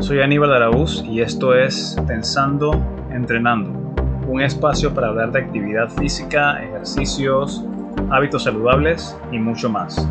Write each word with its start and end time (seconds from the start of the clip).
Soy 0.00 0.20
Aníbal 0.20 0.52
Araúz 0.52 1.02
y 1.04 1.20
esto 1.20 1.54
es 1.54 1.96
Pensando, 2.06 2.70
Entrenando, 3.10 3.70
un 4.28 4.40
espacio 4.40 4.94
para 4.94 5.08
hablar 5.08 5.32
de 5.32 5.40
actividad 5.40 5.90
física, 5.90 6.62
ejercicios, 6.62 7.64
hábitos 8.08 8.44
saludables 8.44 9.16
y 9.32 9.38
mucho 9.38 9.68
más. 9.68 10.08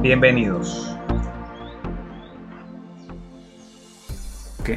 Bienvenidos. 0.00 0.96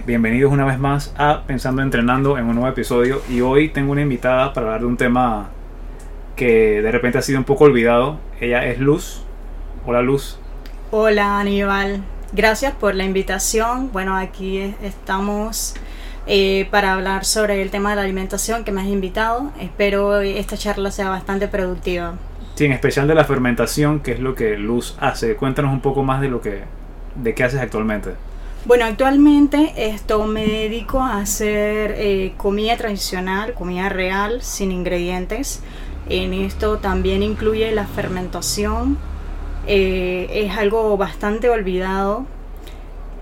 bienvenidos 0.07 0.51
una 0.51 0.65
vez 0.65 0.79
más 0.79 1.13
a 1.19 1.43
Pensando 1.45 1.83
Entrenando 1.83 2.39
en 2.39 2.45
un 2.45 2.55
nuevo 2.55 2.67
episodio 2.67 3.21
y 3.29 3.41
hoy 3.41 3.69
tengo 3.69 3.91
una 3.91 4.01
invitada 4.01 4.51
para 4.51 4.65
hablar 4.65 4.81
de 4.81 4.87
un 4.87 4.97
tema 4.97 5.49
que 6.35 6.81
de 6.81 6.91
repente 6.91 7.19
ha 7.19 7.21
sido 7.21 7.37
un 7.37 7.45
poco 7.45 7.65
olvidado. 7.65 8.17
Ella 8.41 8.65
es 8.65 8.79
Luz. 8.79 9.23
Hola 9.85 10.01
Luz. 10.01 10.39
Hola 10.89 11.39
Aníbal. 11.39 12.12
Gracias 12.35 12.73
por 12.73 12.95
la 12.95 13.03
invitación. 13.03 13.91
Bueno, 13.91 14.17
aquí 14.17 14.73
estamos 14.81 15.75
eh, 16.25 16.67
para 16.71 16.93
hablar 16.93 17.25
sobre 17.25 17.61
el 17.61 17.69
tema 17.69 17.91
de 17.91 17.97
la 17.97 18.01
alimentación 18.01 18.63
que 18.63 18.71
me 18.71 18.81
has 18.81 18.87
invitado. 18.87 19.51
Espero 19.59 20.19
esta 20.19 20.57
charla 20.57 20.89
sea 20.89 21.09
bastante 21.09 21.47
productiva. 21.47 22.15
Sí, 22.55 22.65
en 22.65 22.71
especial 22.71 23.07
de 23.07 23.13
la 23.13 23.23
fermentación, 23.23 23.99
que 23.99 24.13
es 24.13 24.19
lo 24.19 24.33
que 24.33 24.57
Luz 24.57 24.97
hace. 24.99 25.35
Cuéntanos 25.35 25.71
un 25.71 25.81
poco 25.81 26.01
más 26.01 26.21
de 26.21 26.29
lo 26.29 26.41
que, 26.41 26.63
de 27.13 27.35
qué 27.35 27.43
haces 27.43 27.61
actualmente. 27.61 28.13
Bueno, 28.65 28.85
actualmente 28.85 29.71
esto 29.75 30.25
me 30.25 30.47
dedico 30.47 31.01
a 31.01 31.19
hacer 31.19 31.93
eh, 31.99 32.33
comida 32.37 32.75
tradicional, 32.77 33.53
comida 33.53 33.89
real, 33.89 34.41
sin 34.41 34.71
ingredientes. 34.71 35.61
En 36.09 36.33
esto 36.33 36.79
también 36.79 37.21
incluye 37.21 37.71
la 37.71 37.85
fermentación, 37.85 38.97
eh, 39.65 40.27
es 40.45 40.57
algo 40.57 40.97
bastante 40.97 41.49
olvidado. 41.49 42.25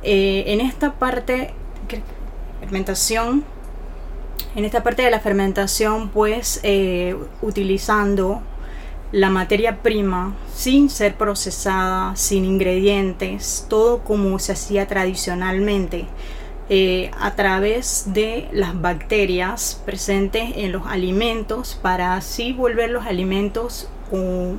Eh, 0.04 0.46
en 0.48 0.62
esta 0.62 0.94
parte, 0.94 1.54
fermentación, 2.60 3.44
en 4.56 4.66
esta 4.66 4.82
parte 4.82 5.04
de 5.04 5.12
la 5.12 5.20
fermentación, 5.20 6.10
pues 6.10 6.60
eh, 6.64 7.16
utilizando 7.42 8.42
la 9.12 9.30
materia 9.30 9.84
prima 9.84 10.34
sin 10.54 10.90
ser 10.90 11.16
procesada, 11.16 12.16
sin 12.16 12.46
ingredientes, 12.46 13.66
todo 13.70 14.00
como 14.04 14.40
se 14.40 14.54
hacía 14.54 14.88
tradicionalmente. 14.88 16.06
a 17.20 17.36
través 17.36 18.14
de 18.14 18.48
las 18.54 18.80
bacterias 18.80 19.82
presentes 19.86 20.54
en 20.56 20.72
los 20.72 20.86
alimentos 20.88 21.78
para 21.82 22.16
así 22.16 22.54
volver 22.54 22.90
los 22.92 23.06
alimentos 23.06 23.90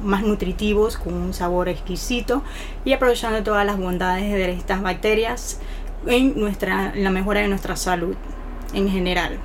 más 0.02 0.22
nutritivos, 0.22 0.96
con 0.96 1.14
un 1.14 1.34
sabor 1.34 1.68
exquisito 1.68 2.42
y 2.84 2.92
aprovechando 2.92 3.42
todas 3.42 3.66
las 3.66 3.78
bondades 3.78 4.32
de 4.32 4.52
estas 4.52 4.82
bacterias 4.82 5.60
en, 6.06 6.38
nuestra, 6.38 6.92
la 6.94 7.10
mejora 7.10 7.40
de 7.40 7.48
nuestra 7.48 7.76
salud 7.76 8.16
en 8.74 8.88
general. 8.88 9.38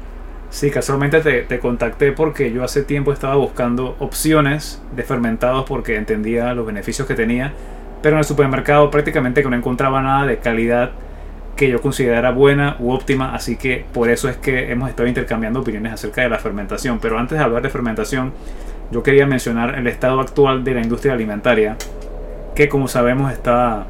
Sí, 0.50 0.72
casualmente 0.72 1.20
te, 1.20 1.42
te, 1.42 1.60
contacté 1.60 2.14
porque 2.14 2.52
yo 2.54 2.64
hace 2.64 2.84
tiempo 2.84 3.12
estaba 3.12 3.36
buscando 3.36 3.98
opciones 4.00 4.82
de 4.96 5.04
fermentados 5.04 5.66
porque 5.66 5.98
entendía 5.98 6.54
los 6.54 6.66
beneficios 6.66 7.06
que 7.06 7.16
tenía, 7.16 7.54
pero 8.02 8.16
en 8.16 8.20
el 8.20 8.26
supermercado 8.26 8.90
prácticamente 8.90 9.44
que 9.44 9.50
no 9.50 9.58
encontraba 9.58 10.02
nada 10.02 10.26
de 10.26 10.38
calidad 10.38 10.92
que 11.58 11.70
yo 11.70 11.82
considerara 11.82 12.32
buena 12.32 12.78
u 12.80 12.92
óptima, 12.92 13.34
así 13.36 13.58
que 13.58 13.84
por 13.92 14.10
eso 14.10 14.30
es 14.30 14.38
que 14.38 14.72
hemos 14.72 14.90
estado 14.90 15.10
intercambiando 15.10 15.60
opiniones 15.60 15.92
acerca 15.92 16.22
de 16.22 16.30
la 16.30 16.38
fermentación. 16.38 17.00
Pero 17.00 17.18
antes 17.18 17.38
de 17.38 17.44
hablar 17.44 17.64
de 17.64 17.70
fermentación, 17.70 18.32
yo 18.92 19.04
quería 19.04 19.26
mencionar 19.26 19.76
el 19.76 19.88
estado 19.88 20.20
actual 20.20 20.64
de 20.64 20.74
la 20.74 20.82
industria 20.82 21.14
alimentaria, 21.14 21.78
que 22.56 22.70
como 22.70 22.88
sabemos 22.88 23.32
está 23.32 23.88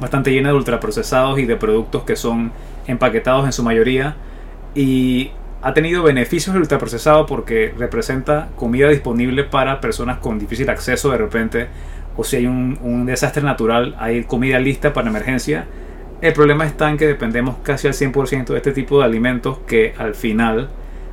bastante 0.00 0.32
llena 0.32 0.50
de 0.50 0.56
ultraprocesados 0.56 1.38
y 1.38 1.46
de 1.46 1.56
productos 1.56 2.02
que 2.02 2.16
son 2.16 2.52
empaquetados 2.86 3.46
en 3.46 3.52
su 3.52 3.62
mayoría 3.62 4.16
y 4.74 5.30
ha 5.62 5.72
tenido 5.72 6.02
beneficios 6.02 6.54
el 6.54 6.62
ultraprocesado 6.62 7.26
porque 7.26 7.72
representa 7.78 8.48
comida 8.56 8.88
disponible 8.88 9.44
para 9.44 9.80
personas 9.80 10.18
con 10.18 10.38
difícil 10.38 10.68
acceso 10.68 11.10
de 11.10 11.16
repente 11.16 11.68
o 12.16 12.24
si 12.24 12.36
hay 12.36 12.46
un, 12.46 13.06
desastre 13.06 13.42
natural 13.42 13.96
hay 13.98 14.24
comida 14.24 14.58
lista 14.58 14.92
para 14.92 15.08
emergencia. 15.08 15.66
El 16.20 16.32
problema 16.32 16.66
está 16.66 16.90
en 16.90 16.96
que 16.96 17.06
dependemos 17.06 17.56
casi 17.62 17.86
al 17.86 17.94
100% 17.94 18.46
de 18.46 18.56
este 18.56 18.72
tipo 18.72 18.98
de 18.98 19.04
alimentos 19.04 19.58
que 19.66 19.94
al 19.98 20.14
final 20.14 20.68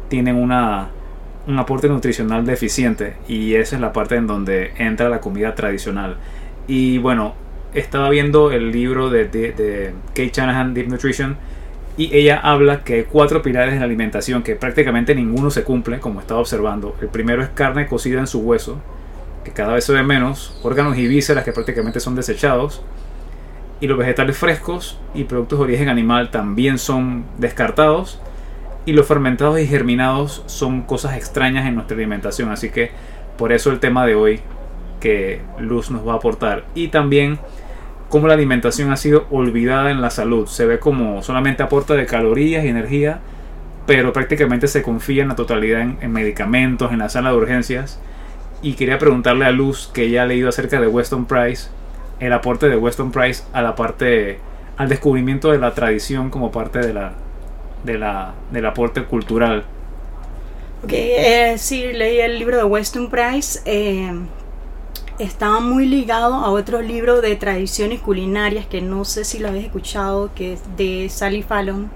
tienen 0.10 0.36
una 0.36 0.90
un 1.48 1.58
aporte 1.58 1.88
nutricional 1.88 2.46
deficiente 2.46 3.16
y 3.28 3.56
esa 3.56 3.76
es 3.76 3.82
la 3.82 3.94
parte 3.94 4.16
en 4.16 4.28
donde 4.28 4.74
entra 4.78 5.10
la 5.10 5.22
comida 5.22 5.56
tradicional. 5.56 6.18
Y 6.68 7.00
bueno, 7.00 7.36
estaba 7.74 8.10
viendo 8.10 8.52
el 8.52 8.72
libro 8.72 9.10
de, 9.10 9.26
de, 9.26 9.94
Kate 10.10 10.32
Shanahan, 10.34 10.74
Deep 10.74 10.88
Nutrition, 10.88 11.38
y 11.98 12.16
ella 12.16 12.40
habla 12.40 12.84
que 12.84 12.94
hay 12.96 13.04
cuatro 13.04 13.42
pilares 13.42 13.74
en 13.74 13.80
la 13.80 13.86
alimentación 13.86 14.44
que 14.44 14.56
prácticamente 14.56 15.14
ninguno 15.14 15.52
se 15.52 15.64
cumple, 15.64 16.00
como 16.00 16.20
estaba 16.20 16.40
observando. 16.40 16.96
El 17.02 17.10
primero 17.10 17.44
es 17.44 17.50
carne 17.50 17.88
cocida 17.88 18.20
en 18.20 18.28
su 18.28 18.40
hueso, 18.40 18.80
que 19.44 19.52
cada 19.52 19.74
vez 19.74 19.86
se 19.86 19.94
ve 19.94 20.04
menos, 20.04 20.60
órganos 20.64 20.98
y 20.98 21.08
vísceras 21.08 21.44
que 21.44 21.52
prácticamente 21.52 22.00
son 22.00 22.16
desechados, 22.16 22.82
y 23.82 23.88
los 23.88 23.98
vegetales 23.98 24.38
frescos 24.38 25.00
y 25.14 25.24
productos 25.24 25.60
de 25.60 25.66
origen 25.66 25.90
animal 25.90 26.30
también 26.30 26.78
son 26.78 27.26
descartados 27.40 28.22
y 28.86 28.94
los 28.94 29.08
fermentados 29.08 29.60
y 29.60 29.68
germinados 29.68 30.44
son 30.48 30.82
cosas 30.82 31.16
extrañas 31.16 31.68
en 31.68 31.76
nuestra 31.76 31.96
alimentación, 31.96 32.50
así 32.50 32.70
que 32.70 32.92
por 33.38 33.52
eso 33.52 33.72
el 33.72 33.80
tema 33.80 34.06
de 34.06 34.16
hoy 34.16 34.40
que 35.00 35.42
Luz 35.60 35.92
nos 35.92 36.08
va 36.08 36.14
a 36.14 36.16
aportar. 36.18 36.66
Y 36.76 36.88
también 36.90 37.40
cómo 38.10 38.28
la 38.28 38.34
alimentación 38.34 38.92
ha 38.92 38.98
sido 38.98 39.26
olvidada 39.32 39.92
en 39.92 40.02
la 40.02 40.10
salud. 40.10 40.48
Se 40.48 40.66
ve 40.66 40.80
como 40.80 41.24
solamente 41.24 41.64
aporta 41.64 41.96
de 41.96 42.06
calorías 42.06 42.64
y 42.66 42.70
energía, 42.70 43.20
pero 43.86 44.14
prácticamente 44.14 44.68
se 44.68 44.84
confía 44.84 45.24
en 45.24 45.30
la 45.30 45.36
totalidad 45.36 45.82
en, 45.82 46.12
medicamentos, 46.12 46.92
en 46.92 47.00
la 47.00 47.10
sala 47.10 47.32
de 47.32 47.38
urgencias. 47.38 48.00
Y 48.62 48.74
quería 48.74 49.00
preguntarle 49.00 49.46
a 49.46 49.52
Luz, 49.52 49.90
que 49.92 50.10
ya 50.10 50.24
ha 50.24 50.26
leído 50.26 50.50
acerca 50.50 50.80
de 50.80 50.88
Weston 50.88 51.26
Price, 51.26 51.70
el 52.20 52.34
aporte 52.34 52.70
de 52.70 52.78
Weston 52.78 53.12
Price 53.12 53.44
a 53.54 53.62
la 53.62 53.76
parte, 53.76 54.40
al 54.78 54.88
descubrimiento 54.88 55.52
de 55.52 55.58
la 55.58 55.74
tradición 55.74 56.30
como 56.30 56.52
parte 56.52 56.80
de 56.80 56.94
la, 56.94 57.14
de 57.84 57.98
la, 57.98 58.34
del 58.52 58.66
aporte 58.66 59.06
cultural. 59.06 59.66
Ok, 60.84 60.94
eh, 60.94 61.56
sí, 61.58 61.94
leí 61.94 62.20
el 62.20 62.40
libro 62.40 62.58
de 62.58 62.64
Weston 62.64 63.10
Price. 63.10 63.60
Eh, 63.66 64.12
estaba 65.20 65.60
muy 65.60 65.86
ligado 65.86 66.34
a 66.34 66.50
otro 66.50 66.82
libro 66.82 67.22
de 67.22 67.36
tradiciones 67.36 68.00
culinarias 68.00 68.66
que 68.66 68.82
no 68.82 69.06
sé 69.06 69.24
si 69.24 69.38
lo 69.38 69.50
habéis 69.50 69.66
escuchado, 69.66 70.32
que 70.34 70.54
es 70.54 70.62
de 70.78 71.08
Sally 71.10 71.44
Fallon, 71.44 71.92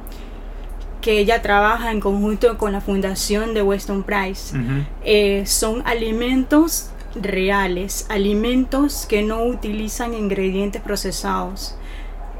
que 1.02 1.20
ella 1.20 1.42
trabaja 1.42 1.92
en 1.92 2.00
conjunto 2.00 2.58
con 2.58 2.72
la 2.72 2.82
fundación 2.82 3.54
de 3.54 3.64
Weston 3.64 4.04
Price. 4.04 4.56
Eh, 5.04 5.44
son 5.48 5.82
alimentos 5.86 6.92
reales, 7.16 8.06
alimentos 8.10 9.06
que 9.08 9.24
no 9.24 9.44
utilizan 9.44 10.14
ingredientes 10.14 10.82
procesados. 10.82 11.76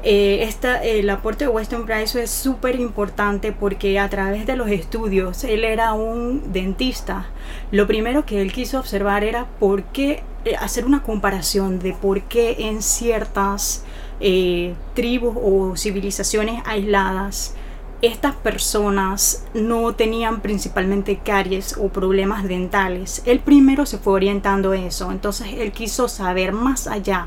Eh, 0.08 0.48
el 0.84 1.10
aporte 1.10 1.46
de 1.46 1.50
Weston 1.50 1.84
Price 1.84 2.22
es 2.22 2.30
súper 2.30 2.78
importante 2.78 3.50
porque 3.50 3.98
a 3.98 4.08
través 4.08 4.46
de 4.46 4.54
los 4.54 4.68
estudios, 4.68 5.42
él 5.42 5.64
era 5.64 5.94
un 5.94 6.52
dentista. 6.52 7.26
Lo 7.72 7.88
primero 7.88 8.24
que 8.24 8.40
él 8.40 8.52
quiso 8.52 8.78
observar 8.78 9.24
era 9.24 9.46
por 9.58 9.82
qué, 9.82 10.22
eh, 10.44 10.54
hacer 10.60 10.86
una 10.86 11.02
comparación 11.02 11.80
de 11.80 11.92
por 11.92 12.22
qué 12.22 12.54
en 12.68 12.82
ciertas 12.82 13.82
eh, 14.20 14.74
tribus 14.94 15.36
o 15.42 15.76
civilizaciones 15.76 16.62
aisladas, 16.66 17.56
estas 18.00 18.36
personas 18.36 19.44
no 19.54 19.92
tenían 19.96 20.40
principalmente 20.40 21.18
caries 21.18 21.76
o 21.76 21.88
problemas 21.88 22.44
dentales. 22.44 23.22
Él 23.26 23.40
primero 23.40 23.86
se 23.86 23.98
fue 23.98 24.12
orientando 24.12 24.72
eso, 24.72 25.10
entonces 25.10 25.48
él 25.58 25.72
quiso 25.72 26.06
saber 26.06 26.52
más 26.52 26.86
allá 26.86 27.26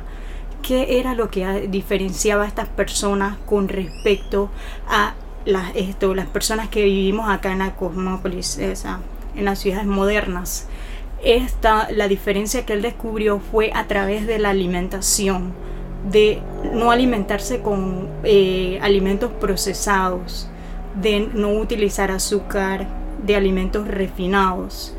qué 0.61 0.99
era 0.99 1.13
lo 1.13 1.29
que 1.29 1.67
diferenciaba 1.69 2.43
a 2.43 2.47
estas 2.47 2.67
personas 2.67 3.37
con 3.45 3.67
respecto 3.67 4.49
a 4.87 5.13
las, 5.45 5.75
esto, 5.75 6.13
las 6.13 6.27
personas 6.27 6.69
que 6.69 6.83
vivimos 6.83 7.29
acá 7.29 7.51
en 7.51 7.59
la 7.59 7.75
cosmópolis, 7.75 8.57
en 8.57 9.45
las 9.45 9.59
ciudades 9.59 9.85
modernas. 9.85 10.67
Esta, 11.23 11.91
la 11.91 12.07
diferencia 12.07 12.65
que 12.65 12.73
él 12.73 12.81
descubrió 12.81 13.39
fue 13.39 13.71
a 13.73 13.87
través 13.87 14.25
de 14.25 14.39
la 14.39 14.51
alimentación, 14.51 15.53
de 16.09 16.41
no 16.73 16.91
alimentarse 16.91 17.61
con 17.61 18.07
eh, 18.23 18.79
alimentos 18.81 19.31
procesados, 19.31 20.49
de 21.01 21.29
no 21.33 21.49
utilizar 21.51 22.11
azúcar, 22.11 22.87
de 23.25 23.35
alimentos 23.35 23.87
refinados 23.87 24.95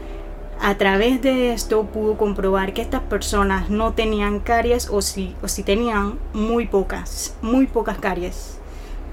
a 0.61 0.77
través 0.77 1.23
de 1.23 1.53
esto 1.55 1.85
pudo 1.85 2.19
comprobar 2.19 2.75
que 2.75 2.83
estas 2.83 3.01
personas 3.01 3.71
no 3.71 3.95
tenían 3.95 4.41
caries 4.41 4.91
o 4.91 5.01
si, 5.01 5.35
o 5.43 5.49
si 5.49 5.63
tenían 5.63 6.19
muy 6.35 6.67
pocas, 6.67 7.35
muy 7.41 7.67
pocas 7.67 7.99
caries. 7.99 8.59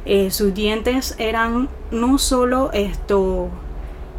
Eh, 0.06 0.30
sus 0.30 0.54
dientes 0.54 1.16
eran 1.18 1.70
no 1.90 2.18
solo 2.18 2.70
esto 2.74 3.50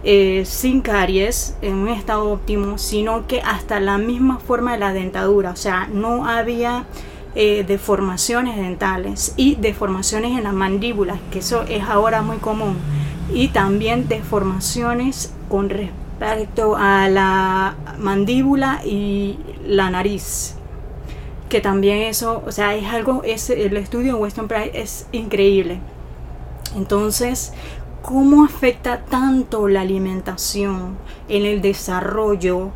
eh, 0.04 0.44
sin 0.46 0.80
caries 0.80 1.54
en 1.60 1.74
un 1.74 1.88
estado 1.88 2.30
óptimo, 2.30 2.78
sino 2.78 3.26
que 3.26 3.42
hasta 3.42 3.78
la 3.78 3.98
misma 3.98 4.38
forma 4.38 4.72
de 4.72 4.78
la 4.78 4.92
dentadura, 4.94 5.50
o 5.50 5.56
sea, 5.56 5.86
no 5.92 6.26
había 6.26 6.86
eh, 7.34 7.62
deformaciones 7.66 8.56
dentales 8.56 9.34
y 9.36 9.56
deformaciones 9.56 10.36
en 10.36 10.44
las 10.44 10.54
mandíbulas, 10.54 11.18
que 11.30 11.40
eso 11.40 11.64
es 11.68 11.82
ahora 11.84 12.22
muy 12.22 12.38
común, 12.38 12.76
y 13.32 13.48
también 13.48 14.08
deformaciones 14.08 15.34
con 15.50 15.68
respecto 15.68 16.07
a 16.20 17.08
la 17.08 17.76
mandíbula 17.98 18.80
y 18.84 19.38
la 19.64 19.90
nariz 19.90 20.58
que 21.48 21.60
también 21.60 21.98
eso, 21.98 22.42
o 22.46 22.52
sea, 22.52 22.74
es 22.74 22.86
algo, 22.86 23.22
es, 23.24 23.50
el 23.50 23.76
estudio 23.76 24.14
de 24.14 24.20
Weston 24.20 24.48
Price 24.48 24.70
es 24.74 25.06
increíble. 25.12 25.80
Entonces, 26.76 27.52
¿cómo 28.02 28.44
afecta 28.44 29.04
tanto 29.04 29.68
la 29.68 29.80
alimentación 29.80 30.96
en 31.28 31.46
el 31.46 31.62
desarrollo 31.62 32.70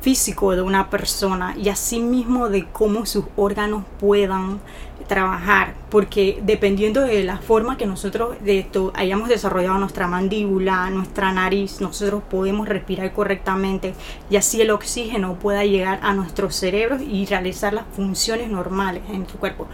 físico 0.00 0.54
de 0.54 0.62
una 0.62 0.90
persona 0.90 1.54
y 1.56 1.68
asimismo 1.68 2.48
de 2.48 2.66
cómo 2.66 3.06
sus 3.06 3.24
órganos 3.36 3.84
puedan 4.00 4.60
trabajar, 5.02 5.74
porque 5.90 6.40
dependiendo 6.42 7.02
de 7.02 7.24
la 7.24 7.38
forma 7.38 7.76
que 7.76 7.86
nosotros 7.86 8.36
esto 8.44 8.92
hayamos 8.94 9.28
desarrollado 9.28 9.78
nuestra 9.78 10.06
mandíbula, 10.06 10.90
nuestra 10.90 11.32
nariz, 11.32 11.80
nosotros 11.80 12.22
podemos 12.30 12.68
respirar 12.68 13.12
correctamente 13.12 13.94
y 14.30 14.36
así 14.36 14.60
el 14.60 14.70
oxígeno 14.70 15.34
pueda 15.34 15.64
llegar 15.64 16.00
a 16.02 16.14
nuestros 16.14 16.54
cerebros 16.54 17.02
y 17.02 17.26
realizar 17.26 17.72
las 17.72 17.84
funciones 17.94 18.48
normales 18.50 19.02
en 19.10 19.24
tu 19.26 19.38
cuerpo. 19.38 19.64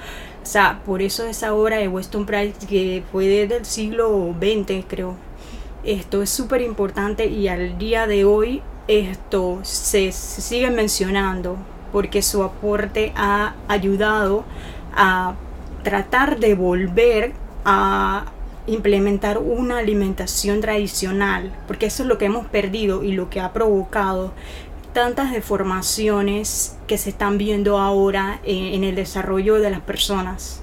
O 0.42 0.46
sea, 0.46 0.80
por 0.86 1.02
eso 1.02 1.26
esa 1.26 1.54
obra 1.54 1.76
de 1.76 1.88
Weston 1.88 2.26
Price 2.26 2.66
que 2.66 3.02
fue 3.12 3.26
desde 3.26 3.58
el 3.58 3.64
siglo 3.64 4.34
XX, 4.40 4.84
creo. 4.88 5.14
Esto 5.84 6.22
es 6.22 6.30
súper 6.30 6.62
importante 6.62 7.26
y 7.26 7.48
al 7.48 7.78
día 7.78 8.06
de 8.06 8.24
hoy 8.24 8.62
esto 8.88 9.60
se, 9.62 10.10
sigue 10.12 10.70
mencionando 10.70 11.56
porque 11.92 12.22
su 12.22 12.42
aporte 12.42 13.12
ha 13.16 13.54
ayudado 13.68 14.44
tratar 15.82 16.38
de 16.38 16.54
volver 16.54 17.32
a 17.64 18.26
implementar 18.66 19.38
una 19.38 19.78
alimentación 19.78 20.60
tradicional, 20.60 21.52
porque 21.66 21.86
eso 21.86 22.02
es 22.02 22.08
lo 22.08 22.18
que 22.18 22.26
hemos 22.26 22.46
perdido 22.46 23.02
y 23.02 23.12
lo 23.12 23.30
que 23.30 23.40
ha 23.40 23.52
provocado 23.52 24.32
tantas 24.92 25.32
deformaciones 25.32 26.76
que 26.86 26.98
se 26.98 27.10
están 27.10 27.38
viendo 27.38 27.78
ahora 27.78 28.40
en, 28.44 28.84
el 28.84 28.94
desarrollo 28.94 29.56
de 29.60 29.70
las 29.70 29.80
personas. 29.80 30.62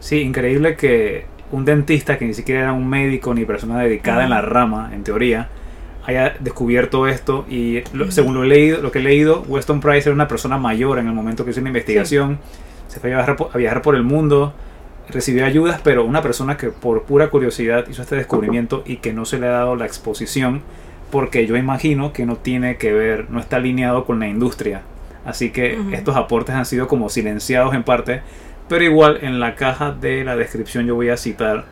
Sí, 0.00 0.20
increíble 0.20 0.76
que 0.76 1.26
un 1.52 1.64
dentista 1.64 2.18
que 2.18 2.26
ni 2.26 2.34
siquiera 2.34 2.60
era 2.62 2.72
un 2.72 2.88
médico 2.88 3.34
ni 3.34 3.44
persona 3.44 3.80
dedicada 3.80 4.24
en 4.24 4.30
la 4.30 4.42
rama, 4.42 4.90
en 4.92 5.02
teoría, 5.02 5.48
haya 6.04 6.34
descubierto 6.40 7.06
esto 7.06 7.46
y 7.48 7.82
según 8.10 8.34
lo, 8.34 8.44
he 8.44 8.48
leído, 8.48 8.82
lo 8.82 8.92
que 8.92 8.98
he 8.98 9.02
leído, 9.02 9.42
Weston 9.48 9.80
Price 9.80 10.08
era 10.08 10.14
una 10.14 10.28
persona 10.28 10.58
mayor 10.58 10.98
en 10.98 11.06
el 11.06 11.14
momento 11.14 11.44
que 11.44 11.50
hizo 11.50 11.60
una 11.60 11.70
investigación, 11.70 12.38
se 12.90 12.98
fue 12.98 13.14
a 13.14 13.56
viajar, 13.56 13.82
por, 13.82 13.94
el 13.94 14.02
mundo, 14.02 14.52
recibió 15.08 15.46
ayudas, 15.46 15.80
pero 15.84 16.04
una 16.04 16.22
persona 16.22 16.56
que 16.56 16.70
por 16.70 17.04
pura 17.04 17.30
curiosidad 17.30 17.86
hizo 17.88 18.02
este 18.02 18.16
descubrimiento 18.16 18.82
y 18.84 18.96
que 18.96 19.12
no 19.12 19.24
se 19.24 19.38
le 19.38 19.46
ha 19.46 19.50
dado 19.52 19.76
la 19.76 19.86
exposición 19.86 20.62
porque 21.12 21.46
yo 21.46 21.56
imagino 21.56 22.12
que 22.12 22.26
no 22.26 22.36
tiene 22.36 22.78
que 22.78 22.92
ver, 22.92 23.30
no 23.30 23.38
está 23.38 23.56
alineado 23.56 24.04
con 24.04 24.18
la 24.18 24.26
industria. 24.26 24.82
Así 25.24 25.50
que 25.50 25.78
estos 25.92 26.16
aportes 26.16 26.56
han 26.56 26.66
sido 26.66 26.88
como 26.88 27.08
silenciados 27.10 27.74
en 27.74 27.84
parte, 27.84 28.22
pero 28.68 28.82
igual 28.84 29.20
en 29.22 29.38
la 29.38 29.54
caja 29.54 29.92
de 29.92 30.24
la 30.24 30.34
descripción 30.34 30.86
yo 30.86 30.96
voy 30.96 31.10
a 31.10 31.16
citar 31.16 31.66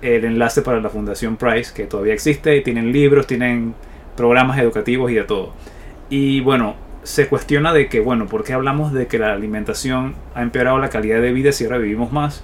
el 0.00 0.24
enlace 0.24 0.62
para 0.62 0.80
la 0.80 0.88
Fundación 0.88 1.36
Price, 1.36 1.74
que 1.74 1.84
todavía 1.84 2.14
existe, 2.14 2.56
y 2.56 2.62
tienen 2.62 2.92
libros, 2.92 3.26
tienen 3.26 3.74
programas 4.16 4.58
educativos 4.58 5.10
y 5.10 5.14
de 5.16 5.24
todo. 5.24 5.52
Y 6.08 6.40
bueno, 6.40 6.76
se 7.06 7.28
cuestiona 7.28 7.72
de 7.72 7.88
que, 7.88 8.00
bueno, 8.00 8.26
¿por 8.26 8.42
qué 8.42 8.52
hablamos 8.52 8.92
de 8.92 9.06
que 9.06 9.18
la 9.18 9.32
alimentación 9.32 10.16
ha 10.34 10.42
empeorado 10.42 10.78
la 10.78 10.90
calidad 10.90 11.22
de 11.22 11.32
vida 11.32 11.52
si 11.52 11.64
ahora 11.64 11.78
vivimos 11.78 12.10
más? 12.10 12.42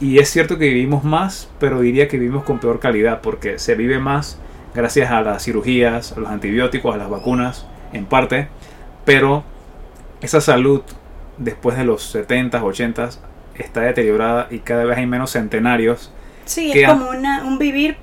Y 0.00 0.18
es 0.18 0.28
cierto 0.28 0.58
que 0.58 0.68
vivimos 0.68 1.02
más, 1.02 1.48
pero 1.58 1.80
diría 1.80 2.06
que 2.06 2.18
vivimos 2.18 2.44
con 2.44 2.58
peor 2.58 2.78
calidad, 2.78 3.22
porque 3.22 3.58
se 3.58 3.74
vive 3.74 3.98
más 3.98 4.38
gracias 4.74 5.10
a 5.10 5.22
las 5.22 5.44
cirugías, 5.44 6.12
a 6.12 6.20
los 6.20 6.28
antibióticos, 6.28 6.94
a 6.94 6.98
las 6.98 7.08
vacunas, 7.08 7.66
en 7.94 8.04
parte, 8.04 8.48
pero 9.06 9.44
esa 10.20 10.42
salud 10.42 10.82
después 11.38 11.78
de 11.78 11.84
los 11.84 12.14
70s, 12.14 12.60
80s 12.60 13.18
está 13.54 13.80
deteriorada 13.80 14.48
y 14.50 14.58
cada 14.58 14.84
vez 14.84 14.98
hay 14.98 15.06
menos 15.06 15.30
centenarios 15.30 16.12
Sí, 16.46 16.70
es 16.72 16.88
como 16.88 17.10
un 17.10 17.58
vivir 17.58 17.96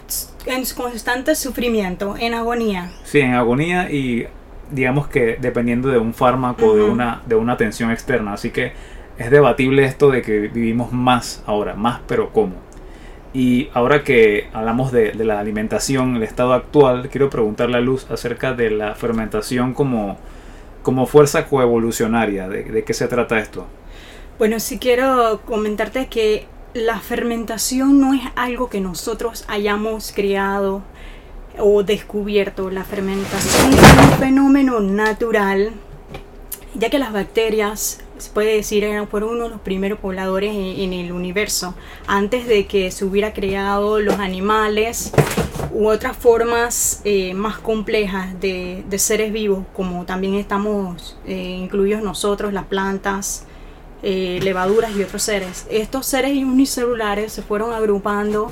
en 0.45 0.65
constante 0.75 1.33
sufrimiento, 1.33 2.15
en 2.19 2.33
agonía. 2.33 2.91
Sí, 3.05 3.21
en 3.21 3.33
agonía 3.33 3.89
y 3.89 4.27
digamos 4.73 5.07
que 5.07 5.37
dependiendo 5.39 5.89
de 5.89 5.97
un 5.97 6.13
fármaco, 6.13 6.75
de, 6.75 6.83
una, 6.83 7.21
de 7.25 7.35
una 7.35 7.53
atención 7.53 7.91
externa. 7.91 8.33
Así 8.33 8.51
que 8.51 8.73
es 9.17 9.31
debatible 9.31 9.85
esto 9.85 10.09
de 10.09 10.21
que 10.21 10.39
vivimos 10.39 10.91
más 10.91 11.43
ahora, 11.45 11.75
más 11.75 12.01
pero 12.07 12.31
cómo. 12.31 12.55
Y 13.33 13.69
ahora 13.73 14.03
que 14.03 14.49
hablamos 14.53 14.91
de, 14.91 15.13
la 15.15 15.39
alimentación, 15.39 16.17
el 16.17 16.23
estado 16.23 16.53
actual, 16.53 17.09
quiero 17.09 17.29
preguntarle 17.29 17.77
a 17.77 17.81
Luz 17.81 18.09
acerca 18.11 18.53
de 18.53 18.69
la 18.69 18.93
fermentación 18.93 19.73
como, 19.73 20.17
como 20.83 21.07
fuerza 21.07 21.47
coevolucionaria. 21.47 22.47
¿De, 22.47 22.63
¿De 22.63 22.83
qué 22.83 22.93
se 22.93 23.07
trata 23.07 23.39
esto? 23.39 23.65
Bueno, 24.37 24.59
sí 24.59 24.77
quiero 24.77 25.41
comentarte 25.45 26.07
que 26.07 26.45
la 26.73 26.99
fermentación 26.99 27.99
no 27.99 28.13
es 28.13 28.21
algo 28.35 28.69
que 28.69 28.81
nosotros 28.81 29.45
hayamos 29.47 30.11
creado 30.11 30.83
o 31.59 31.83
descubierto. 31.83 32.69
La 32.69 32.83
fermentación 32.83 33.73
es 33.73 33.79
un 33.79 34.19
fenómeno 34.19 34.79
natural, 34.79 35.71
ya 36.75 36.89
que 36.89 36.99
las 36.99 37.13
bacterias, 37.13 37.99
se 38.17 38.31
puede 38.31 38.55
decir, 38.55 38.85
fueron 39.09 39.31
uno 39.31 39.43
de 39.45 39.49
los 39.49 39.61
primeros 39.61 39.99
pobladores 39.99 40.53
en, 40.53 40.93
el 40.93 41.11
universo, 41.11 41.75
antes 42.07 42.47
de 42.47 42.65
que 42.65 42.89
se 42.91 43.05
hubiera 43.05 43.33
creado 43.33 43.99
los 43.99 44.19
animales 44.19 45.11
u 45.73 45.87
otras 45.87 46.15
formas 46.15 47.01
eh, 47.03 47.33
más 47.33 47.57
complejas 47.57 48.39
de, 48.39 48.83
seres 48.97 49.31
vivos, 49.33 49.65
como 49.75 50.05
también 50.05 50.35
estamos 50.35 51.17
eh, 51.25 51.57
incluidos 51.59 52.01
nosotros, 52.01 52.53
las 52.53 52.65
plantas, 52.65 53.45
eh, 54.01 54.39
levaduras 54.41 54.95
y 54.95 55.03
otros 55.03 55.23
seres. 55.23 55.65
Estos 55.69 56.05
seres 56.05 56.31
unicelulares 56.43 57.33
se 57.33 57.41
fueron 57.41 57.73
agrupando, 57.73 58.51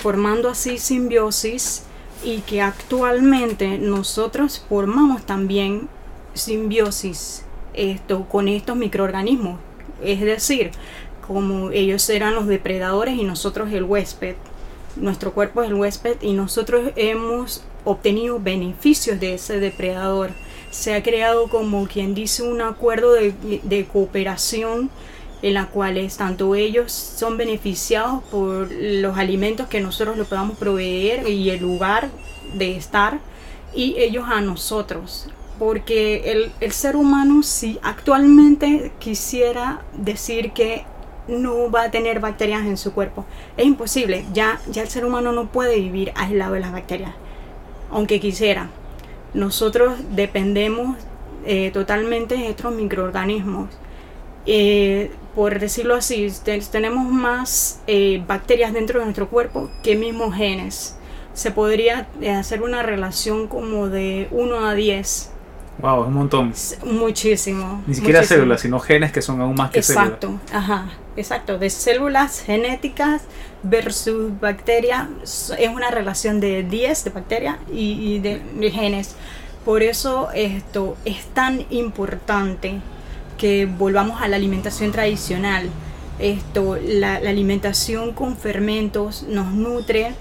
formando 0.00 0.48
así 0.48 0.78
simbiosis 0.78 1.84
y 2.24 2.40
que 2.40 2.60
actualmente 2.60 3.78
nosotros 3.78 4.64
formamos 4.68 5.24
también 5.24 5.88
simbiosis 6.34 7.44
esto, 7.74 8.26
con 8.28 8.48
estos 8.48 8.76
microorganismos. 8.76 9.58
Es 10.02 10.20
decir, 10.20 10.70
como 11.26 11.70
ellos 11.70 12.08
eran 12.08 12.34
los 12.34 12.46
depredadores 12.46 13.16
y 13.16 13.24
nosotros 13.24 13.72
el 13.72 13.84
huésped. 13.84 14.36
Nuestro 14.96 15.32
cuerpo 15.32 15.62
es 15.62 15.68
el 15.68 15.74
huésped 15.74 16.16
y 16.20 16.32
nosotros 16.32 16.92
hemos 16.96 17.62
obtenido 17.84 18.40
beneficios 18.40 19.20
de 19.20 19.34
ese 19.34 19.60
depredador 19.60 20.30
se 20.70 20.94
ha 20.94 21.02
creado 21.02 21.48
como 21.48 21.86
quien 21.86 22.14
dice 22.14 22.42
un 22.42 22.60
acuerdo 22.60 23.12
de, 23.12 23.86
cooperación 23.92 24.90
en 25.42 25.54
la 25.54 25.66
cual 25.66 26.06
tanto 26.16 26.54
ellos 26.54 26.92
son 26.92 27.36
beneficiados 27.36 28.22
por 28.24 28.70
los 28.70 29.16
alimentos 29.16 29.68
que 29.68 29.80
nosotros 29.80 30.16
le 30.16 30.24
podamos 30.24 30.58
proveer 30.58 31.28
y 31.28 31.50
el 31.50 31.60
lugar 31.60 32.08
de 32.54 32.76
estar 32.76 33.18
y 33.74 33.94
ellos 33.98 34.24
a 34.28 34.40
nosotros. 34.40 35.28
Porque 35.58 36.32
el, 36.32 36.52
el 36.60 36.72
ser 36.72 36.96
humano 36.96 37.42
si 37.42 37.78
actualmente 37.82 38.92
quisiera 38.98 39.82
decir 39.92 40.52
que 40.52 40.84
no 41.28 41.70
va 41.70 41.82
a 41.84 41.90
tener 41.90 42.18
bacterias 42.18 42.62
en 42.62 42.76
su 42.76 42.92
cuerpo 42.92 43.24
es 43.56 43.66
imposible. 43.66 44.24
Ya, 44.32 44.60
ya 44.70 44.82
el 44.82 44.88
ser 44.88 45.04
humano 45.04 45.32
no 45.32 45.52
puede 45.52 45.78
vivir 45.78 46.12
aislado 46.16 46.54
de 46.54 46.60
las 46.60 46.72
bacterias 46.72 47.14
aunque 47.90 48.20
quisiera. 48.20 48.68
Nosotros 49.34 49.94
dependemos 50.12 50.96
eh, 51.44 51.70
totalmente 51.72 52.36
de 52.36 52.50
estos 52.50 52.74
microorganismos. 52.74 53.70
Eh, 54.46 55.10
por 55.34 55.58
decirlo 55.58 55.94
así, 55.94 56.32
tenemos 56.70 57.10
más 57.10 57.80
eh, 57.86 58.22
bacterias 58.26 58.72
dentro 58.72 58.98
de 58.98 59.06
nuestro 59.06 59.28
cuerpo 59.28 59.70
que 59.82 59.96
mismos 59.96 60.34
genes. 60.34 60.96
Se 61.34 61.52
podría 61.52 62.08
hacer 62.38 62.62
una 62.62 62.82
relación 62.82 63.46
como 63.46 63.88
de 63.88 64.28
1 64.32 64.64
a 64.66 64.74
10. 64.74 65.30
Wow, 65.78 66.02
es 66.02 66.08
un 66.08 66.14
montón. 66.14 66.52
Muchísimo. 66.84 67.82
Ni 67.86 67.94
siquiera 67.94 68.22
células, 68.24 68.60
sino 68.60 68.80
genes 68.80 69.12
que 69.12 69.22
son 69.22 69.40
aún 69.40 69.54
más 69.54 69.70
que 69.70 69.82
células. 69.82 70.08
Exacto, 70.08 70.40
ajá, 70.52 70.88
exacto. 71.16 71.58
De 71.58 71.70
células 71.70 72.40
genéticas 72.40 73.22
versus 73.62 74.38
bacterias 74.40 75.08
es 75.58 75.68
una 75.68 75.90
relación 75.90 76.40
de 76.40 76.64
10 76.64 77.04
de 77.04 77.10
bacterias 77.10 77.56
y, 77.72 78.18
de, 78.18 78.70
genes. 78.70 79.14
Por 79.64 79.82
eso 79.82 80.30
esto 80.34 80.96
es 81.04 81.24
tan 81.26 81.64
importante 81.70 82.80
que 83.40 83.64
volvamos 83.64 84.20
a 84.20 84.28
la 84.28 84.36
alimentación 84.36 84.92
tradicional. 84.92 85.70
Esto, 86.18 86.76
la, 86.76 87.14
alimentación 87.14 88.12
con 88.12 88.36
fermentos 88.36 89.22
nos 89.22 89.54
nutre 89.54 90.12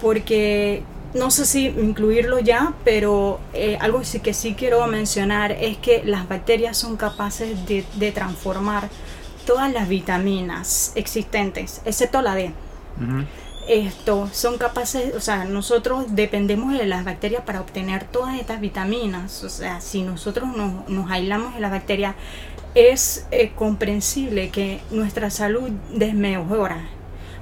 porque 0.00 0.82
no 1.12 1.30
sé 1.30 1.44
si 1.44 1.66
incluirlo 1.66 2.38
ya, 2.38 2.72
pero 2.82 3.38
eh, 3.52 3.76
algo 3.78 4.00
que 4.22 4.32
sí 4.32 4.54
quiero 4.54 4.86
mencionar 4.86 5.52
es 5.52 5.76
que 5.76 6.02
las 6.02 6.26
bacterias 6.26 6.78
son 6.78 6.96
capaces 6.96 7.58
de, 7.66 8.12
transformar 8.12 8.88
todas 9.44 9.70
las 9.70 9.86
vitaminas 9.86 10.92
existentes, 10.94 11.82
excepto 11.84 12.22
la 12.22 12.34
D. 12.34 12.52
Esto 13.68 14.28
son 14.32 14.58
capaces, 14.58 15.14
o 15.14 15.20
sea, 15.20 15.44
nosotros 15.44 16.06
dependemos 16.08 16.76
de 16.76 16.84
las 16.84 17.04
bacterias 17.04 17.42
para 17.44 17.60
obtener 17.60 18.04
todas 18.04 18.38
estas 18.38 18.60
vitaminas. 18.60 19.44
O 19.44 19.48
sea, 19.48 19.80
si 19.80 20.02
nosotros 20.02 20.56
nos, 20.56 20.88
nos 20.88 21.10
aislamos 21.10 21.54
de 21.54 21.60
las 21.60 21.70
bacterias, 21.70 22.16
es 22.74 23.26
eh, 23.30 23.52
comprensible 23.54 24.50
que 24.50 24.80
nuestra 24.90 25.30
salud 25.30 25.70
desmejora. 25.92 26.86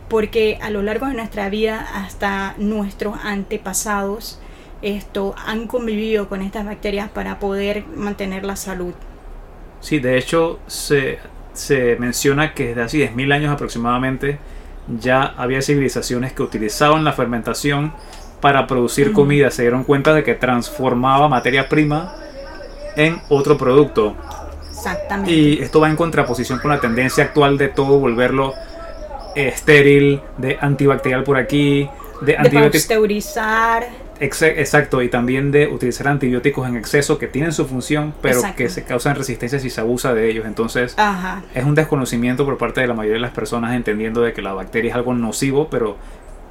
Porque 0.09 0.59
a 0.61 0.71
lo 0.71 0.83
largo 0.83 1.07
de 1.07 1.15
nuestra 1.15 1.49
vida, 1.49 1.87
hasta 1.95 2.55
nuestros 2.59 3.17
antepasados, 3.23 4.41
esto 4.83 5.35
han 5.47 5.67
convivido 5.67 6.29
con 6.29 6.43
estas 6.43 6.65
bacterias 6.65 7.09
para 7.11 7.39
poder 7.39 7.85
mantener 7.87 8.45
la 8.45 8.57
salud. 8.57 8.93
Sí, 9.81 10.01
de 10.01 10.19
hecho 10.19 10.59
se, 10.67 11.19
se 11.53 11.97
menciona 11.97 12.55
que 12.55 12.75
desde 12.75 12.83
hace 12.83 13.15
10.000 13.15 13.33
años 13.33 13.53
aproximadamente 13.53 14.39
ya 14.99 15.23
había 15.37 15.63
civilizaciones 15.63 16.33
que 16.33 16.43
utilizaban 16.43 17.05
la 17.05 17.13
fermentación 17.13 17.93
para 18.41 18.67
producir 18.67 19.13
comida. 19.13 19.51
Se 19.51 19.63
dieron 19.63 19.85
cuenta 19.85 20.15
de 20.15 20.25
que 20.25 20.35
transformaba 20.35 21.29
materia 21.29 21.69
prima 21.69 22.15
en 22.97 23.21
otro 23.29 23.57
producto. 23.57 24.17
Exactamente. 24.71 25.33
Y 25.33 25.59
esto 25.61 25.81
va 25.81 25.91
en 25.91 25.97
contraposición 25.97 26.59
con 26.59 26.71
la 26.71 26.81
tendencia 26.81 27.25
actual 27.25 27.59
de 27.59 27.69
todo 27.69 27.99
volverlo 27.99 28.55
estéril, 29.35 30.21
de 30.39 30.59
antibacterial 30.61 31.23
por 31.23 31.37
aquí, 31.37 31.89
de 32.23 32.37
de 32.37 32.71
pasteurizar. 32.71 34.10
Exacto, 34.21 35.03
y 35.03 35.09
también 35.09 35.51
de 35.51 35.67
utilizar 35.67 36.09
antibióticos 36.09 36.69
en 36.69 36.77
exceso 36.77 37.19
que 37.19 37.27
tienen 37.27 37.53
su 37.53 37.67
función, 37.67 38.15
pero 38.21 38.37
Exacto. 38.37 38.57
que 38.59 38.69
se 38.69 38.85
causan 38.85 39.17
resistencia 39.17 39.59
si 39.59 39.71
se 39.71 39.81
abusa 39.81 40.15
de 40.15 40.31
ellos. 40.31 40.47
Entonces, 40.47 40.95
Ajá. 40.99 41.43
es 41.55 41.65
un 41.65 41.75
desconocimiento 41.75 42.45
por 42.45 42.59
parte 42.59 42.81
de 42.81 42.87
la 42.87 42.95
mayoría 42.95 43.15
de 43.15 43.21
las 43.21 43.33
personas 43.33 43.75
entendiendo 43.75 44.21
de 44.21 44.33
que 44.33 44.43
la 44.43 44.53
bacteria 44.53 44.91
es 44.91 44.95
algo 44.95 45.15
nocivo, 45.15 45.69
pero 45.71 45.97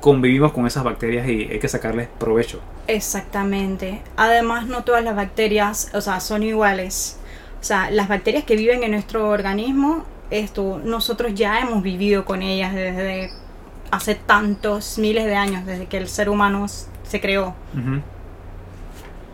convivimos 0.01 0.51
con 0.53 0.65
esas 0.65 0.83
bacterias 0.83 1.27
y 1.27 1.43
hay 1.51 1.59
que 1.59 1.67
sacarles 1.67 2.07
provecho. 2.17 2.59
Exactamente. 2.87 4.01
Además, 4.17 4.67
no 4.67 4.83
todas 4.83 5.03
las 5.03 5.15
bacterias, 5.15 5.91
o 5.93 6.01
sea, 6.01 6.19
son 6.19 6.43
iguales. 6.43 7.17
O 7.61 7.63
sea, 7.63 7.91
las 7.91 8.07
bacterias 8.07 8.45
que 8.45 8.55
viven 8.55 8.83
en 8.83 8.91
nuestro 8.91 9.29
organismo, 9.29 10.05
esto, 10.31 10.79
nosotros 10.83 11.33
ya 11.33 11.59
hemos 11.59 11.83
vivido 11.83 12.23
con 12.23 12.41
ellas 12.41 12.73
desde 12.73 13.31
hace 13.91 14.15
tantos 14.15 14.97
miles 14.97 15.25
de 15.25 15.35
años, 15.35 15.65
desde 15.65 15.87
que 15.87 15.97
el 15.97 16.07
ser 16.07 16.29
humano 16.29 16.65
se 16.67 17.21
creó. 17.21 17.53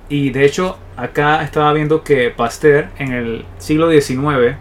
Y 0.10 0.30
de 0.30 0.46
hecho, 0.46 0.78
acá 0.98 1.44
estaba 1.44 1.74
viendo 1.74 2.04
que 2.04 2.30
Pasteur 2.30 2.90
en 3.00 3.12
el 3.12 3.46
siglo 3.58 3.90
XIX 3.90 4.56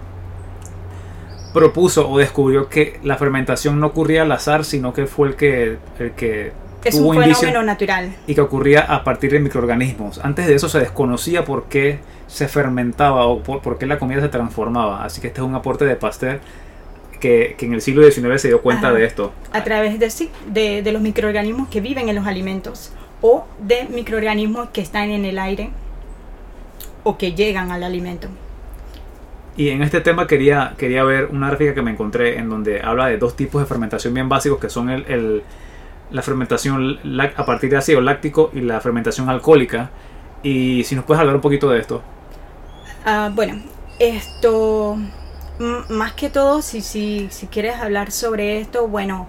propuso 1.52 2.10
o 2.10 2.18
descubrió 2.18 2.68
que 2.68 2.98
la 3.04 3.16
fermentación 3.16 3.78
no 3.78 3.88
ocurría 3.88 4.22
al 4.22 4.32
azar, 4.32 4.64
sino 4.64 4.92
que 4.92 5.06
fue 5.06 5.28
el 5.28 5.36
que, 5.36 5.76
el 6.00 6.12
que 6.12 6.52
Es 6.82 6.96
tuvo 6.96 7.10
un 7.10 7.22
fenómeno 7.22 7.62
natural. 7.62 8.12
y 8.26 8.34
que 8.34 8.40
ocurría 8.40 8.80
a 8.80 9.04
partir 9.04 9.30
de 9.32 9.38
microorganismos. 9.40 10.18
Antes 10.24 10.46
de 10.46 10.54
eso 10.54 10.68
se 10.68 10.80
desconocía 10.80 11.44
por 11.44 11.64
qué 11.64 12.00
se 12.26 12.48
fermentaba 12.48 13.26
o 13.26 13.40
por, 13.42 13.60
por 13.60 13.78
qué 13.78 13.86
la 13.86 13.98
comida 13.98 14.20
se 14.20 14.28
transformaba. 14.30 15.04
Así 15.04 15.20
que 15.20 15.28
este 15.28 15.40
es 15.42 15.46
un 15.46 15.54
aporte 15.54 15.84
de 15.84 15.94
Pasteur 15.94 16.40
que, 17.24 17.54
que 17.58 17.66
en 17.66 17.74
el 17.74 17.80
siglo 17.80 18.02
XIX 18.10 18.40
se 18.40 18.48
dio 18.48 18.60
cuenta 18.62 18.88
Ajá. 18.88 18.96
de 18.98 19.04
esto. 19.06 19.32
a 19.52 19.64
través 19.64 19.98
de, 19.98 20.10
sí, 20.10 20.30
de, 20.46 20.82
de 20.82 20.92
los 20.92 21.00
microorganismos 21.02 21.68
que 21.68 21.80
viven 21.80 22.08
en 22.08 22.16
los 22.16 22.26
alimentos 22.26 22.92
o 23.22 23.46
de 23.60 23.86
microorganismos 23.90 24.68
que 24.70 24.80
están 24.82 25.10
en 25.10 25.24
el 25.24 25.38
aire 25.38 25.70
o 27.02 27.16
que 27.18 27.32
llegan 27.34 27.70
al 27.70 27.82
alimento. 27.82 28.28
Y 29.56 29.68
en 29.70 29.82
este 29.82 30.00
tema 30.00 30.26
quería, 30.26 30.74
quería 30.76 31.04
ver 31.04 31.28
una 31.30 31.48
gráfica 31.48 31.74
que 31.74 31.82
me 31.82 31.92
encontré 31.92 32.38
en 32.38 32.48
donde 32.48 32.80
habla 32.82 33.06
de 33.06 33.18
dos 33.18 33.36
tipos 33.36 33.62
de 33.62 33.66
fermentación 33.66 34.12
bien 34.12 34.28
básicos 34.28 34.58
que 34.58 34.68
son 34.68 34.90
el, 34.90 35.04
el- 35.06 35.42
la 36.10 36.22
fermentación 36.22 36.98
a 37.36 37.44
partir 37.46 37.70
de 37.70 37.76
ácido 37.78 38.00
láctico 38.00 38.50
y 38.52 38.60
la 38.60 38.80
fermentación 38.80 39.28
alcohólica. 39.30 39.90
Y 40.42 40.84
si 40.84 40.94
nos 40.96 41.04
puedes 41.04 41.20
hablar 41.20 41.36
un 41.36 41.40
poquito 41.40 41.70
de 41.70 41.80
esto. 41.80 42.02
Ah, 43.04 43.30
bueno, 43.34 43.62
esto, 43.98 44.96
más 45.58 46.12
que 46.12 46.30
todo, 46.30 46.62
si, 46.62 46.80
si, 46.80 47.28
si 47.30 47.46
quieres 47.46 47.76
hablar 47.76 48.10
sobre 48.10 48.60
esto, 48.60 48.88
bueno, 48.88 49.28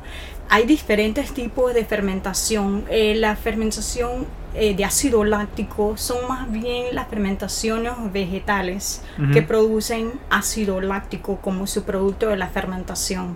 hay 0.50 0.66
diferentes 0.66 1.34
tipos 1.34 1.74
de 1.74 1.86
fermentación. 1.86 2.86
Eh, 2.90 3.16
la 3.16 3.36
fermentación 3.36 4.28
eh, 4.54 4.76
de 4.76 4.86
ácido 4.86 5.24
láctico 5.24 5.98
son 5.98 6.28
más 6.28 6.52
bien 6.52 6.94
las 6.94 7.08
fermentaciones 7.08 7.94
vegetales 8.14 9.02
que 9.34 9.42
producen 9.42 10.14
ácido 10.30 10.82
láctico 10.82 11.38
como 11.42 11.68
su 11.68 11.84
producto 11.84 12.30
de 12.30 12.38
la 12.38 12.48
fermentación. 12.48 13.36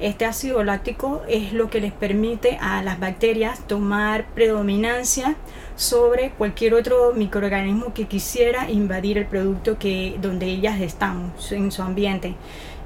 Este 0.00 0.24
ácido 0.24 0.64
láctico 0.64 1.22
es 1.28 1.52
lo 1.52 1.70
que 1.70 1.80
les 1.80 1.92
permite 1.92 2.58
a 2.60 2.82
las 2.82 2.98
bacterias 3.00 3.60
tomar 3.66 4.26
predominancia 4.34 5.36
sobre 5.76 6.30
cualquier 6.30 6.74
otro 6.74 7.12
microorganismo 7.14 7.92
que 7.92 8.06
quisiera 8.06 8.70
invadir 8.70 9.18
el 9.18 9.26
producto 9.26 9.78
que 9.78 10.16
donde 10.20 10.46
ellas 10.46 10.80
están 10.80 11.32
en 11.50 11.70
su 11.70 11.82
ambiente. 11.82 12.34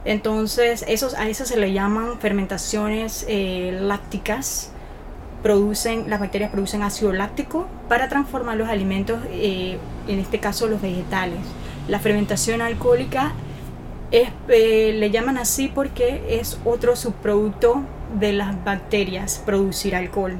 Entonces, 0.05 0.85
esos, 0.89 1.15
a 1.15 1.29
eso 1.29 1.45
se 1.45 1.57
le 1.57 1.73
llaman 1.73 2.19
fermentaciones 2.19 3.25
eh, 3.29 3.79
lácticas. 3.81 4.73
Producen, 5.43 6.11
las 6.11 6.21
bacterias 6.21 6.51
producen 6.51 6.83
ácido 6.83 7.13
láctico 7.13 7.67
para 7.89 8.09
transformar 8.09 8.59
los 8.59 8.69
alimentos, 8.69 9.21
eh, 9.31 9.79
en 10.07 10.19
este 10.19 10.39
caso 10.39 10.67
los 10.67 10.83
vegetales. 10.83 11.39
La 11.89 11.99
fermentación 11.99 12.61
alcohólica 12.61 13.33
es, 14.11 14.29
eh, 14.49 14.93
le 14.95 15.11
llaman 15.11 15.39
así 15.39 15.69
porque 15.69 16.23
es 16.29 16.59
otro 16.65 16.97
subproducto 16.97 17.83
de 18.19 18.33
las 18.33 18.63
bacterias 18.65 19.43
producir 19.47 19.95
alcohol. 19.95 20.37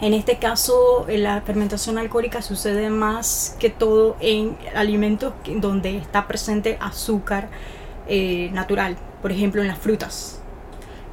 En 0.00 0.12
este 0.12 0.36
caso, 0.36 1.06
eh, 1.08 1.16
la 1.16 1.40
fermentación 1.40 1.96
alcohólica 1.96 2.42
sucede 2.42 2.90
más 2.90 3.56
que 3.58 3.70
todo 3.70 4.16
en 4.20 4.58
alimentos 4.74 5.32
donde 5.56 5.96
está 5.96 6.28
presente 6.28 6.76
azúcar 6.80 7.48
eh, 8.06 8.50
natural, 8.52 8.98
por 9.22 9.32
ejemplo 9.32 9.62
en 9.62 9.68
las 9.68 9.78
frutas. 9.78 10.42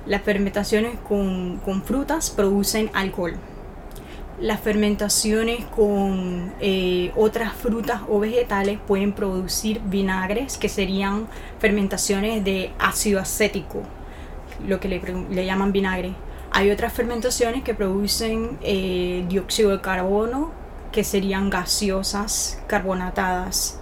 Las 0.06 0.22
fermentaciones 0.24 1.00
con, 1.08 1.62
frutas 1.86 2.30
producen 2.30 2.90
alcohol. 2.94 3.36
Las 4.42 4.60
fermentaciones 4.60 5.64
con 5.64 6.54
eh, 6.60 7.14
otras 7.16 7.54
frutas 7.54 8.02
o 8.10 8.20
vegetales 8.20 8.80
pueden 8.86 9.14
producir 9.14 9.80
vinagres, 9.86 10.58
que 10.58 10.68
serían 10.68 11.28
fermentaciones 11.60 12.44
de 12.44 12.74
ácido 12.80 13.22
acético, 13.22 13.84
lo 14.68 14.82
que 14.82 14.90
le 14.90 15.46
llaman 15.46 15.72
vinagre. 15.72 16.16
Hay 16.56 16.70
otras 16.70 16.94
fermentaciones 16.94 17.64
que 17.64 17.74
producen 17.74 18.60
eh, 18.62 19.26
dióxido 19.28 19.72
de 19.72 19.82
carbono, 19.82 20.52
que 20.92 21.04
serían 21.04 21.50
gaseosas 21.50 22.62
carbonatadas. 22.68 23.80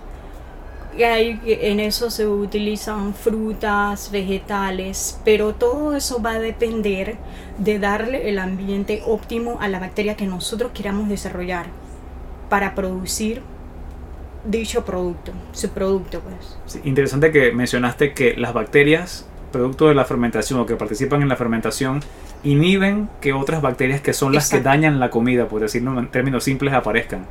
Y 0.98 1.04
ahí, 1.04 1.40
en 1.46 1.82
eso 1.82 2.10
se 2.10 2.26
utilizan 2.28 3.14
frutas, 3.14 4.10
vegetales, 4.10 5.20
pero 5.26 5.54
todo 5.54 5.96
eso 5.96 6.22
va 6.22 6.32
a 6.32 6.40
depender 6.40 7.18
de 7.58 7.78
darle 7.78 8.30
el 8.30 8.40
ambiente 8.40 9.04
óptimo 9.06 9.58
a 9.60 9.68
la 9.68 9.80
bacteria 9.80 10.16
que 10.16 10.26
nosotros 10.26 10.72
queramos 10.74 11.10
desarrollar 11.10 11.68
para 12.50 12.74
producir 12.74 13.42
dicho 14.46 14.86
producto, 14.86 15.34
su 15.52 15.70
producto 15.70 16.22
pues. 16.22 16.84
Interesante 16.86 17.32
que 17.32 17.52
mencionaste 17.52 18.14
que 18.14 18.36
las 18.36 18.54
bacterias, 18.54 19.28
producto 19.52 19.88
de 19.88 19.96
la 19.96 20.06
fermentación 20.06 20.60
o 20.60 20.66
que 20.66 20.76
participan 20.76 21.22
en 21.22 21.30
la 21.30 21.36
fermentación, 21.36 22.02
inhiben 22.44 23.10
que 23.20 23.34
otras 23.34 23.62
bacterias 23.62 24.02
que 24.02 24.14
son 24.14 24.34
las 24.34 24.50
que 24.50 24.62
dañan 24.62 25.00
la 25.00 25.10
comida, 25.10 25.48
por 25.48 25.62
decirlo 25.62 25.98
en 26.00 26.10
términos 26.10 26.44
simples, 26.44 26.74
aparezcan. 26.74 27.26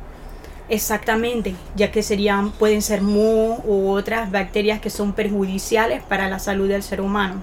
Exactamente, 0.69 1.53
ya 1.75 1.91
que 1.91 2.01
serían, 2.01 2.51
pueden 2.51 2.81
ser 2.81 3.01
moho 3.01 3.61
u 3.65 3.89
otras 3.89 4.31
bacterias 4.31 4.79
que 4.79 4.89
son 4.89 5.11
perjudiciales 5.13 6.01
para 6.01 6.29
la 6.29 6.39
salud 6.39 6.69
del 6.69 6.81
ser 6.81 7.01
humano. 7.01 7.41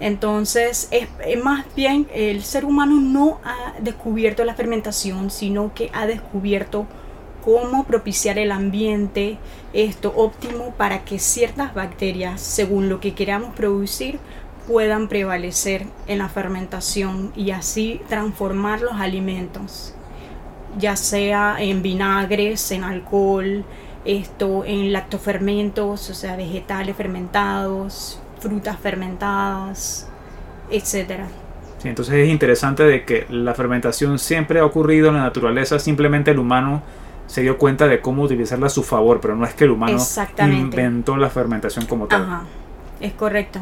Entonces, 0.00 0.88
es, 0.90 1.08
es 1.26 1.44
más 1.44 1.66
bien 1.74 2.06
el 2.14 2.42
ser 2.42 2.64
humano 2.64 3.00
no 3.00 3.38
ha 3.44 3.74
descubierto 3.80 4.44
la 4.44 4.54
fermentación, 4.54 5.30
sino 5.30 5.74
que 5.74 5.90
ha 5.92 6.06
descubierto 6.06 6.86
cómo 7.44 7.84
propiciar 7.84 8.38
el 8.38 8.52
ambiente 8.52 9.38
esto 9.72 10.12
óptimo 10.16 10.74
para 10.76 11.04
que 11.04 11.18
ciertas 11.18 11.74
bacterias, 11.74 12.40
según 12.40 12.88
lo 12.88 13.00
que 13.00 13.14
queramos 13.14 13.54
producir, 13.54 14.18
puedan 14.68 15.08
prevalecer 15.08 15.86
en 16.06 16.18
la 16.18 16.28
fermentación 16.28 17.32
y 17.34 17.50
así 17.50 18.00
transformar 18.08 18.82
los 18.82 18.92
alimentos 18.92 19.94
ya 20.76 20.96
sea 20.96 21.56
en 21.58 21.82
vinagres, 21.82 22.70
en 22.72 22.84
alcohol, 22.84 23.64
esto 24.04 24.64
en 24.64 24.92
lactofermentos, 24.92 26.10
o 26.10 26.14
sea, 26.14 26.36
vegetales 26.36 26.96
fermentados, 26.96 28.20
frutas 28.40 28.78
fermentadas, 28.78 30.08
etcétera. 30.70 31.26
Sí, 31.78 31.88
entonces 31.88 32.14
es 32.14 32.28
interesante 32.28 32.82
de 32.82 33.04
que 33.04 33.26
la 33.30 33.54
fermentación 33.54 34.18
siempre 34.18 34.60
ha 34.60 34.64
ocurrido 34.64 35.08
en 35.08 35.14
la 35.14 35.22
naturaleza, 35.22 35.78
simplemente 35.78 36.32
el 36.32 36.38
humano 36.38 36.82
se 37.26 37.42
dio 37.42 37.58
cuenta 37.58 37.86
de 37.86 38.00
cómo 38.00 38.22
utilizarla 38.22 38.66
a 38.66 38.70
su 38.70 38.82
favor, 38.82 39.20
pero 39.20 39.36
no 39.36 39.44
es 39.44 39.54
que 39.54 39.64
el 39.64 39.70
humano 39.70 39.98
inventó 40.40 41.16
la 41.16 41.28
fermentación 41.28 41.86
como 41.86 42.06
tal. 42.06 42.22
Ajá. 42.22 42.42
Es 43.00 43.12
correcto. 43.12 43.60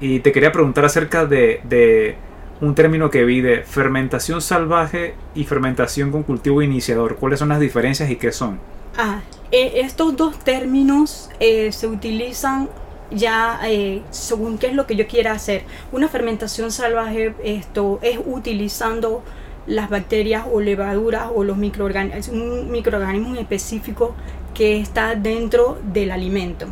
Y 0.00 0.20
te 0.20 0.32
quería 0.32 0.50
preguntar 0.52 0.84
acerca 0.84 1.26
de, 1.26 2.16
un 2.60 2.74
término 2.74 3.10
que 3.10 3.24
vi 3.24 3.40
de 3.40 3.62
fermentación 3.62 4.40
salvaje 4.40 5.14
y 5.34 5.44
fermentación 5.44 6.10
con 6.10 6.22
cultivo 6.22 6.62
iniciador. 6.62 7.16
¿Cuáles 7.16 7.38
son 7.38 7.50
las 7.50 7.60
diferencias 7.60 8.10
y 8.10 8.16
qué 8.16 8.32
son? 8.32 8.58
Ah, 8.96 9.20
eh, 9.50 9.72
estos 9.76 10.16
dos 10.16 10.38
términos 10.38 11.30
eh, 11.40 11.72
se 11.72 11.86
utilizan 11.86 12.68
ya 13.10 13.60
eh, 13.64 14.02
según 14.10 14.58
qué 14.58 14.68
es 14.68 14.74
lo 14.74 14.86
que 14.86 14.96
yo 14.96 15.06
quiera 15.06 15.32
hacer. 15.32 15.62
Una 15.92 16.08
fermentación 16.08 16.70
salvaje 16.70 17.34
esto 17.44 17.98
es 18.02 18.18
utilizando 18.24 19.22
las 19.66 19.90
bacterias 19.90 20.44
o 20.50 20.60
levaduras 20.60 21.28
o 21.34 21.44
los 21.44 21.56
microorganismos, 21.56 22.28
un 22.28 22.70
microorganismo 22.70 23.34
específico 23.36 24.14
que 24.54 24.80
está 24.80 25.14
dentro 25.14 25.78
del 25.92 26.10
alimento, 26.10 26.66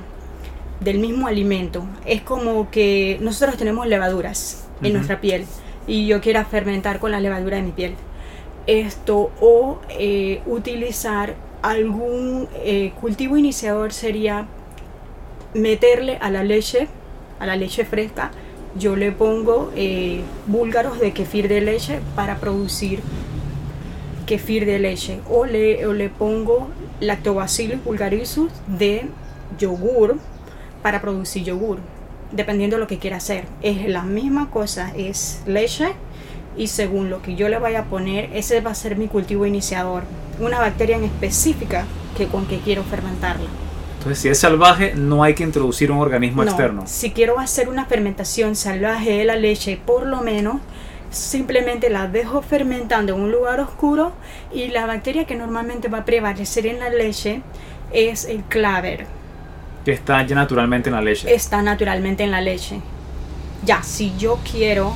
del 0.81 0.99
mismo 0.99 1.27
alimento. 1.27 1.85
Es 2.07 2.23
como 2.23 2.71
que 2.71 3.19
nosotros 3.21 3.57
tenemos 3.57 3.87
levaduras 3.87 4.67
en 4.83 4.93
nuestra 4.93 5.21
piel 5.21 5.45
y 5.87 6.07
yo 6.07 6.21
quiera 6.21 6.45
fermentar 6.45 7.01
con 7.01 7.11
la 7.11 7.21
levadura 7.21 7.57
de 7.57 7.63
mi 7.63 7.73
piel. 7.73 7.95
Esto 8.67 9.31
o 9.41 9.81
eh, 9.89 10.41
utilizar 10.47 11.35
algún 11.63 12.49
eh, 12.57 12.93
cultivo 13.01 13.37
iniciador 13.37 13.93
sería 13.93 14.47
meterle 15.55 16.19
a 16.21 16.31
la 16.31 16.45
leche, 16.45 16.89
a 17.41 17.47
la 17.47 17.57
leche 17.57 17.85
fresca, 17.85 18.31
yo 18.79 18.97
le 18.97 19.13
pongo 19.13 19.73
eh, 19.75 20.21
búlgaros 20.47 21.01
de 21.01 21.13
kefir 21.13 21.49
de 21.49 21.61
leche 21.61 22.01
para 22.15 22.37
producir 22.37 23.01
kefir 24.27 24.67
de 24.67 24.79
leche 24.79 25.21
o 25.31 25.47
le, 25.47 25.87
o 25.87 25.95
le 25.95 26.11
pongo 26.11 26.69
lactobacillus 27.01 27.83
vulgarisus 27.83 28.53
de 28.67 29.07
yogur 29.59 30.19
para 30.83 31.01
producir 31.01 31.45
yogur 31.45 31.79
dependiendo 32.33 32.77
de 32.77 32.81
lo 32.81 32.87
que 32.87 32.99
quiera 32.99 33.17
hacer 33.17 33.45
es 33.63 33.89
la 33.89 34.03
misma 34.03 34.51
cosa 34.51 34.93
es 34.97 35.43
leche 35.47 35.89
y 36.57 36.67
según 36.67 37.09
lo 37.09 37.23
que 37.23 37.37
yo 37.37 37.49
le 37.49 37.59
vaya 37.59 37.81
a 37.81 37.85
poner 37.85 38.31
ese 38.35 38.61
va 38.61 38.73
a 38.73 38.75
ser 38.75 38.97
mi 38.97 39.09
cultivo 39.09 39.47
iniciador 39.47 40.03
una 40.41 40.59
bacteria 40.59 40.97
en 40.97 41.05
específica 41.05 41.87
que 42.17 42.27
con 42.27 42.47
que 42.47 42.59
quiero 42.59 42.83
fermentarla 42.83 43.49
Entonces, 43.99 44.19
si 44.19 44.29
es 44.29 44.39
salvaje, 44.39 44.95
no 44.95 45.23
hay 45.23 45.35
que 45.35 45.45
introducir 45.45 45.91
un 45.91 45.99
organismo 45.99 46.45
no, 46.45 46.51
externo. 46.51 46.83
Si 46.87 47.11
quiero 47.11 47.39
hacer 47.39 47.69
una 47.69 47.85
fermentación 47.87 48.55
salvaje 48.55 49.19
de 49.19 49.25
la 49.25 49.37
leche, 49.37 49.81
por 49.85 50.07
lo 50.07 50.21
menos 50.21 50.61
simplemente 51.11 51.91
la 51.91 52.07
dejo 52.07 52.43
fermentando 52.43 53.15
en 53.15 53.21
un 53.21 53.33
lugar 53.33 53.61
oscuro 53.61 54.13
y 54.53 54.69
la 54.69 54.87
bacteria 54.87 55.27
que 55.27 55.35
normalmente 55.35 55.89
va 55.89 55.99
a 55.99 56.05
prevalecer 56.05 56.67
en 56.67 56.81
la 56.81 56.91
leche 56.91 57.43
es 57.93 58.25
el 58.25 58.43
claver. 58.45 59.07
Que 59.89 59.95
está 59.95 60.23
ya 60.27 60.35
naturalmente 60.37 60.91
en 60.91 60.95
la 60.97 61.01
leche. 61.01 61.35
Está 61.35 61.63
naturalmente 61.63 62.23
en 62.23 62.31
la 62.31 62.43
leche. 62.43 62.79
Ya, 63.65 63.83
si 63.83 64.13
yo 64.19 64.39
quiero 64.53 64.93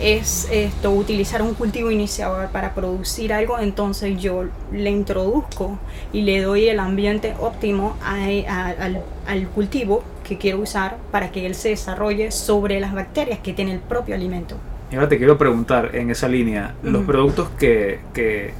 es 0.00 0.48
esto 0.50 0.90
utilizar 0.90 1.42
un 1.42 1.54
cultivo 1.54 1.92
iniciador 1.92 2.48
para 2.48 2.74
producir 2.74 3.32
algo, 3.32 3.60
entonces 3.60 4.20
yo 4.20 4.46
le 4.72 4.90
introduzco 4.90 5.78
y 6.12 6.22
le 6.22 6.40
doy 6.42 6.68
el 6.68 6.80
ambiente 6.80 7.34
óptimo 7.38 7.96
a- 8.02 8.16
a- 8.52 8.70
al, 8.84 9.02
al 9.28 9.46
cultivo 9.46 10.02
que 10.26 10.38
quiero 10.38 10.58
usar 10.58 10.96
para 11.12 11.30
que 11.30 11.46
él 11.46 11.54
se 11.54 11.68
desarrolle 11.68 12.32
sobre 12.32 12.80
las 12.80 12.92
bacterias 12.94 13.38
que 13.38 13.52
tiene 13.52 13.72
el 13.74 13.78
propio 13.78 14.16
alimento. 14.16 14.56
Y 14.90 14.96
ahora 14.96 15.08
te 15.08 15.18
quiero 15.18 15.38
preguntar 15.38 15.94
en 15.94 16.10
esa 16.10 16.26
línea, 16.26 16.74
los 16.82 17.04
productos 17.04 17.48
que, 17.50 18.00
que- 18.12 18.54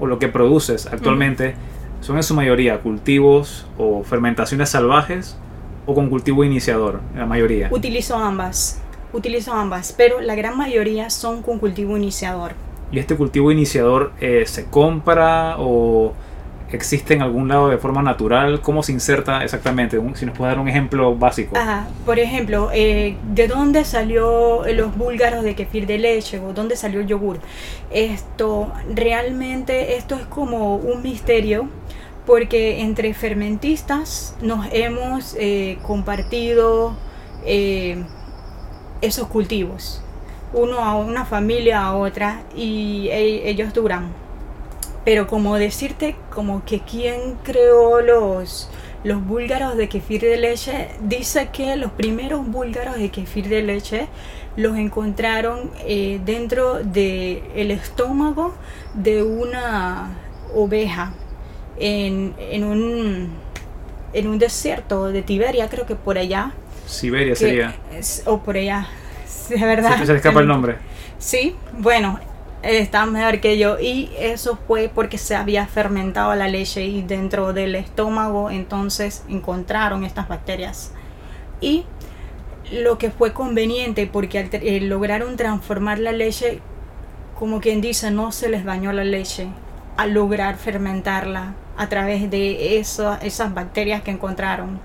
o 0.00 0.06
lo 0.06 0.18
que 0.18 0.28
produces 0.28 0.86
actualmente 0.86 1.54
son 2.06 2.18
en 2.18 2.22
su 2.22 2.34
mayoría 2.34 2.78
cultivos 2.78 3.66
o 3.78 4.04
fermentaciones 4.04 4.68
salvajes 4.68 5.36
o 5.86 5.94
con 5.96 6.08
cultivo 6.08 6.44
iniciador, 6.44 7.00
la 7.16 7.26
mayoría. 7.26 7.68
Utilizo 7.72 8.14
ambas, 8.14 8.80
utilizo 9.12 9.52
ambas, 9.52 9.92
pero 9.96 10.20
la 10.20 10.36
gran 10.36 10.56
mayoría 10.56 11.10
son 11.10 11.42
con 11.42 11.58
cultivo 11.58 11.96
iniciador. 11.96 12.52
¿Y 12.92 13.00
este 13.00 13.16
cultivo 13.16 13.50
iniciador 13.50 14.12
eh, 14.20 14.44
se 14.46 14.66
compra 14.66 15.56
o 15.58 16.12
existe 16.72 17.14
en 17.14 17.22
algún 17.22 17.48
lado 17.48 17.68
de 17.68 17.78
forma 17.78 18.02
natural? 18.02 18.60
¿Cómo 18.60 18.82
se 18.82 18.92
inserta 18.92 19.44
exactamente? 19.44 20.00
Si 20.14 20.26
nos 20.26 20.36
puede 20.36 20.50
dar 20.50 20.58
un 20.58 20.68
ejemplo 20.68 21.14
básico. 21.14 21.56
Ajá, 21.56 21.86
por 22.04 22.18
ejemplo, 22.18 22.70
eh, 22.72 23.16
¿de 23.32 23.48
dónde 23.48 23.84
salió 23.84 24.62
los 24.72 24.96
búlgaros 24.96 25.44
de 25.44 25.54
kefir 25.54 25.86
de 25.86 25.98
leche 25.98 26.40
o 26.40 26.52
dónde 26.52 26.76
salió 26.76 27.00
el 27.00 27.06
yogur? 27.06 27.38
Esto, 27.90 28.72
realmente, 28.94 29.96
esto 29.96 30.16
es 30.16 30.26
como 30.26 30.76
un 30.76 31.02
misterio 31.02 31.68
porque 32.26 32.80
entre 32.80 33.14
fermentistas 33.14 34.36
nos 34.42 34.66
hemos 34.72 35.36
eh, 35.38 35.78
compartido 35.86 36.94
eh, 37.44 38.02
esos 39.00 39.28
cultivos, 39.28 40.02
uno 40.52 40.80
a 40.80 40.96
una 40.96 41.24
familia 41.24 41.84
a 41.84 41.96
otra 41.96 42.42
y 42.54 43.08
e- 43.10 43.48
ellos 43.48 43.72
duran. 43.72 44.25
Pero 45.06 45.26
como 45.26 45.56
decirte, 45.56 46.16
como 46.34 46.64
que 46.66 46.80
quién 46.80 47.36
creó 47.44 48.02
los, 48.02 48.68
los 49.04 49.24
búlgaros 49.24 49.76
de 49.76 49.88
kefir 49.88 50.20
de 50.20 50.36
leche, 50.36 50.88
dice 51.00 51.48
que 51.52 51.76
los 51.76 51.92
primeros 51.92 52.46
búlgaros 52.46 52.96
de 52.98 53.08
kefir 53.10 53.48
de 53.48 53.62
leche 53.62 54.08
los 54.56 54.76
encontraron 54.76 55.70
eh, 55.86 56.20
dentro 56.24 56.82
del 56.82 57.42
el 57.54 57.70
estómago 57.70 58.52
de 58.94 59.22
una 59.22 60.10
oveja 60.54 61.14
en, 61.78 62.34
en, 62.38 62.64
un, 62.64 63.30
en 64.12 64.26
un 64.26 64.38
desierto 64.38 65.06
de 65.12 65.22
Tiberia, 65.22 65.68
creo 65.68 65.86
que 65.86 65.94
por 65.94 66.18
allá. 66.18 66.52
Siberia 66.86 67.34
que 67.34 67.36
sería. 67.36 67.74
es- 67.96 68.22
o 68.26 68.38
por 68.42 68.56
allá, 68.56 68.88
de 69.50 69.64
verdad. 69.64 69.98
Se 70.04 70.12
le 70.12 70.16
escapa 70.18 70.40
el 70.40 70.48
nombre. 70.48 70.78
Sí, 71.18 71.54
bueno, 71.78 72.18
está 72.62 73.06
mejor 73.06 73.40
que 73.40 73.58
yo. 73.58 73.78
Y 73.78 74.10
eso 74.18 74.58
fue 74.66 74.90
porque 74.92 75.18
se 75.18 75.34
había 75.34 75.66
fermentado 75.66 76.34
la 76.34 76.48
leche 76.48 76.84
y 76.84 77.02
dentro 77.02 77.52
del 77.52 77.74
estómago 77.74 78.50
entonces 78.50 79.24
encontraron 79.28 80.04
estas 80.04 80.28
bacterias. 80.28 80.92
Y 81.60 81.84
lo 82.72 82.98
que 82.98 83.10
fue 83.10 83.32
conveniente 83.32 84.06
porque 84.06 84.48
eh, 84.52 84.80
lograron 84.80 85.36
transformar 85.36 85.98
la 85.98 86.12
leche, 86.12 86.60
como 87.38 87.60
quien 87.60 87.80
dice, 87.80 88.10
no 88.10 88.32
se 88.32 88.48
les 88.48 88.64
dañó 88.64 88.92
la 88.92 89.04
leche 89.04 89.46
al 89.96 90.12
lograr 90.12 90.56
fermentarla 90.56 91.54
a 91.78 91.88
través 91.88 92.30
de 92.30 92.78
eso- 92.78 93.16
esas 93.22 93.54
bacterias 93.54 94.02
que 94.02 94.10
encontraron. 94.10 94.80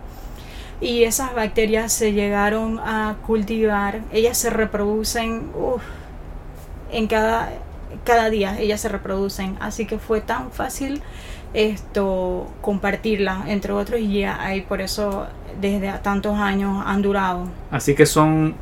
Y 0.79 1.03
esas 1.03 1.35
bacterias 1.35 1.93
se 1.93 2.13
llegaron 2.13 2.79
a 2.79 3.15
cultivar, 3.25 4.01
ellas 4.11 4.37
se 4.37 4.49
reproducen 4.49 5.51
uf, 5.55 5.83
en 6.91 7.07
cada, 7.07 7.49
cada 8.03 8.29
día, 8.29 8.59
ellas 8.59 8.81
se 8.81 8.89
reproducen. 8.89 9.57
Así 9.59 9.85
que 9.85 9.97
fue 9.97 10.21
tan 10.21 10.51
fácil 10.51 11.01
esto 11.53 12.47
compartirla 12.61 13.43
entre 13.47 13.73
otros 13.73 13.99
y 13.99 14.19
ya 14.21 14.41
ahí 14.41 14.61
por 14.61 14.79
eso 14.81 15.27
desde 15.59 15.91
tantos 15.99 16.37
años 16.37 16.81
han 16.85 17.01
durado. 17.01 17.43
Así 17.69 17.93
que 17.93 18.05
son 18.05 18.55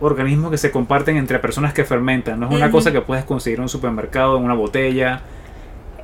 organismos 0.00 0.50
que 0.50 0.58
se 0.58 0.72
comparten 0.72 1.16
entre 1.16 1.38
personas 1.38 1.72
que 1.72 1.84
fermentan. 1.84 2.40
No 2.40 2.48
es 2.48 2.54
una 2.54 2.66
Ujú. 2.66 2.72
cosa 2.78 2.90
que 2.92 3.00
puedes 3.00 3.24
conseguir 3.24 3.58
en 3.58 3.62
un 3.64 3.68
supermercado, 3.68 4.36
en 4.36 4.42
una 4.44 4.54
botella. 4.54 5.20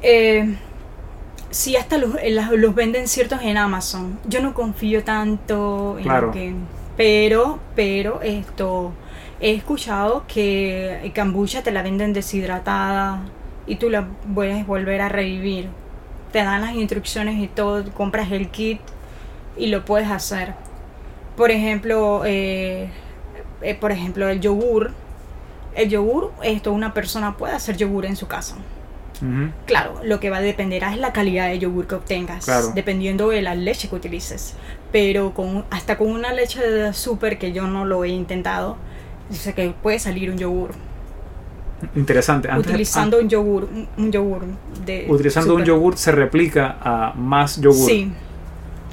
Eh, 0.01 0.55
sí, 1.51 1.75
hasta 1.77 1.99
los, 1.99 2.15
eh, 2.23 2.31
los 2.31 2.75
venden 2.77 3.09
ciertos 3.09 3.41
en 3.43 3.57
Amazon. 3.57 4.21
Yo 4.29 4.41
no 4.41 4.55
confío 4.55 5.03
tanto 5.03 5.97
en 5.99 6.05
Claro. 6.05 6.27
lo 6.29 6.33
que... 6.33 6.55
Pero, 6.97 7.59
pero 7.75 8.21
esto... 8.23 8.93
He 9.41 9.53
escuchado 9.55 10.25
que 10.27 11.13
kombucha 11.15 11.63
te 11.63 11.71
la 11.71 11.83
venden 11.83 12.13
deshidratada 12.13 13.21
y 13.67 13.77
tú 13.77 13.89
la 13.91 14.09
puedes 14.35 14.67
volver 14.67 15.01
a 15.01 15.09
revivir. 15.09 15.69
Te 16.33 16.39
dan 16.43 16.61
las 16.63 16.73
instrucciones 16.75 17.39
y 17.39 17.47
todo, 17.47 17.85
compras 17.93 18.33
el 18.33 18.49
kit 18.49 18.81
y 19.57 19.69
lo 19.69 19.85
puedes 19.85 20.11
hacer. 20.11 20.55
Por 21.37 21.51
ejemplo, 21.51 22.23
eh, 22.25 22.89
eh, 23.63 23.75
por 23.75 23.93
ejemplo, 23.93 24.29
el 24.29 24.41
yogur. 24.41 24.93
El 25.75 25.89
yogur, 25.89 26.33
esto 26.43 26.73
una 26.73 26.93
persona 26.93 27.37
puede 27.37 27.55
hacer 27.55 27.77
yogur 27.77 28.07
en 28.07 28.17
su 28.17 28.27
casa. 28.27 28.57
Claro, 29.67 30.01
lo 30.05 30.21
que 30.21 30.31
va 30.31 30.37
a 30.37 30.41
depender 30.41 30.85
es 30.85 30.97
la 30.99 31.13
calidad 31.13 31.49
de 31.49 31.59
yogur 31.59 31.89
que 31.89 31.97
obtengas, 31.97 32.45
Claro. 32.45 32.71
dependiendo 32.73 33.31
de 33.31 33.43
la 33.43 33.57
leche 33.57 33.89
que 33.89 33.97
utilices. 33.97 34.55
Pero 34.93 35.35
con, 35.35 35.65
hasta 35.71 35.99
con 35.99 36.09
una 36.13 36.33
leche 36.33 36.61
de 36.61 36.93
súper 36.93 37.37
que 37.39 37.53
yo 37.53 37.67
no 37.67 37.85
lo 37.85 38.05
he 38.05 38.11
intentado, 38.11 38.77
dice 39.31 39.55
que 39.55 39.71
puede 39.83 39.99
salir 39.99 40.31
un 40.31 40.39
yogur. 40.39 40.71
Interesante. 41.95 42.51
Antes- 42.51 42.67
utilizando 42.69 43.19
un 43.21 43.29
yogur, 43.29 43.69
un, 43.97 44.11
yogur 44.13 44.43
de 44.85 45.05
an- 45.07 45.11
utilizando 45.11 45.55
un 45.55 45.65
yogur 45.65 45.97
se 45.97 46.11
replica 46.13 46.77
a 46.81 47.13
más 47.15 47.61
yogur. 47.61 47.89
Sí, 47.89 48.13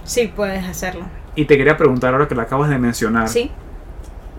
sí 0.03 0.31
puedes 0.35 0.63
hacerlo. 0.65 1.05
Y 1.35 1.45
te 1.45 1.57
quería 1.57 1.77
preguntar 1.77 2.13
ahora 2.13 2.27
que 2.27 2.35
lo 2.35 2.41
acabas 2.41 2.69
de 2.69 2.77
mencionar. 2.77 3.27
Sí, 3.27 3.51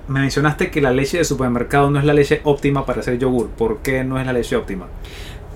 Me 0.09 0.20
mencionaste 0.20 0.70
que 0.70 0.80
la 0.80 0.92
leche 0.92 1.18
de 1.18 1.24
supermercado 1.24 1.90
no 1.90 1.98
es 1.98 2.04
la 2.04 2.14
leche 2.14 2.40
óptima 2.44 2.87
para 2.87 3.00
hacer 3.00 3.18
yogur. 3.18 3.48
¿Por 3.50 3.78
qué 3.78 4.04
no 4.04 4.20
es 4.20 4.24
la 4.26 4.32
leche 4.32 4.54
óptima? 4.54 4.87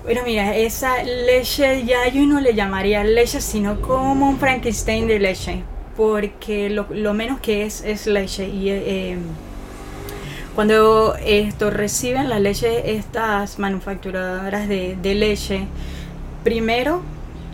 Bueno, 0.03 0.21
mira, 0.25 0.53
esa 0.57 1.01
leche 1.03 1.85
ya 1.85 2.09
yo 2.09 2.25
no 2.25 2.41
le 2.41 2.53
llamaría 2.53 3.03
leche, 3.05 3.39
sino 3.39 3.79
como 3.79 4.27
un 4.29 4.37
Frankenstein 4.37 5.07
de 5.07 5.19
leche. 5.19 5.63
porque 5.95 6.69
lo, 6.69 6.87
lo 6.89 7.13
menos 7.13 7.39
que 7.39 7.65
es 7.65 7.81
es 7.85 8.07
leche 8.07 8.47
y 8.49 8.69
eh, 8.69 9.17
cuando 10.55 11.15
esto 11.15 11.69
reciben 11.69 12.29
la 12.29 12.39
leche 12.39 12.95
estas 12.95 13.59
manufacturadoras 13.59 14.67
de, 14.67 14.97
de 15.01 15.15
leche 15.15 15.67
primero 16.43 17.01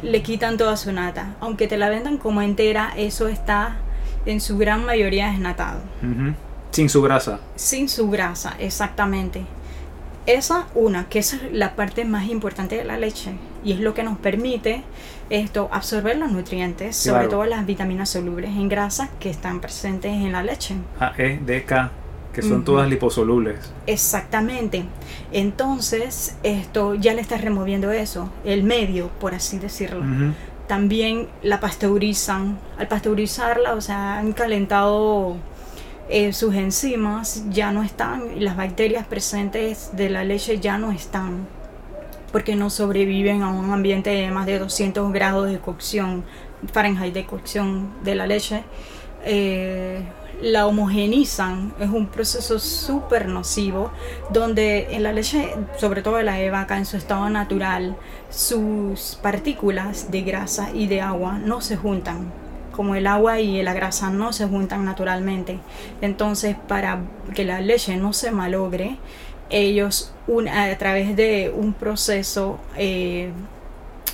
le 0.01 0.21
quitan 0.21 0.57
toda 0.57 0.77
su 0.77 0.91
nata. 0.91 1.35
Aunque 1.39 1.67
te 1.67 1.77
la 1.77 1.89
vendan 1.89 2.17
como 2.17 2.41
entera 2.41 2.93
eso 2.95 3.27
está 3.27 3.77
en 4.25 4.41
su 4.41 4.57
gran 4.57 4.85
mayoría 4.85 5.31
desnatado. 5.31 5.79
Sin 6.71 6.89
su 6.89 7.01
grasa. 7.01 7.39
sin 7.55 7.89
su 7.89 8.09
grasa 8.09 8.55
exactamente. 8.59 9.45
Esa 10.25 10.67
una 10.75 11.07
que 11.07 11.19
esa 11.19 11.37
es 11.37 11.53
la 11.53 11.75
parte 11.75 12.03
más 12.03 12.27
importante 12.27 12.75
de 12.75 12.83
la 12.83 12.97
leche 12.97 13.31
y 13.63 13.71
es 13.71 13.79
lo 13.79 13.93
que 13.93 14.03
nos 14.03 14.17
permite 14.17 14.83
esto 15.29 15.69
absorber 15.71 16.17
los 16.17 16.31
nutrientes 16.31 16.97
sobre 16.97 17.27
todo 17.27 17.45
las 17.45 17.65
vitaminas 17.65 18.09
solubles 18.09 18.49
en 18.51 18.67
grasa 18.67 19.09
que 19.19 19.29
están 19.29 19.61
presentes 19.61 20.11
en 20.11 20.33
la 20.33 20.43
leche. 20.43 20.75
A, 20.99 21.13
E, 21.17 21.39
D, 21.41 21.63
K, 21.63 21.91
que 22.37 22.43
son 22.43 22.63
todas 22.63 22.87
liposolubles. 22.87 23.73
Exactamente. 23.87 24.85
Entonces, 25.31 26.37
esto 26.43 26.93
ya 26.93 27.15
le 27.15 27.21
estás 27.21 27.41
removiendo 27.41 27.89
eso, 27.91 28.29
el 28.45 28.61
medio, 28.61 29.09
por 29.19 29.33
así 29.33 29.57
decirlo. 29.57 30.03
También 30.67 31.29
la 31.41 31.59
pasteurizan. 31.59 32.59
Al 32.77 32.87
pasteurizarla, 32.87 33.73
o 33.73 33.81
sea, 33.81 34.19
han 34.19 34.33
calentado 34.33 35.37
eh, 36.09 36.31
sus 36.31 36.53
enzimas, 36.53 37.43
ya 37.49 37.71
no 37.71 37.81
están, 37.81 38.37
y 38.37 38.41
las 38.41 38.55
bacterias 38.55 39.07
presentes 39.07 39.89
de 39.93 40.11
la 40.11 40.23
leche 40.23 40.59
ya 40.59 40.77
no 40.77 40.91
están, 40.91 41.47
porque 42.31 42.55
no 42.55 42.69
sobreviven 42.69 43.41
a 43.41 43.49
un 43.49 43.71
ambiente 43.71 44.11
de 44.11 44.29
más 44.29 44.45
de 44.45 44.59
200 44.59 45.11
grados 45.11 45.49
de 45.49 45.57
cocción, 45.57 46.23
Fahrenheit 46.71 47.15
de 47.15 47.25
cocción 47.25 47.89
de 48.03 48.13
la 48.13 48.27
leche. 48.27 48.61
Eh, 49.29 50.01
la 50.41 50.67
homogenizan, 50.67 51.73
es 51.79 51.89
un 51.89 52.07
proceso 52.07 52.59
súper 52.59 53.27
nocivo, 53.27 53.91
donde 54.31 54.87
en 54.91 55.03
la 55.03 55.11
leche, 55.11 55.53
sobre 55.77 56.01
todo 56.01 56.17
de 56.17 56.23
la 56.23 56.35
de 56.35 56.49
vaca, 56.49 56.77
en 56.77 56.85
su 56.85 56.95
estado 56.95 57.29
natural, 57.29 57.97
sus 58.29 59.17
partículas 59.21 60.11
de 60.11 60.21
grasa 60.21 60.69
y 60.73 60.87
de 60.87 61.01
agua 61.01 61.39
no 61.39 61.59
se 61.59 61.75
juntan. 61.75 62.31
Como 62.71 62.95
el 62.95 63.07
agua 63.07 63.39
y 63.39 63.61
la 63.63 63.73
grasa 63.73 64.11
no 64.11 64.31
se 64.31 64.45
juntan 64.47 64.85
naturalmente. 64.85 65.59
Entonces, 66.01 66.55
para 66.67 67.01
que 67.33 67.43
la 67.43 67.59
leche 67.59 67.97
no 67.97 68.13
se 68.13 68.31
malogre, 68.31 68.97
ellos 69.49 70.13
a 70.51 70.77
través 70.77 71.15
de 71.15 71.51
un 71.53 71.73
proceso 71.73 72.59
eh, 72.77 73.31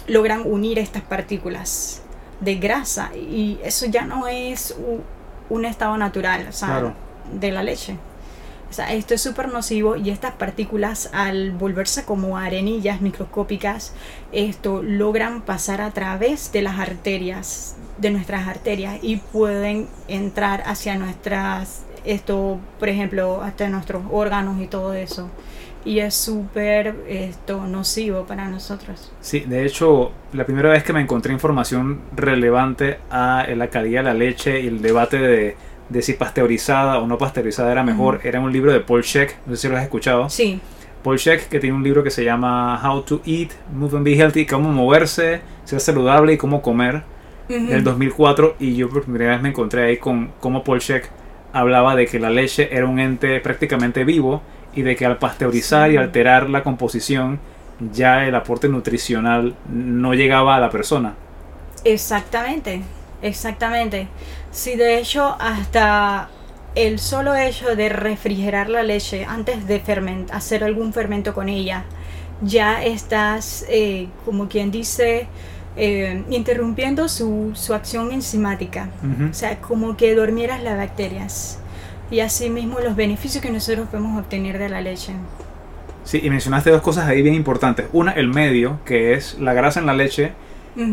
logran 0.07 0.41
unir 0.45 0.79
estas 0.79 1.03
partículas 1.03 2.02
de 2.43 2.55
grasa 2.55 3.11
y 3.15 3.59
eso 3.63 3.85
ya 3.85 4.03
no 4.05 4.27
es 4.27 4.75
un 5.49 5.65
estado 5.65 5.97
natural 5.97 6.47
o 6.49 6.51
sea, 6.51 6.67
Claro. 6.67 6.93
de 7.33 7.51
la 7.51 7.63
leche. 7.63 7.97
O 8.69 8.75
sea, 8.75 8.91
esto 8.91 9.13
es 9.13 9.21
súper 9.21 9.49
nocivo 9.49 9.97
y 9.97 10.09
estas 10.09 10.33
partículas 10.33 11.11
al 11.13 11.51
volverse 11.51 12.05
como 12.05 12.39
arenillas 12.39 13.01
microscópicas, 13.01 13.93
esto 14.31 14.81
logran 14.81 15.41
pasar 15.43 15.79
a 15.79 15.91
través 15.91 16.51
de 16.51 16.63
las 16.63 16.79
arterias, 16.79 17.75
de 17.99 18.09
nuestras 18.09 18.47
arterias 18.47 18.97
y 19.03 19.17
pueden 19.17 19.87
entrar 20.07 20.63
hacia 20.65 20.95
nuestras, 20.95 21.83
esto, 22.03 22.57
por 22.79 22.89
ejemplo, 22.89 23.43
hasta 23.43 23.69
nuestros 23.69 24.01
órganos 24.11 24.59
y 24.59 24.65
todo 24.65 24.95
eso. 24.95 25.29
Y 25.85 25.99
es 25.99 26.15
súper 26.15 26.95
esto 27.09 27.65
nocivo 27.67 28.25
para 28.25 28.47
nosotros. 28.47 29.11
Sí, 29.19 29.41
de 29.41 29.65
hecho, 29.65 30.11
la 30.31 30.45
primera 30.45 30.69
vez 30.69 30.83
que 30.83 30.93
me 30.93 31.01
encontré 31.01 31.33
información 31.33 31.99
relevante 32.15 32.99
a 33.11 33.45
la 33.55 33.67
calidad 33.67 34.01
de 34.01 34.05
la 34.05 34.13
leche 34.13 34.61
y 34.61 34.67
el 34.67 34.81
debate 34.81 35.17
de, 35.17 35.57
de 35.89 36.01
si 36.01 36.13
pasteurizada 36.13 36.99
o 36.99 37.07
no 37.07 37.17
pasteurizada 37.17 37.71
era 37.71 37.83
mejor, 37.83 38.21
era 38.23 38.39
un 38.39 38.51
libro 38.51 38.71
de 38.71 38.79
Paul 38.79 39.01
Sheck, 39.01 39.37
no 39.45 39.55
sé 39.55 39.63
si 39.63 39.67
lo 39.69 39.77
has 39.77 39.83
escuchado. 39.83 40.29
Sí, 40.29 40.59
Paul 41.03 41.17
Sheck, 41.17 41.49
que 41.49 41.59
tiene 41.59 41.75
un 41.75 41.83
libro 41.83 42.01
que 42.01 42.09
se 42.11 42.23
llama 42.23 42.79
How 42.81 43.01
to 43.01 43.21
Eat, 43.25 43.49
Move 43.75 43.97
and 43.97 44.05
Be 44.05 44.13
Healthy, 44.15 44.45
cómo 44.45 44.71
moverse, 44.71 45.41
ser 45.65 45.81
saludable 45.81 46.33
y 46.33 46.37
cómo 46.37 46.61
comer, 46.61 47.03
Ujú. 47.49 47.67
del 47.67 47.83
2004, 47.83 48.55
y 48.59 48.75
yo 48.75 48.87
por 48.89 49.03
primera 49.03 49.31
vez 49.31 49.41
me 49.41 49.49
encontré 49.49 49.83
ahí 49.83 49.97
con 49.97 50.31
cómo 50.39 50.63
Paul 50.63 50.79
Sheck 50.79 51.09
hablaba 51.51 51.95
de 51.97 52.07
que 52.07 52.19
la 52.19 52.29
leche 52.29 52.69
era 52.71 52.87
un 52.87 52.99
ente 52.99 53.41
prácticamente 53.41 54.05
vivo 54.05 54.41
y 54.73 54.81
de 54.83 54.95
que 54.95 55.05
al 55.05 55.19
pasteurizar 55.19 55.91
Sí. 55.91 55.95
y 55.95 55.97
alterar 55.97 56.49
la 56.49 56.63
composición 56.63 57.41
ya 57.79 58.25
el 58.27 58.35
aporte 58.35 58.69
nutricional 58.69 59.59
no 59.65 60.13
llegaba 60.13 60.55
a 60.55 60.59
la 60.59 60.69
persona. 60.71 61.19
Exactamente, 61.83 62.89
exactamente. 63.21 64.13
Sí, 64.51 64.75
de 64.75 64.99
hecho, 64.99 65.35
hasta 65.39 66.35
el 66.75 66.99
solo 66.99 67.35
hecho 67.35 67.75
de 67.75 67.89
refrigerar 67.89 68.69
la 68.69 68.83
leche 68.83 69.25
antes 69.25 69.67
de 69.67 69.81
hacer 70.31 70.63
algún 70.63 70.93
fermento 70.93 71.33
con 71.33 71.49
ella, 71.49 71.89
ya 72.41 72.83
estás, 72.83 73.65
eh, 73.69 74.13
como 74.25 74.47
quien 74.49 74.71
dice, 74.71 75.31
eh, 75.75 76.25
interrumpiendo 76.29 77.09
su, 77.09 77.51
su 77.55 77.73
acción 77.73 78.11
enzimática. 78.11 78.95
O 79.31 79.33
sea, 79.33 79.59
como 79.61 79.97
que 79.97 80.15
dormieras 80.15 80.61
las 80.63 80.77
bacterias. 80.77 81.59
Y 82.11 82.19
asimismo 82.19 82.79
los 82.79 82.95
beneficios 82.95 83.41
que 83.41 83.49
nosotros 83.49 83.87
podemos 83.87 84.19
obtener 84.19 84.59
de 84.59 84.69
la 84.69 84.81
leche. 84.81 85.13
Sí, 86.03 86.19
y 86.21 86.29
mencionaste 86.29 86.69
dos 86.69 86.81
cosas 86.81 87.07
ahí 87.07 87.21
bien 87.21 87.33
importantes. 87.33 87.87
Una, 87.93 88.11
el 88.11 88.27
medio, 88.27 88.79
que 88.85 89.13
es 89.13 89.39
la 89.39 89.53
grasa 89.53 89.79
en 89.79 89.85
la 89.85 89.93
leche, 89.93 90.33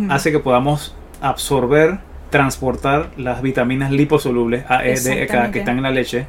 hace 0.09 0.31
que 0.31 0.39
podamos 0.39 0.95
absorber, 1.21 1.99
transportar 2.31 3.11
las 3.17 3.43
vitaminas 3.43 3.91
liposolubles 3.91 4.65
A, 4.69 4.85
E, 4.85 4.99
D, 5.01 5.25
E, 5.25 5.27
K 5.27 5.51
que 5.51 5.59
están 5.59 5.79
en 5.79 5.83
la 5.83 5.91
leche. 5.91 6.27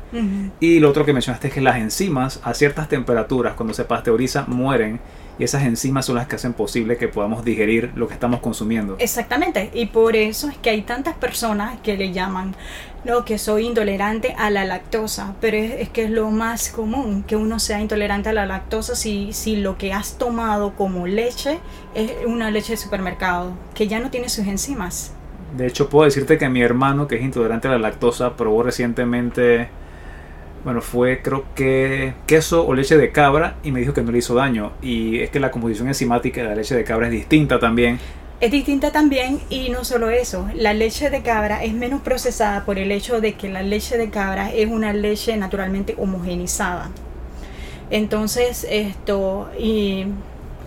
Y 0.60 0.80
lo 0.80 0.90
otro 0.90 1.06
que 1.06 1.14
mencionaste 1.14 1.50
es 1.50 1.54
que 1.54 1.62
las 1.62 1.78
enzimas 1.78 2.40
a 2.44 2.54
ciertas 2.54 2.90
temperaturas, 2.90 3.54
cuando 3.54 3.74
se 3.74 3.86
pasteuriza, 3.86 4.46
mueren. 4.48 5.00
Y 5.40 5.44
esas 5.44 5.64
enzimas 5.64 6.06
son 6.06 6.18
las 6.18 6.28
que 6.28 6.36
hacen 6.36 6.54
posible 6.54 6.98
que 6.98 7.08
podamos 7.08 7.44
digerir 7.44 7.92
lo 7.96 8.08
que 8.08 8.14
estamos 8.14 8.42
consumiendo. 8.42 8.96
Exactamente, 9.00 9.72
y 9.74 9.88
por 9.88 10.16
eso 10.16 10.50
es 10.50 10.58
que 10.58 10.70
hay 10.70 10.82
tantas 10.82 11.16
personas 11.16 11.80
que 11.82 11.98
le 11.98 12.12
llaman, 12.12 12.54
no, 13.04 13.26
que 13.26 13.38
soy 13.38 13.66
intolerante 13.66 14.36
a 14.38 14.50
la 14.50 14.66
lactosa, 14.66 15.36
pero 15.42 15.58
es, 15.58 15.72
es 15.80 15.90
que 15.90 16.04
es 16.04 16.12
lo 16.12 16.30
más 16.30 16.70
común 16.70 17.24
que 17.24 17.36
uno 17.36 17.60
sea 17.60 17.82
intolerante 17.82 18.30
a 18.30 18.34
la 18.34 18.46
lactosa 18.46 18.96
si, 18.96 19.34
si 19.34 19.56
lo 19.56 19.78
que 19.78 19.94
has 19.94 20.18
tomado 20.18 20.74
como 20.76 21.08
leche 21.08 21.60
es 21.96 22.12
una 22.26 22.52
leche 22.52 22.74
de 22.74 22.78
supermercado, 22.78 23.54
que 23.74 23.88
ya 23.88 24.00
no 24.00 24.12
tiene 24.12 24.30
sus 24.30 24.46
enzimas. 24.46 25.14
De 25.58 25.68
hecho, 25.68 25.90
puedo 25.90 26.06
decirte 26.06 26.38
que 26.38 26.48
mi 26.48 26.62
hermano, 26.62 27.08
que 27.08 27.16
es 27.16 27.22
intolerante 27.24 27.68
a 27.68 27.72
la 27.72 27.78
lactosa, 27.78 28.38
probó 28.38 28.64
recientemente, 28.64 29.68
bueno, 30.64 30.82
fue 30.82 31.22
creo 31.22 31.44
que 31.56 32.14
queso 32.26 32.66
o 32.66 32.74
leche 32.74 32.98
de 32.98 33.12
cabra 33.12 33.58
y 33.64 33.72
me 33.72 33.82
dijo 33.82 33.94
que 33.94 34.02
no 34.02 34.12
le 34.12 34.20
hizo 34.20 34.36
daño. 34.36 34.72
Y 34.82 35.20
es 35.20 35.30
que 35.30 35.40
la 35.40 35.52
composición 35.52 35.88
enzimática 35.90 36.42
de 36.42 36.48
la 36.48 36.56
leche 36.56 36.76
de 36.76 36.84
cabra 36.84 37.08
es 37.08 37.12
distinta 37.12 37.60
también. 37.60 38.00
Es 38.42 38.50
distinta 38.52 38.92
también 38.92 39.40
y 39.50 39.70
no 39.70 39.84
solo 39.86 40.10
eso, 40.10 40.50
la 40.56 40.74
leche 40.74 41.10
de 41.12 41.22
cabra 41.22 41.64
es 41.64 41.74
menos 41.74 42.02
procesada 42.02 42.66
por 42.66 42.80
el 42.80 42.92
hecho 42.92 43.22
de 43.22 43.34
que 43.34 43.50
la 43.50 43.62
leche 43.62 43.98
de 43.98 44.10
cabra 44.10 44.52
es 44.52 44.68
una 44.68 44.94
leche 44.94 45.38
naturalmente 45.38 45.94
homogenizada. 46.00 46.90
Entonces 47.92 48.66
esto 48.70 49.50
y 49.60 50.06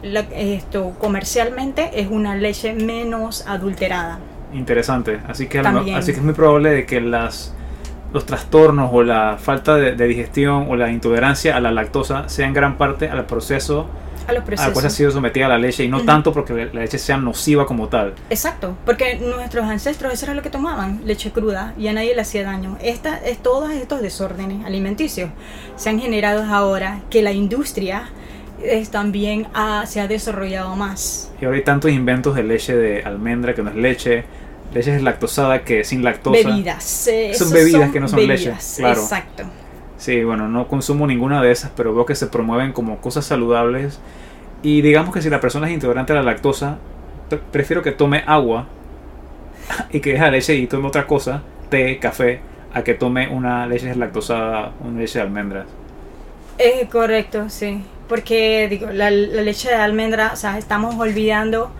la- 0.02 0.20
esto 0.36 0.92
comercialmente 1.00 1.90
es 2.00 2.06
una 2.08 2.36
leche 2.36 2.74
menos 2.74 3.44
adulterada. 3.46 4.18
Interesante. 4.52 5.18
Así 5.26 5.48
que, 5.48 5.60
También. 5.60 5.96
así 5.96 6.12
que 6.12 6.18
es 6.18 6.24
muy 6.24 6.34
probable 6.34 6.70
de 6.70 6.86
que 6.86 7.00
las, 7.00 7.54
los 8.12 8.24
trastornos 8.24 8.90
o 8.92 9.02
la 9.02 9.36
falta 9.40 9.74
de, 9.74 9.96
de 9.96 10.06
digestión 10.06 10.66
o 10.68 10.76
la 10.76 10.92
intolerancia 10.92 11.56
a 11.56 11.60
la 11.60 11.72
lactosa 11.72 12.28
sea 12.28 12.46
en 12.46 12.52
gran 12.54 12.76
parte 12.76 13.08
al 13.08 13.26
proceso 13.26 13.88
A 14.26 14.32
los 14.32 14.42
cual 14.44 14.54
ha 14.58 14.64
procesos. 14.66 14.92
sido 14.92 15.10
sometida 15.10 15.48
la 15.48 15.58
leche 15.58 15.84
y 15.84 15.88
no 15.88 15.98
Ujú. 15.98 16.06
tanto 16.06 16.32
porque 16.32 16.52
la 16.72 16.80
leche 16.80 16.98
sea 16.98 17.16
nociva 17.16 17.66
como 17.66 17.88
tal. 17.88 18.14
Exacto, 18.30 18.76
porque 18.86 19.16
nuestros 19.16 19.64
ancestros 19.66 20.12
eso 20.12 20.26
era 20.26 20.34
lo 20.34 20.42
que 20.42 20.50
tomaban, 20.50 21.02
leche 21.04 21.30
cruda, 21.32 21.74
y 21.78 21.88
a 21.88 21.92
nadie 21.92 22.14
le 22.14 22.20
hacía 22.22 22.42
daño. 22.44 22.76
Esta, 22.82 23.16
es, 23.18 23.38
todos 23.38 23.70
estos 23.72 24.00
desórdenes 24.02 24.64
alimenticios 24.64 25.30
se 25.76 25.90
han 25.90 26.00
generado 26.00 26.42
ahora 26.44 27.00
que 27.10 27.22
la 27.22 27.32
industria 27.32 28.08
es, 28.62 28.90
también 28.90 29.46
ha- 29.54 29.84
se 29.86 30.00
ha 30.00 30.08
desarrollado 30.08 30.74
más. 30.76 31.30
Y 31.40 31.44
ahora 31.44 31.58
hay 31.58 31.64
tantos 31.64 31.90
inventos 31.90 32.34
de 32.34 32.44
leche 32.44 32.74
de 32.74 33.02
almendra 33.02 33.54
que 33.54 33.62
no 33.62 33.70
es 33.70 33.76
leche, 33.76 34.24
leche 34.72 34.98
lactosada 35.00 35.62
que 35.64 35.84
sin 35.84 36.02
lactosa. 36.02 36.48
Bebidas. 36.48 37.08
eh, 37.08 37.32
Son 37.34 37.50
bebidas 37.50 37.90
que 37.92 38.00
no 38.00 38.08
son 38.08 38.26
leche, 38.26 38.46
bebidas, 38.46 38.74
claro. 38.78 39.02
Exacto. 39.02 39.44
Sí, 40.04 40.22
bueno, 40.22 40.48
no 40.48 40.68
consumo 40.68 41.06
ninguna 41.06 41.40
de 41.42 41.50
esas, 41.50 41.70
pero 41.74 41.94
veo 41.94 42.04
que 42.04 42.14
se 42.14 42.26
promueven 42.26 42.72
como 42.72 43.00
cosas 43.00 43.24
saludables. 43.26 44.02
Y 44.62 44.82
digamos 44.82 45.14
que 45.14 45.22
si 45.22 45.30
la 45.30 45.40
persona 45.40 45.68
es 45.68 45.74
intolerante 45.74 46.12
a 46.12 46.16
la 46.16 46.22
lactosa, 46.22 46.78
pre- 47.28 47.38
prefiero 47.50 47.82
que 47.82 47.92
tome 47.92 48.22
agua 48.26 48.74
y 49.90 50.00
que 50.00 50.10
deje 50.12 50.22
la 50.24 50.30
leche 50.30 50.54
y 50.56 50.66
tome 50.68 50.88
otra 50.88 51.06
cosa, 51.06 51.42
té, 51.70 51.98
café, 52.00 52.42
a 52.72 52.84
que 52.84 52.94
tome 52.94 53.28
una 53.28 53.66
leche 53.66 53.86
deslactosada, 53.88 54.76
una 54.80 55.00
leche 55.00 55.18
de 55.18 55.24
almendras. 55.24 55.68
Eh, 56.58 56.88
correcto, 56.90 57.48
sí. 57.50 57.84
Porque 58.08 58.68
digo, 58.68 58.90
la, 58.92 59.10
la 59.10 59.42
leche 59.42 59.68
de 59.68 59.74
almendra, 59.76 60.32
o 60.32 60.36
sea, 60.36 60.58
estamos 60.58 60.94
olvidando 60.98 61.74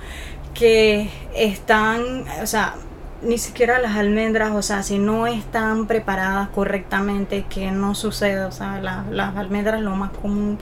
que 0.55 1.11
están, 1.35 2.25
o 2.43 2.47
sea, 2.47 2.77
ni 3.25 3.39
siquiera 3.39 3.79
las 3.79 3.97
almendras, 3.97 4.53
o 4.53 4.63
sea, 4.63 4.83
si 4.83 4.99
no 4.99 5.27
están 5.27 5.87
preparadas 5.87 6.49
correctamente, 6.51 7.45
que 7.49 7.71
no 7.71 7.95
sucede, 7.95 8.45
o 8.45 8.53
sea, 8.53 8.81
la- 8.81 9.05
las 9.11 9.37
almendras 9.37 9.81
lo 9.81 9.97
más 9.97 10.11
común, 10.13 10.59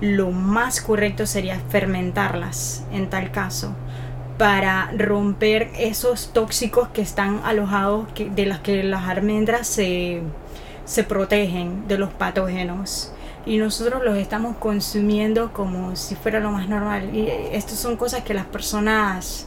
lo 0.00 0.30
más 0.30 0.80
correcto 0.80 1.26
sería 1.26 1.58
fermentarlas 1.70 2.84
en 2.92 3.08
tal 3.08 3.30
caso 3.30 3.74
para 4.38 4.90
romper 4.96 5.70
esos 5.78 6.32
tóxicos 6.34 6.88
que 6.88 7.00
están 7.00 7.40
alojados 7.44 8.06
que, 8.14 8.28
de 8.28 8.44
las 8.46 8.60
que 8.60 8.82
las 8.82 9.08
almendras 9.08 9.66
se, 9.66 10.20
se 10.84 11.04
protegen 11.04 11.88
de 11.88 11.96
los 11.98 12.10
patógenos. 12.12 13.12
Y 13.46 13.58
nosotros 13.58 14.02
los 14.04 14.18
estamos 14.18 14.56
consumiendo 14.56 15.52
como 15.52 15.94
si 15.96 16.16
fuera 16.16 16.40
lo 16.40 16.50
más 16.50 16.68
normal. 16.68 17.14
Y 17.14 17.28
estas 17.52 17.78
son 17.78 17.96
cosas 17.96 18.22
que 18.24 18.34
las 18.34 18.44
personas 18.46 19.46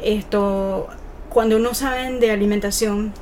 esto 0.00 0.88
cuando 1.36 1.58
no 1.58 1.74
saben 1.74 2.18
de 2.18 2.30
alimentación 2.30 3.12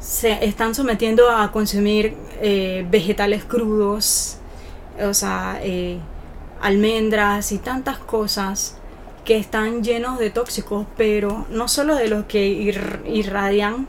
se 0.00 0.44
están 0.44 0.74
sometiendo 0.74 1.30
a 1.30 1.52
consumir 1.52 2.16
eh, 2.42 2.84
vegetales 2.90 3.44
crudos, 3.44 4.38
o 5.00 5.14
sea, 5.14 5.60
eh, 5.62 5.98
almendras 6.60 7.52
y 7.52 7.58
tantas 7.58 7.98
cosas 7.98 8.76
que 9.24 9.36
están 9.36 9.84
llenos 9.84 10.18
de 10.18 10.30
tóxicos, 10.30 10.84
pero 10.96 11.46
no 11.48 11.68
solo 11.68 11.94
de 11.94 12.08
los 12.08 12.24
que 12.24 12.44
ir- 12.48 13.02
irradian 13.06 13.86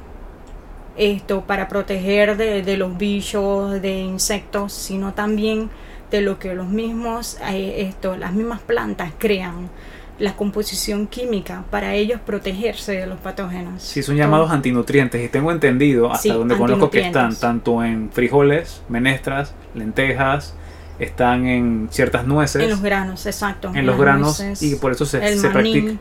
esto 0.97 1.41
para 1.47 1.67
proteger 1.67 2.37
de, 2.37 2.61
de 2.61 2.77
los 2.77 2.99
bichos, 2.99 3.81
de 3.81 3.97
insectos, 4.01 4.73
sino 4.73 5.15
también 5.15 5.71
de 6.11 6.21
lo 6.21 6.37
que 6.37 6.53
los 6.53 6.67
mismos, 6.67 7.39
eh, 7.49 7.77
esto, 7.89 8.15
las 8.15 8.33
mismas 8.33 8.61
plantas 8.61 9.11
crean, 9.17 9.71
la 10.17 10.35
composición 10.35 11.07
química 11.07 11.65
para 11.69 11.93
ellos 11.93 12.19
protegerse 12.25 12.93
de 12.93 13.07
los 13.07 13.19
patógenos. 13.19 13.81
Sí, 13.81 14.01
son 14.01 14.15
llamados 14.15 14.49
antinutrientes 14.51 15.23
y 15.23 15.27
tengo 15.27 15.51
entendido 15.51 16.11
hasta 16.11 16.23
Sí, 16.23 16.29
donde 16.29 16.57
conozco 16.57 16.89
que 16.89 17.01
están 17.01 17.35
tanto 17.35 17.83
en 17.83 18.09
frijoles, 18.11 18.81
menestras, 18.87 19.53
lentejas, 19.73 20.55
están 20.99 21.45
en 21.45 21.89
ciertas 21.91 22.25
nueces, 22.25 22.63
En 22.63 22.69
los 22.69 22.81
granos, 22.81 23.25
exacto. 23.25 23.71
en 23.73 23.85
los 23.85 23.97
granos 23.97 24.39
nueces, 24.39 24.63
y 24.63 24.75
por 24.75 24.93
eso 24.93 25.05
se, 25.05 25.37
se 25.37 25.49
practica, 25.49 25.93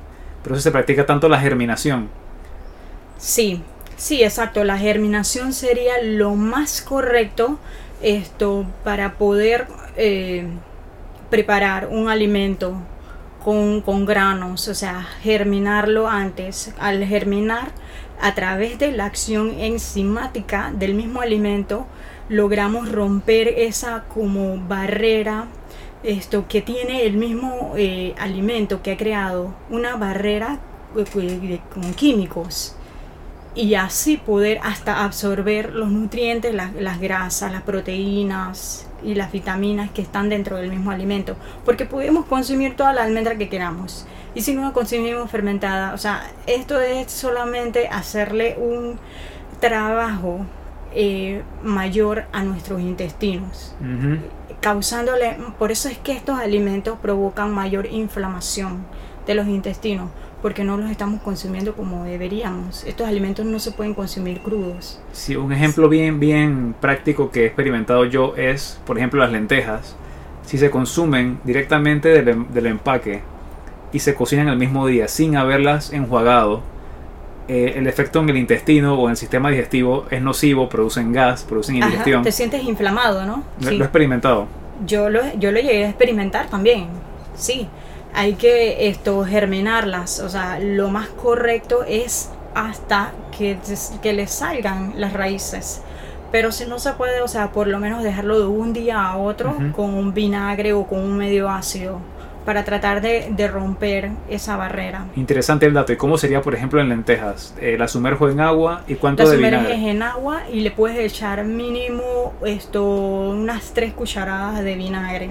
por 0.44 0.52
eso 0.52 0.60
se 0.62 0.70
practica 0.70 1.06
tanto 1.06 1.28
la 1.28 1.40
germinación. 1.40 2.08
Sí, 3.18 3.62
sí, 3.96 4.22
exacto. 4.22 4.62
La 4.62 4.78
germinación 4.78 5.52
sería 5.52 5.94
lo 6.02 6.36
más 6.36 6.82
correcto 6.82 7.58
esto 8.02 8.66
para 8.84 9.14
poder 9.14 9.66
eh, 9.96 10.46
preparar 11.30 11.88
un 11.90 12.08
alimento 12.08 12.76
con, 13.44 13.80
con 13.82 14.06
granos, 14.06 14.68
o 14.68 14.74
sea, 14.74 15.02
germinarlo 15.22 16.08
antes. 16.08 16.72
Al 16.78 17.04
germinar, 17.04 17.72
a 18.20 18.34
través 18.34 18.78
de 18.78 18.92
la 18.92 19.04
acción 19.06 19.50
enzimática 19.60 20.72
del 20.74 20.94
mismo 20.94 21.20
alimento, 21.20 21.86
logramos 22.28 22.90
romper 22.90 23.48
esa 23.48 24.04
como 24.04 24.56
barrera 24.66 25.46
esto 26.02 26.46
que 26.48 26.60
tiene 26.62 27.04
el 27.06 27.16
mismo 27.16 27.72
eh, 27.76 28.14
alimento 28.18 28.82
que 28.82 28.92
ha 28.92 28.96
creado 28.96 29.54
una 29.70 29.96
barrera 29.96 30.58
eh, 30.96 31.04
eh, 31.16 31.60
con 31.72 31.94
químicos 31.94 32.76
y 33.54 33.74
así 33.74 34.16
poder 34.18 34.58
hasta 34.62 35.04
absorber 35.04 35.72
los 35.72 35.88
nutrientes, 35.90 36.54
la- 36.54 36.72
las 36.78 37.00
grasas, 37.00 37.52
las 37.52 37.62
proteínas 37.62 38.86
y 39.04 39.14
las 39.14 39.32
vitaminas 39.32 39.90
que 39.90 40.02
están 40.02 40.28
dentro 40.28 40.56
del 40.56 40.70
mismo 40.70 40.90
alimento. 40.90 41.36
Porque 41.64 41.84
podemos 41.84 42.26
consumir 42.26 42.76
toda 42.76 42.92
la 42.92 43.04
almendra 43.04 43.36
que 43.36 43.48
queramos. 43.48 44.06
Y 44.34 44.40
si 44.40 44.54
no 44.54 44.62
la 44.62 44.72
consumimos 44.72 45.30
fermentada, 45.30 45.94
o 45.94 45.98
sea, 45.98 46.30
esto 46.46 46.80
es 46.80 47.10
solamente 47.12 47.88
hacerle 47.88 48.56
un 48.58 48.98
trabajo 49.60 50.40
eh, 50.92 51.42
mayor 51.62 52.24
a 52.32 52.42
nuestros 52.42 52.80
intestinos 52.80 53.74
causándole, 54.64 55.36
por 55.58 55.72
eso 55.72 55.90
es 55.90 55.98
que 55.98 56.12
estos 56.12 56.38
alimentos 56.38 56.98
provocan 56.98 57.52
mayor 57.52 57.84
inflamación 57.84 58.86
de 59.26 59.34
los 59.34 59.46
intestinos, 59.46 60.08
porque 60.44 60.62
no 60.62 60.76
los 60.76 60.90
estamos 60.90 61.22
consumiendo 61.22 61.74
como 61.74 62.04
deberíamos. 62.04 62.84
Estos 62.84 63.08
alimentos 63.08 63.46
no 63.46 63.58
se 63.58 63.70
pueden 63.70 63.94
consumir 63.94 64.40
crudos. 64.40 65.00
Sí, 65.12 65.36
un 65.36 65.54
ejemplo 65.54 65.88
bien, 65.88 66.20
bien 66.20 66.74
práctico 66.82 67.30
que 67.30 67.44
he 67.44 67.46
experimentado 67.46 68.04
yo 68.04 68.34
es, 68.36 68.78
por 68.84 68.98
ejemplo, 68.98 69.20
las 69.20 69.32
lentejas. 69.32 69.96
Si 70.44 70.58
se 70.58 70.68
consumen 70.70 71.38
directamente 71.44 72.10
del, 72.10 72.28
em- 72.28 72.46
del 72.52 72.66
empaque 72.66 73.22
y 73.90 74.00
se 74.00 74.14
cocinan 74.14 74.48
el 74.48 74.58
mismo 74.58 74.86
día 74.86 75.08
sin 75.08 75.34
haberlas 75.38 75.94
enjuagado, 75.94 76.60
eh, 77.48 77.72
el 77.76 77.86
efecto 77.86 78.20
en 78.20 78.28
el 78.28 78.36
intestino 78.36 78.96
o 79.00 79.06
en 79.06 79.12
el 79.12 79.16
sistema 79.16 79.48
digestivo 79.48 80.04
es 80.10 80.20
nocivo, 80.20 80.68
producen 80.68 81.10
gas, 81.14 81.42
producen 81.44 81.76
Ajá, 81.76 81.86
indigestión. 81.86 82.22
te 82.22 82.32
sientes 82.32 82.62
inflamado, 82.64 83.24
¿no? 83.24 83.44
Lo- 83.60 83.68
Sí. 83.70 83.76
Lo 83.78 83.84
he 83.84 83.86
experimentado. 83.86 84.46
Yo 84.84 85.08
lo, 85.08 85.20
yo 85.38 85.50
lo 85.52 85.58
llegué 85.60 85.86
a 85.86 85.88
experimentar 85.88 86.48
también. 86.50 86.88
Sí, 87.34 87.66
hay 88.14 88.34
que 88.34 88.88
esto 88.88 89.24
germinarlas. 89.24 90.20
O 90.20 90.28
sea, 90.28 90.58
lo 90.60 90.88
más 90.90 91.08
correcto 91.08 91.84
es 91.86 92.30
hasta 92.54 93.12
que, 93.36 93.58
que 94.02 94.12
les 94.12 94.30
salgan 94.30 94.94
las 94.96 95.12
raíces. 95.12 95.82
Pero 96.32 96.50
si 96.50 96.66
no 96.66 96.78
se 96.78 96.92
puede, 96.94 97.20
o 97.22 97.28
sea, 97.28 97.52
por 97.52 97.66
lo 97.68 97.78
menos 97.78 98.02
dejarlo 98.02 98.40
de 98.40 98.46
un 98.46 98.72
día 98.72 99.04
a 99.04 99.16
otro 99.16 99.50
Ujú. 99.50 99.72
con 99.72 99.94
un 99.94 100.14
vinagre 100.14 100.72
o 100.72 100.84
con 100.86 100.98
un 101.00 101.16
medio 101.16 101.48
ácido 101.48 101.98
para 102.44 102.64
tratar 102.64 103.00
de, 103.00 103.28
de 103.30 103.48
romper 103.48 104.10
esa 104.28 104.56
barrera. 104.56 105.06
Interesante 105.16 105.64
el 105.64 105.72
dato. 105.72 105.92
¿Y 105.92 105.96
cómo 105.96 106.18
sería, 106.18 106.42
por 106.42 106.54
ejemplo, 106.54 106.80
en 106.80 106.88
lentejas? 106.90 107.54
Eh, 107.60 107.76
la 107.78 107.88
sumerjo 107.88 108.28
en 108.28 108.40
agua 108.40 108.82
y 108.86 108.96
cuánto 108.96 109.22
La 109.22 109.30
de 109.30 109.36
sumerges 109.36 109.60
vinagre. 109.68 109.90
en 109.90 110.02
agua 110.02 110.42
y 110.52 110.60
le 110.60 110.70
puedes 110.70 110.98
echar 110.98 111.44
mínimo 111.44 112.34
esto 112.44 112.84
unas 112.84 113.72
tres 113.72 113.94
cucharadas 113.94 114.62
de 114.62 114.74
vinagre. 114.74 115.30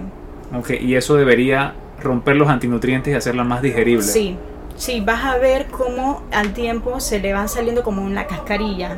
Ok, 0.56 0.72
y 0.82 0.96
eso 0.96 1.16
debería 1.16 1.74
romper 2.04 2.36
los 2.36 2.50
antinutrientes 2.50 3.14
y 3.14 3.16
hacerla 3.16 3.44
más 3.44 3.62
digerible. 3.62 4.04
Sí, 4.04 4.38
sí, 4.76 5.02
vas 5.02 5.24
a 5.24 5.38
ver 5.38 5.68
cómo 5.68 6.24
al 6.32 6.54
tiempo 6.54 7.00
se 7.00 7.20
le 7.20 7.34
van 7.34 7.50
saliendo 7.50 7.84
como 7.84 8.04
una 8.04 8.28
cascarilla. 8.28 8.98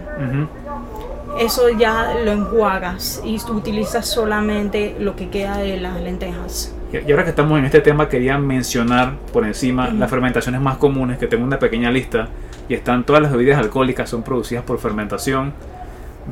Eso 1.39 1.69
ya 1.69 2.13
lo 2.23 2.31
enjuagas 2.31 3.21
y 3.25 3.39
utilizas 3.49 4.07
solamente 4.07 4.95
lo 4.99 5.15
que 5.15 5.29
queda 5.29 5.57
de 5.57 5.77
las 5.77 5.99
lentejas. 6.01 6.73
Y 6.93 7.11
ahora 7.11 7.25
que 7.25 7.31
estamos 7.31 7.59
en 7.59 7.65
este 7.65 7.81
tema, 7.81 8.07
quería 8.07 8.37
mencionar 8.37 9.13
por 9.33 9.45
encima 9.45 9.89
las 9.89 10.09
fermentaciones 10.09 10.61
más 10.61 10.77
comunes, 10.77 11.17
que 11.17 11.27
tengo 11.27 11.43
una 11.43 11.59
pequeña 11.59 11.91
lista, 11.91 12.29
y 12.69 12.73
están 12.73 13.03
todas 13.03 13.21
las 13.21 13.33
bebidas 13.33 13.59
alcohólicas, 13.59 14.09
son 14.09 14.23
producidas 14.23 14.63
por 14.63 14.79
fermentación. 14.79 15.51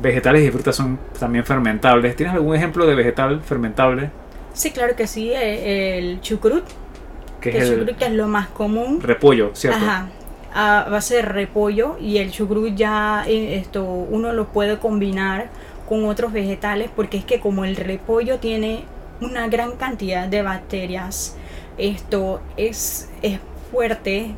Vegetales 0.00 0.42
y 0.42 0.50
frutas 0.50 0.74
son 0.74 0.98
también 1.20 1.44
fermentables. 1.44 2.16
¿Tienes 2.16 2.34
algún 2.34 2.56
ejemplo 2.56 2.86
de 2.86 2.94
vegetal 2.94 3.40
fermentable? 3.42 4.10
Sí, 4.54 4.70
claro 4.70 4.96
que 4.96 5.06
sí, 5.06 5.30
eh, 5.32 5.98
el 5.98 6.20
chucrut, 6.22 6.64
Que 7.40 7.50
es 7.50 7.56
el 7.56 7.72
el 7.72 7.78
chucrut 7.80 7.98
que 7.98 8.06
es 8.06 8.12
lo 8.12 8.28
más 8.28 8.48
común. 8.48 9.00
repollo, 9.02 9.50
¿cierto? 9.54 9.78
Ajá, 9.78 10.08
a 10.54 10.86
base 10.88 11.16
de 11.16 11.22
repollo 11.22 11.96
y 12.00 12.18
el 12.18 12.30
chucrut 12.30 12.74
ya 12.76 13.24
eh, 13.26 13.56
esto 13.56 13.84
uno 13.84 14.32
lo 14.32 14.46
puede 14.48 14.78
combinar 14.78 15.50
con 15.88 16.04
otros 16.06 16.32
vegetales 16.32 16.90
porque 16.94 17.16
es 17.18 17.24
que 17.24 17.40
como 17.40 17.64
el 17.64 17.76
repollo 17.76 18.38
tiene 18.38 18.84
una 19.20 19.48
gran 19.48 19.72
cantidad 19.72 20.28
de 20.28 20.42
bacterias, 20.42 21.36
esto 21.76 22.40
es, 22.56 23.10
es 23.22 23.40
fuerte 23.72 24.30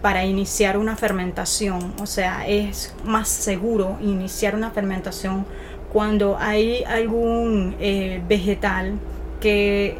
para 0.00 0.24
iniciar 0.24 0.78
una 0.78 0.96
fermentación, 0.96 1.92
o 2.00 2.06
sea, 2.06 2.46
es 2.46 2.94
más 3.04 3.28
seguro 3.28 3.98
iniciar 4.00 4.54
una 4.54 4.70
fermentación 4.70 5.44
cuando 5.92 6.36
hay 6.38 6.84
algún 6.84 7.76
eh, 7.80 8.22
vegetal 8.28 8.94
que 9.40 9.98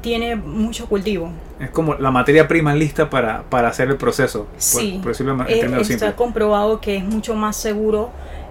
tiene 0.00 0.36
mucho 0.36 0.86
cultivo. 0.86 1.30
Es 1.58 1.70
como 1.70 1.94
la 1.94 2.10
materia 2.10 2.46
prima 2.46 2.74
lista 2.74 3.08
para, 3.10 3.42
para 3.44 3.68
hacer 3.68 3.88
el 3.88 3.96
proceso. 3.96 4.44
por- 4.44 4.60
Sí, 4.60 4.98
Por, 5.02 5.12
decirlo 5.12 5.32
en 5.32 5.40
Eh, 5.48 5.80
está 5.80 6.14
comprobado 6.14 6.80
que 6.80 6.96
es 6.96 7.04
mucho 7.04 7.34
más 7.34 7.56
seguro 7.56 8.10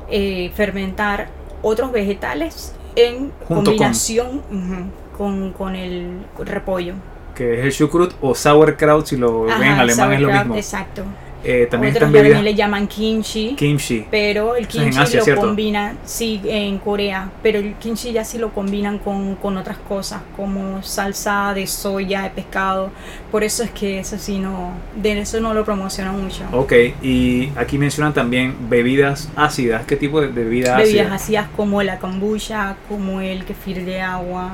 eh, 0.10 0.52
fermentar 0.56 1.28
otros 1.62 1.92
vegetales 1.92 2.74
en 2.96 3.32
Junto 3.48 3.48
con. 3.48 3.64
combinación 3.66 4.42
ujú, 4.52 5.18
con, 5.18 5.54
con 5.54 5.76
el 5.76 6.26
repollo. 6.40 6.94
Que 7.36 7.60
es 7.60 7.66
el 7.66 7.74
chucrut 7.74 8.14
o 8.22 8.34
sauerkraut, 8.34 9.06
si 9.06 9.18
lo 9.18 9.44
ven 9.44 9.64
en 9.64 9.74
alemán 9.80 10.14
es 10.14 10.22
lo 10.22 10.32
mismo. 10.32 10.56
Exacto. 10.56 11.04
Eh, 11.46 11.68
también 11.70 11.94
Otros 11.94 12.08
están 12.08 12.12
también 12.12 12.24
bebidas 12.24 12.44
le 12.44 12.56
llaman 12.56 12.88
kimchi. 12.88 13.56
kimchi. 13.56 14.08
Pero 14.10 14.56
el 14.56 14.68
kimchi 14.68 14.98
Asia, 15.00 15.20
lo 15.20 15.26
¿cierto? 15.26 15.42
combinan, 15.42 16.00
sí, 16.04 16.42
en 16.46 16.80
Corea, 16.80 17.30
pero 17.44 17.60
el 17.60 17.76
kimchi 17.76 18.12
ya 18.12 18.24
sí 18.26 18.38
lo 18.40 18.52
combinan 18.52 18.98
con, 19.00 19.36
con 19.36 19.56
otras 19.58 19.78
cosas, 19.78 20.22
como 20.36 20.82
salsa 20.82 21.54
de 21.54 21.68
soya, 21.68 22.24
de 22.24 22.32
pescado. 22.32 22.90
Por 23.32 23.44
eso 23.44 23.64
es 23.64 23.70
que 23.72 24.00
eso 24.00 24.18
sí 24.18 24.40
no, 24.40 24.72
de 24.96 25.20
eso 25.20 25.40
no 25.40 25.54
lo 25.54 25.64
promocionan 25.64 26.22
mucho. 26.22 26.44
Ok, 26.52 26.74
y 27.04 27.52
aquí 27.56 27.78
mencionan 27.78 28.14
también 28.14 28.56
bebidas 28.70 29.30
ácidas. 29.36 29.86
¿Qué 29.86 29.96
tipo 29.96 30.22
de 30.22 30.28
bebida 30.28 30.78
bebidas 30.78 31.12
ácida? 31.12 31.16
ácidas 31.16 31.48
como 31.56 31.84
la 31.84 32.00
kombucha, 32.00 32.76
como 32.90 33.22
el 33.22 33.46
kefir 33.46 33.86
de 33.86 34.02
agua, 34.02 34.54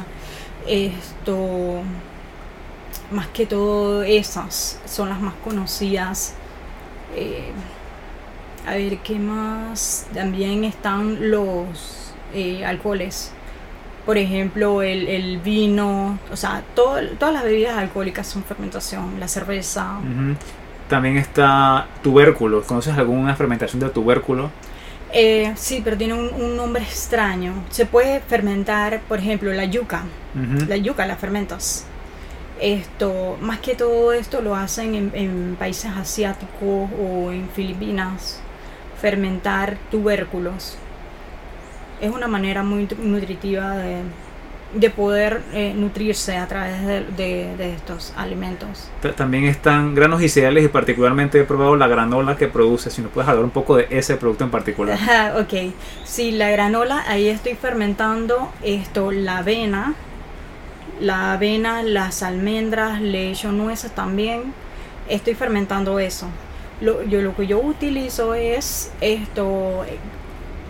esto, 0.68 1.82
más 3.12 3.28
que 3.28 3.46
todo 3.46 4.04
esas 4.04 4.80
son 4.86 5.10
las 5.10 5.22
más 5.22 5.34
conocidas 5.44 6.36
Eh, 7.16 7.52
a 8.68 8.76
ver, 8.76 8.98
¿qué 9.00 9.18
más? 9.20 10.08
También 10.14 10.64
están 10.64 11.32
los 11.32 12.14
eh, 12.34 12.66
alcoholes. 12.66 13.32
Por 14.06 14.18
ejemplo, 14.18 14.82
el, 14.82 15.08
el 15.08 15.40
vino, 15.40 16.18
o 16.32 16.36
sea, 16.36 16.64
todo- 16.76 17.00
todas 17.20 17.34
las 17.34 17.44
bebidas 17.44 17.78
alcohólicas 17.78 18.26
son 18.28 18.44
fermentación. 18.44 19.20
La 19.20 19.28
cerveza. 19.28 19.98
También 20.90 21.18
está 21.18 21.88
tubérculo. 22.04 22.64
¿Conoces 22.64 22.98
alguna 22.98 23.36
fermentación 23.36 23.80
de 23.80 23.90
tubérculo? 23.90 24.50
Eh, 25.14 25.52
sí, 25.56 25.82
pero 25.84 25.98
tiene 25.98 26.14
un, 26.14 26.30
un 26.34 26.56
nombre 26.58 26.82
extraño. 26.84 27.54
Se 27.70 27.86
puede 27.86 28.22
fermentar, 28.22 29.02
por 29.08 29.20
ejemplo, 29.20 29.52
la 29.54 29.66
yuca. 29.66 30.04
La 30.68 30.78
yuca 30.78 31.06
la 31.06 31.16
fermentas. 31.18 31.86
Esto, 32.62 33.38
más 33.42 33.60
que 33.60 33.76
todo 33.76 34.14
esto 34.14 34.42
lo 34.42 34.56
hacen 34.56 34.94
en, 34.96 35.12
en 35.16 35.56
países 35.58 35.92
asiáticos 35.98 36.90
o 37.02 37.32
en 37.32 37.50
Filipinas. 37.50 38.40
Fermentar 39.02 39.78
tubérculos. 39.90 40.78
Es 42.00 42.12
una 42.12 42.28
manera 42.28 42.62
muy 42.64 42.84
nut- 42.88 42.98
nutritiva 42.98 43.76
de, 43.78 43.98
de 44.76 44.90
poder 44.92 45.42
eh, 45.54 45.74
nutrirse 45.76 46.38
a 46.38 46.48
través 46.48 46.86
de, 46.86 47.02
de- 47.18 47.58
de 47.58 47.74
estos 47.74 48.14
alimentos. 48.16 48.90
Ta- 49.02 49.14
También 49.14 49.46
están 49.46 49.96
granos 49.96 50.22
y 50.22 50.30
cereales 50.30 50.64
y 50.66 50.68
particularmente 50.68 51.40
he 51.40 51.44
probado 51.44 51.76
la 51.76 51.88
granola 51.88 52.38
que 52.38 52.48
produce. 52.48 52.92
Si 52.92 53.02
nos 53.02 53.12
puedes 53.12 53.28
hablar 53.28 53.44
un 53.44 53.50
poco 53.52 53.76
de 53.78 53.88
ese 53.90 54.18
producto 54.18 54.44
en 54.44 54.52
particular. 54.52 55.00
Ok. 55.40 55.74
Sí, 56.06 56.32
la 56.32 56.52
granola, 56.52 57.04
ahí 57.08 57.28
estoy 57.28 57.56
fermentando 57.56 58.52
esto, 58.64 59.12
la 59.12 59.40
avena, 59.40 59.96
la 61.00 61.34
avena, 61.34 61.84
las 61.84 62.24
almendras, 62.24 63.02
le 63.02 63.32
echo 63.32 63.52
nueces 63.52 63.92
también. 63.92 64.54
Estoy 65.10 65.34
fermentando 65.34 66.00
eso. 66.00 66.28
Lo, 66.80 67.04
yo, 67.04 67.22
lo 67.22 67.36
que 67.36 67.48
yo 67.48 67.60
utilizo 67.60 68.34
es 68.34 68.92
esto, 69.02 69.84
eh, 69.86 69.98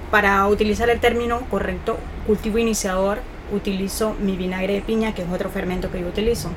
para 0.10 0.46
utilizar 0.48 0.90
el 0.90 1.00
término 1.00 1.42
correcto, 1.50 1.98
cultivo 2.28 2.58
iniciador, 2.58 3.20
utilizo 3.54 4.16
mi 4.20 4.36
vinagre 4.36 4.74
de 4.74 4.82
piña, 4.82 5.14
que 5.14 5.22
es 5.22 5.30
otro 5.32 5.50
fermento 5.50 5.92
que 5.92 6.02
yo 6.02 6.08
utilizo. 6.08 6.50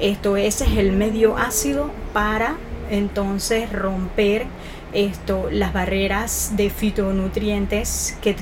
Esto, 0.00 0.36
ese 0.36 0.64
es 0.64 0.76
el 0.78 0.92
medio 0.92 1.36
ácido 1.36 1.90
para 2.12 2.56
entonces 2.90 3.72
romper 3.72 4.46
esto, 4.92 5.48
las 5.50 5.72
barreras 5.72 6.52
de 6.56 6.70
fitonutrientes 6.70 8.18
que 8.20 8.34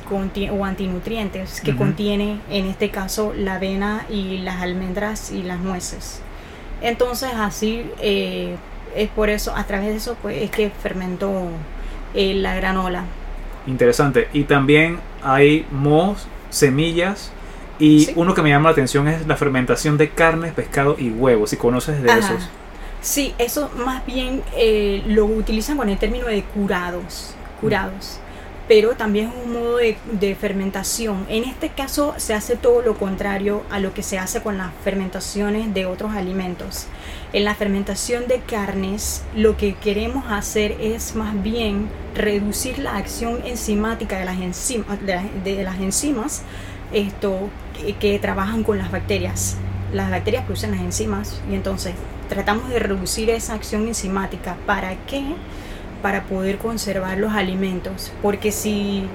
o 0.51 0.65
antinutrientes 0.65 1.61
que 1.61 1.77
contiene 1.77 2.41
en 2.51 2.67
este 2.67 2.91
caso 2.91 3.33
la 3.37 3.55
avena 3.55 4.07
y 4.11 4.39
las 4.39 4.61
almendras 4.63 5.31
y 5.31 5.43
las 5.43 5.61
nueces. 5.61 6.21
Entonces 6.81 7.31
así 7.35 7.85
eh, 8.01 8.57
es 8.97 9.09
por 9.11 9.31
eso, 9.31 9.55
a 9.55 9.65
través 9.65 9.89
de 9.89 9.97
eso 9.97 10.17
pues, 10.23 10.43
es 10.43 10.51
que 10.51 10.71
fermentó 10.71 11.49
eh, 12.15 12.35
la 12.35 12.55
granola. 12.55 13.05
Interesante. 13.67 14.29
Y 14.33 14.45
también 14.45 14.99
hay 15.23 15.67
mohos, 15.71 16.27
semillas. 16.51 17.33
Y 17.79 18.07
Sí. 18.07 18.13
uno 18.17 18.35
que 18.35 18.43
me 18.43 18.49
llama 18.49 18.71
la 18.71 18.73
atención 18.73 19.07
es 19.09 19.27
la 19.27 19.37
fermentación 19.37 19.99
de 19.99 20.09
carnes, 20.09 20.53
pescado 20.53 20.97
y 20.99 21.11
huevos. 21.11 21.51
Si 21.51 21.57
conoces 21.57 22.03
de 22.03 22.11
Ajá. 22.11 22.19
esos. 22.21 22.49
Sí, 23.01 23.35
eso 23.39 23.71
más 23.77 24.05
bien 24.07 24.43
eh, 24.57 25.03
lo 25.07 25.25
utilizan 25.27 25.77
con 25.77 25.89
el 25.89 25.99
término 25.99 26.27
de 26.27 26.43
curados, 26.45 27.35
curados. 27.61 28.21
Pero 28.67 28.97
también 28.97 29.29
es 29.31 29.35
un 29.47 29.53
modo 29.55 29.77
de, 29.79 29.97
fermentación. 30.39 31.25
En 31.31 31.45
este 31.45 31.71
caso 31.71 32.13
se 32.19 32.35
hace 32.35 32.57
todo 32.57 32.83
lo 32.83 32.99
contrario 32.99 33.63
a 33.71 33.81
lo 33.81 33.95
que 33.95 34.03
se 34.03 34.19
hace 34.19 34.43
con 34.43 34.59
las 34.59 34.73
fermentaciones 34.85 35.73
de 35.73 35.87
otros 35.87 36.13
alimentos. 36.13 36.87
En 37.33 37.45
la 37.45 37.55
fermentación 37.55 38.27
de 38.29 38.41
carnes 38.41 39.23
lo 39.35 39.57
que 39.57 39.75
queremos 39.77 40.27
hacer 40.31 40.73
es 40.81 41.15
más 41.15 41.41
bien 41.43 41.89
reducir 42.15 42.79
la 42.79 42.97
acción 42.97 43.41
enzimática 43.47 44.19
de 44.19 44.27
las 44.27 44.39
enzimas, 44.39 44.99
de, 45.01 45.63
las- 45.65 45.81
enzimas 45.81 46.43
esto, 46.93 47.49
que 48.01 48.19
trabajan 48.19 48.65
con 48.65 48.77
las 48.79 48.91
bacterias. 48.91 49.57
Las 49.93 50.11
bacterias 50.11 50.45
producen 50.45 50.73
las 50.73 50.81
enzimas 50.81 51.41
y 51.51 51.55
entonces 51.55 51.95
tratamos 52.29 52.69
de 52.69 52.79
reducir 52.79 53.31
esa 53.31 53.55
acción 53.55 53.87
enzimática. 53.89 54.57
¿Para 54.67 54.95
qué? 55.07 55.25
Para 56.03 56.25
poder 56.25 56.59
conservar 56.59 57.19
los 57.19 57.33
alimentos. 57.33 58.13
Porque 58.23 58.53
si, 58.53 59.07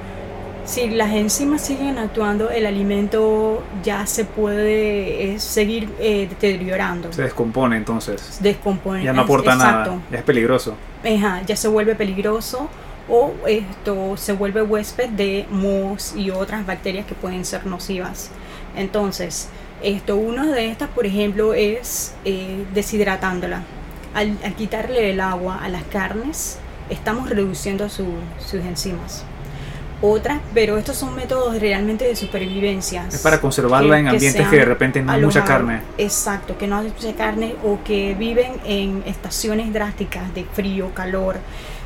si 0.66 0.90
las 0.90 1.14
enzimas 1.14 1.62
siguen 1.62 1.98
actuando, 1.98 2.50
el 2.50 2.66
alimento 2.66 3.64
ya 3.84 4.06
se 4.08 4.26
puede 4.26 5.34
eh, 5.34 5.40
seguir 5.40 5.90
eh, 6.00 6.28
deteriorando. 6.28 7.14
Se 7.14 7.22
descompone 7.22 7.78
entonces. 7.78 8.40
Descompone. 8.42 9.04
Ya 9.04 9.14
no 9.14 9.22
aporta 9.22 9.54
Exacto. 9.54 9.92
nada. 9.92 10.02
Ya 10.12 10.18
es 10.18 10.24
peligroso. 10.24 10.76
Ajá, 11.04 11.42
ya 11.46 11.56
se 11.56 11.68
vuelve 11.68 11.96
peligroso 11.96 12.70
o 13.10 13.34
esto 13.48 14.16
se 14.18 14.34
vuelve 14.34 14.62
huésped 14.62 15.10
de 15.10 15.46
mohos 15.52 16.14
y 16.16 16.32
otras 16.32 16.66
bacterias 16.66 17.06
que 17.06 17.14
pueden 17.14 17.46
ser 17.46 17.66
nocivas. 17.66 18.32
Entonces, 18.76 19.50
esto, 19.84 20.16
una 20.16 20.46
de 20.48 20.68
estas, 20.70 20.90
por 20.90 21.06
ejemplo, 21.06 21.54
es 21.54 22.14
eh, 22.26 22.64
deshidratándola. 22.74 23.62
Al, 24.14 24.38
al 24.44 24.54
quitarle 24.56 25.10
el 25.12 25.20
agua 25.20 25.60
a 25.64 25.70
las 25.70 25.84
carnes, 25.84 26.58
estamos 26.90 27.30
reduciendo 27.30 27.90
su- 27.90 28.06
sus 28.40 28.62
enzimas. 28.62 29.24
Otra, 30.02 30.42
pero 30.54 30.78
estos 30.78 30.98
son 30.98 31.16
métodos 31.16 31.60
realmente 31.62 32.06
de 32.06 32.16
supervivencia. 32.16 33.06
Es 33.08 33.22
para 33.22 33.40
conservarla 33.40 33.96
que- 33.96 34.02
en 34.02 34.08
ambientes 34.10 34.48
que 34.50 34.58
de 34.58 34.66
repente 34.66 35.02
no 35.02 35.12
hay 35.14 35.22
mucha 35.22 35.46
carne. 35.46 35.80
Exacto, 35.98 36.58
que 36.58 36.68
no 36.68 36.78
hay 36.78 36.88
mucha 36.90 37.14
carne 37.16 37.56
o 37.64 37.80
que 37.86 38.14
viven 38.14 38.52
en 38.66 39.02
estaciones 39.06 39.72
drásticas 39.72 40.34
de 40.36 40.44
frío, 40.44 40.94
calor, 40.94 41.38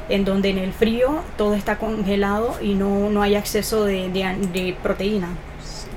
en 0.10 0.26
donde 0.26 0.50
en 0.50 0.58
el 0.58 0.74
frío 0.74 1.20
todo 1.38 1.54
está 1.54 1.78
congelado 1.78 2.58
y 2.62 2.74
no, 2.74 3.10
no 3.12 3.22
hay 3.22 3.36
acceso 3.36 3.86
de, 3.86 4.10
de 4.10 4.36
de 4.52 4.76
proteína. 4.82 5.30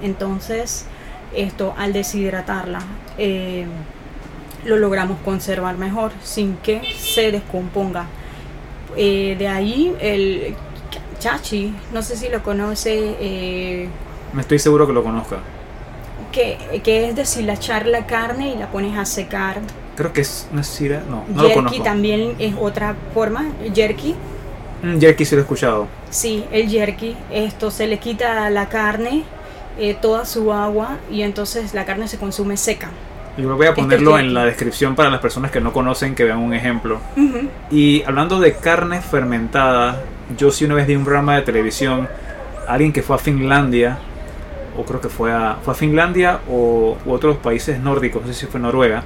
Entonces, 0.03 0.85
esto 1.35 1.75
al 1.77 1.93
deshidratarla, 1.93 2.81
eh, 3.19 3.67
lo 4.65 4.77
logramos 4.77 5.19
conservar 5.25 5.77
mejor 5.79 6.13
sin 6.23 6.57
que 6.59 6.83
se 6.99 7.31
descomponga. 7.33 8.07
Eh, 8.97 9.37
de 9.39 9.49
ahí 9.49 9.95
el 10.01 10.55
chachi, 11.19 11.75
no 11.93 12.03
sé 12.03 12.17
si 12.17 12.29
lo 12.29 12.43
conoce, 12.43 13.17
eh, 13.21 13.89
Me 14.33 14.43
estoy 14.43 14.59
seguro 14.59 14.87
que 14.87 14.93
lo 14.93 15.03
conozca. 15.03 15.39
que, 16.33 16.81
que 16.85 17.09
es 17.09 17.17
deshilachar 17.17 17.87
la 17.87 18.07
carne 18.07 18.55
y 18.55 18.59
la 18.59 18.71
pones 18.71 18.97
a 18.99 19.05
secar. 19.05 19.59
Creo 19.97 20.13
que 20.13 20.21
es 20.23 20.49
una 20.53 20.63
sira. 20.63 21.03
No, 21.09 21.25
no 21.29 21.43
lo 21.43 21.49
jerky 21.49 21.55
conozco. 21.55 21.83
también 21.83 22.35
es 22.39 22.55
otra 22.59 22.95
forma, 23.15 23.47
jerky. 23.75 24.15
Mm, 24.83 24.99
Jerky 24.99 25.25
sí 25.27 25.35
lo 25.35 25.41
he 25.41 25.43
escuchado. 25.43 25.89
Sí, 26.09 26.45
el 26.53 26.69
jerky, 26.71 27.15
esto 27.31 27.71
se 27.71 27.87
le 27.87 27.99
quita 27.99 28.49
la 28.51 28.69
carne 28.69 29.25
eh, 29.79 29.97
toda 30.01 30.25
su 30.25 30.53
agua 30.53 30.99
y 31.11 31.23
entonces 31.23 31.75
la 31.75 31.85
carne 31.85 32.09
se 32.09 32.19
consume 32.19 32.57
seca. 32.57 32.91
Y 33.37 33.43
voy 33.43 33.67
a 33.67 33.71
Este 33.71 33.81
es 33.81 33.87
ponerlo 33.87 34.19
en 34.19 34.35
la 34.35 34.45
descripción 34.45 34.95
para 34.95 35.09
las 35.09 35.21
personas 35.21 35.51
que 35.51 35.61
no 35.61 35.73
conocen 35.73 36.15
que 36.15 36.25
vean 36.25 36.39
un 36.39 36.53
ejemplo. 36.53 37.01
Ujú. 37.17 37.49
Y 37.71 38.03
hablando 38.03 38.41
de 38.41 38.55
carne 38.55 39.01
fermentada, 39.01 40.03
yo 40.37 40.51
sí 40.51 40.65
una 40.65 40.75
vez 40.75 40.87
vi 40.87 40.97
un 40.97 41.05
programa 41.05 41.37
de 41.37 41.43
televisión, 41.43 42.09
alguien 42.69 42.93
que 42.93 43.03
fue 43.03 43.17
a 43.17 43.19
Finlandia, 43.19 43.99
o 44.77 44.85
creo 44.85 45.01
que 45.01 45.09
fue 45.09 45.33
a, 45.33 45.57
fue 45.63 45.73
a 45.73 45.77
Finlandia 45.77 46.41
o 46.51 46.97
u 47.05 47.13
otros 47.13 47.37
países 47.39 47.81
nórdicos, 47.81 48.23
no 48.23 48.29
sé 48.29 48.35
si 48.35 48.47
fue 48.47 48.61
Noruega, 48.61 49.05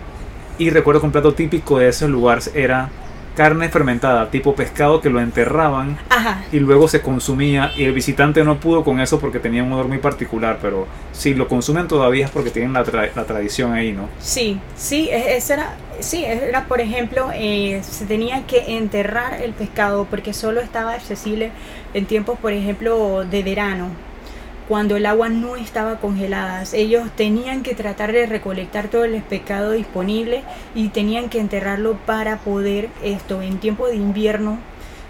y 0.59 0.71
recuerdo 0.71 1.01
que 1.01 1.07
un 1.07 1.13
plato 1.13 1.35
típico 1.35 1.79
de 1.79 1.89
ese 1.89 2.09
lugar 2.09 2.41
era 2.55 2.89
carne 3.37 3.69
fermentada, 3.69 4.31
tipo 4.31 4.55
pescado 4.55 5.01
que 5.01 5.11
lo 5.11 5.21
enterraban 5.21 5.97
Ajá, 6.09 6.43
y 6.53 6.61
luego 6.61 6.89
se 6.89 7.01
consumía 7.03 7.73
y 7.77 7.85
el 7.85 7.93
visitante 7.93 8.45
no 8.45 8.61
pudo 8.61 8.85
con 8.85 9.01
eso 9.01 9.19
porque 9.19 9.41
tenía 9.41 9.63
un 9.65 9.73
olor 9.73 9.89
muy 9.89 9.99
particular, 9.99 10.59
pero 10.63 10.87
si 11.13 11.35
lo 11.35 11.49
consumen 11.49 11.89
todavía 11.89 12.27
es 12.27 12.31
porque 12.31 12.51
tienen 12.51 12.73
la, 12.73 12.85
tra- 12.85 13.11
la 13.15 13.25
tradición 13.25 13.73
ahí, 13.73 13.93
¿no? 13.93 14.09
sí, 14.19 14.59
sí, 14.77 15.09
e- 15.11 15.37
ese 15.37 15.55
era, 15.55 15.75
sí, 16.01 16.25
era 16.25 16.65
por 16.67 16.81
ejemplo, 16.81 17.31
eh, 17.35 17.81
se 17.83 18.07
tenía 18.07 18.47
que 18.47 18.77
enterrar 18.77 19.41
el 19.43 19.53
pescado 19.53 20.07
porque 20.09 20.33
solo 20.33 20.61
estaba 20.61 20.93
accesible 20.93 21.51
en 21.93 22.07
tiempos, 22.07 22.39
por 22.39 22.53
ejemplo, 22.53 23.25
de 23.25 23.43
verano. 23.43 23.89
Cuando 24.69 24.97
el 24.97 25.07
agua 25.07 25.29
no 25.29 25.57
estaba 25.57 25.97
congelada. 25.97 26.65
Ellos 26.73 27.11
tenían 27.17 27.63
que 27.63 27.75
tratar 27.75 28.13
de 28.13 28.27
recolectar 28.27 28.89
todo 28.89 29.05
el 29.05 29.21
pescado 29.23 29.73
disponible 29.73 30.43
y 30.75 30.89
tenían 30.89 31.29
que 31.29 31.39
enterrarlo 31.41 31.95
para 32.07 32.39
poder 32.39 32.89
esto 33.03 33.43
en 33.43 33.59
tiempo 33.59 33.87
de 33.89 33.97
invierno. 33.97 34.59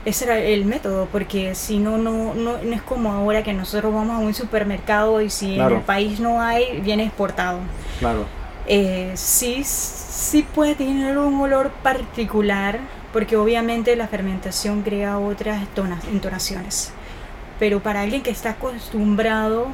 Ese 0.05 0.25
era 0.27 0.39
el 0.39 0.67
método, 0.67 1.09
porque 1.11 1.55
si 1.55 1.79
no, 1.79 1.97
no, 1.97 2.35
no, 2.35 2.59
no 2.63 2.75
es 2.75 2.83
como 2.83 3.13
ahora 3.13 3.43
que 3.43 3.53
nosotros 3.55 3.95
vamos 3.95 4.17
a 4.17 4.19
un 4.19 4.35
supermercado 4.35 5.21
y 5.23 5.31
si 5.31 5.55
Claro. 5.55 5.71
en 5.71 5.77
el 5.79 5.83
país 5.85 6.21
no 6.21 6.43
hay, 6.43 6.81
viene 6.81 7.05
exportado. 7.05 7.61
Claro. 8.01 8.27
Eh, 8.67 9.13
sí, 9.15 9.63
sí 9.65 10.45
puede 10.55 10.75
tener 10.75 11.17
un 11.17 11.41
olor 11.41 11.71
particular, 11.83 12.81
porque 13.15 13.37
obviamente 13.37 13.95
la 13.97 14.09
fermentación 14.09 14.83
crea 14.83 15.19
otras 15.19 15.63
tona- 15.75 16.01
entonaciones. 16.13 16.93
Pero 17.59 17.81
para 17.81 18.03
alguien 18.03 18.23
que 18.23 18.31
está 18.31 18.51
acostumbrado, 18.51 19.69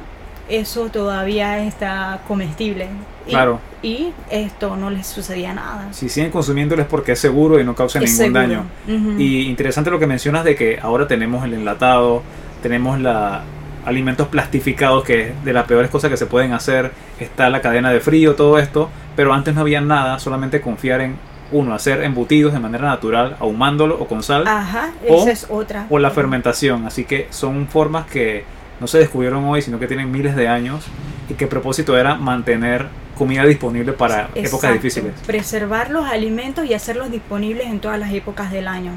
eso 0.49 0.89
todavía 0.89 1.65
está 1.65 2.21
comestible. 2.27 2.87
Y, 3.27 3.31
Claro. 3.31 3.59
Y 3.81 4.11
esto 4.29 4.75
no 4.75 4.89
les 4.89 5.07
sucedía 5.07 5.53
nada. 5.53 5.91
Si 5.91 6.09
siguen 6.09 6.31
consumiéndolo 6.31 6.81
es 6.81 6.87
porque 6.87 7.13
es 7.13 7.19
seguro 7.19 7.59
y 7.59 7.63
no 7.63 7.75
causa 7.75 7.99
Es 7.99 8.19
ningún 8.19 8.35
seguro. 8.35 8.63
daño. 8.87 9.19
Y 9.19 9.43
interesante 9.43 9.89
lo 9.89 9.99
que 9.99 10.07
mencionas 10.07 10.43
de 10.43 10.55
que 10.55 10.79
ahora 10.79 11.07
tenemos 11.07 11.43
el 11.45 11.53
enlatado, 11.53 12.21
tenemos 12.61 12.99
la 12.99 13.43
alimentos 13.85 14.27
plastificados, 14.27 15.03
que 15.03 15.29
es 15.29 15.43
de 15.43 15.53
las 15.53 15.65
peores 15.65 15.89
cosas 15.89 16.09
que 16.09 16.17
se 16.17 16.25
pueden 16.25 16.53
hacer, 16.53 16.91
está 17.19 17.49
la 17.49 17.61
cadena 17.61 17.91
de 17.91 17.99
frío, 17.99 18.35
todo 18.35 18.59
esto, 18.59 18.89
pero 19.15 19.33
antes 19.33 19.55
no 19.55 19.61
había 19.61 19.81
nada, 19.81 20.19
solamente 20.19 20.61
confiar 20.61 21.01
en 21.01 21.15
uno, 21.51 21.73
hacer 21.73 22.01
embutidos 22.03 22.53
de 22.53 22.59
manera 22.59 22.85
natural, 22.87 23.35
ahumándolo 23.39 23.97
o 23.99 24.07
con 24.07 24.23
sal, 24.23 24.47
Ajá, 24.47 24.91
o- 25.07 25.21
esa 25.21 25.31
es 25.31 25.47
otra. 25.49 25.85
o 25.89 25.99
la 25.99 26.11
fermentación, 26.11 26.85
así 26.85 27.03
que 27.05 27.27
son 27.29 27.67
formas 27.67 28.05
que 28.07 28.43
no 28.79 28.87
se 28.87 28.97
descubrieron 28.99 29.43
hoy, 29.45 29.61
sino 29.61 29.79
que 29.79 29.87
tienen 29.87 30.11
miles 30.11 30.35
de 30.35 30.47
años 30.47 30.85
y 31.29 31.33
que 31.35 31.43
el 31.45 31.49
propósito 31.49 31.97
era 31.97 32.15
mantener 32.15 32.87
comida 33.17 33.45
disponible 33.45 33.93
para 33.93 34.29
épocas 34.33 34.73
difíciles. 34.73 35.13
Preservar 35.27 35.91
los 35.91 36.05
alimentos 36.07 36.65
y 36.65 36.73
hacerlos 36.73 37.11
disponibles 37.11 37.67
en 37.67 37.79
todas 37.79 37.99
las 37.99 38.11
épocas 38.13 38.51
del 38.51 38.67
año. 38.67 38.93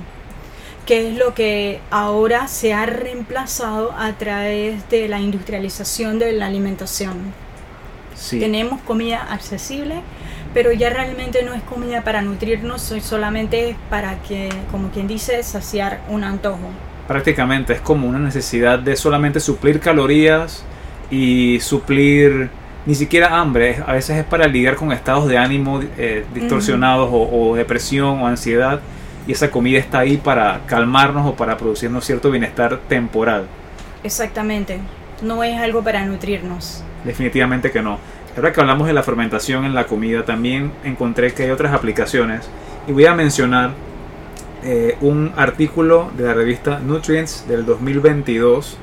Que 0.87 1.09
es 1.11 1.17
lo 1.19 1.35
que 1.35 1.81
ahora 1.91 2.47
se 2.49 2.73
ha 2.75 2.87
reemplazado 2.87 3.93
a 3.93 4.13
través 4.13 4.89
de 4.91 5.09
la 5.09 5.19
industrialización 5.19 6.19
de 6.19 6.33
la 6.33 6.47
alimentación. 6.47 7.15
Sí. 8.15 8.39
Tenemos 8.39 8.81
comida 8.83 9.27
accesible, 9.31 9.97
pero 10.55 10.73
ya 10.73 10.89
realmente 10.89 11.43
no 11.43 11.53
es 11.53 11.63
comida 11.63 12.03
para 12.03 12.23
nutrirnos, 12.23 12.91
es 12.93 13.05
solamente 13.05 13.77
para 13.91 14.23
que, 14.23 14.49
como 14.71 14.91
quien 14.91 15.09
dice, 15.09 15.43
saciar 15.43 16.01
un 16.09 16.25
antojo. 16.25 16.71
prácticamente 17.07 17.75
es 17.75 17.81
como 17.81 18.09
una 18.09 18.19
necesidad 18.19 18.79
de 18.79 18.97
solamente 18.97 19.41
suplir 19.41 19.79
calorías 19.81 20.65
y 21.11 21.61
suplir 21.61 22.49
ni 22.87 22.95
siquiera 22.95 23.39
hambre, 23.39 23.83
a 23.87 23.93
veces 23.93 24.19
es 24.19 24.25
para 24.25 24.47
lidiar 24.47 24.77
con 24.77 24.93
estados 24.93 25.27
de 25.27 25.37
ánimo 25.39 25.81
eh, 25.99 26.25
distorsionados 26.35 27.09
o, 27.11 27.51
o 27.51 27.57
depresión 27.57 28.21
o 28.21 28.27
ansiedad 28.27 28.81
y 29.27 29.33
esa 29.33 29.51
comida 29.51 29.79
está 29.79 30.01
ahí 30.01 30.19
para 30.19 30.61
calmarnos 30.67 31.27
o 31.27 31.35
para 31.35 31.57
producirnos 31.57 32.05
cierto 32.05 32.31
bienestar 32.31 32.79
temporal. 32.89 33.47
Exactamente. 34.03 34.81
No 35.23 35.43
es 35.43 35.59
algo 35.59 35.83
para 35.83 36.05
nutrirnos. 36.05 36.83
Definitivamente 37.05 37.71
que 37.71 37.81
no. 37.81 37.99
Ahora 38.37 38.53
que 38.53 38.61
hablamos 38.61 38.89
de 38.89 38.93
la 38.93 39.05
fermentación 39.05 39.65
en 39.65 39.75
la 39.75 39.87
comida, 39.87 40.25
también 40.25 40.73
encontré 40.83 41.33
que 41.33 41.45
hay 41.45 41.51
otras 41.51 41.73
aplicaciones 41.73 42.49
y 42.89 42.93
voy 42.93 43.07
a 43.07 43.15
mencionar 43.15 43.71
eh, 44.65 44.97
un 45.01 45.33
artículo 45.37 46.11
de 46.17 46.25
la 46.25 46.35
revista 46.35 46.81
Nutrients 46.81 47.47
del 47.47 47.65
2022 47.65 48.77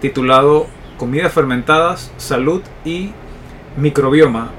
titulado 0.00 0.66
Comidas 0.96 1.32
fermentadas, 1.32 2.10
salud 2.16 2.62
y 2.84 3.12
microbioma. 3.76 4.50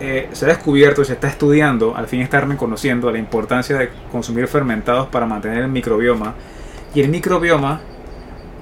Eh, 0.00 0.28
se 0.32 0.46
ha 0.46 0.48
descubierto 0.48 1.02
y 1.02 1.04
se 1.04 1.12
está 1.12 1.28
estudiando, 1.28 1.94
al 1.94 2.08
fin 2.08 2.20
estar 2.22 2.48
reconociendo 2.48 3.10
la 3.10 3.18
importancia 3.18 3.76
de 3.76 3.90
consumir 4.10 4.48
fermentados 4.48 5.08
para 5.08 5.26
mantener 5.26 5.62
el 5.62 5.68
microbioma. 5.68 6.34
Y 6.94 7.00
el 7.00 7.10
microbioma 7.10 7.80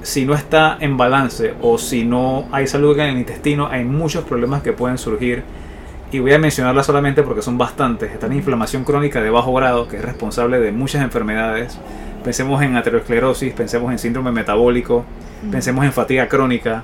si 0.03 0.25
no 0.25 0.35
está 0.35 0.77
en 0.81 0.97
balance 0.97 1.55
o 1.63 1.79
si 1.79 2.05
no 2.05 2.47
hay 2.51 2.67
salud 2.67 2.99
en 2.99 3.11
el 3.11 3.19
intestino, 3.19 3.69
hay 3.69 3.85
muchos 3.85 4.25
problemas 4.25 4.63
que 4.63 4.73
pueden 4.73 4.99
surgir. 4.99 5.45
Y 6.11 6.19
voy 6.19 6.33
a 6.33 6.39
mencionarlas 6.39 6.87
solamente 6.87 7.23
porque 7.23 7.41
son 7.41 7.57
bastantes. 7.57 8.13
Está 8.13 8.27
la 8.27 8.35
inflamación 8.35 8.85
crónica 8.85 9.23
de 9.23 9.31
bajo 9.31 9.53
grado, 9.55 9.89
que 9.89 9.97
es 9.97 10.05
responsable 10.05 10.61
de 10.61 10.73
muchas 10.73 11.03
enfermedades. 11.03 11.79
Pensemos 12.23 12.63
en 12.63 12.77
aterosclerosis, 12.77 13.55
pensemos 13.55 13.91
en 13.93 13.99
síndrome 13.99 14.31
metabólico, 14.31 15.05
pensemos 15.51 15.85
en 15.85 15.93
fatiga 15.93 16.29
crónica. 16.29 16.83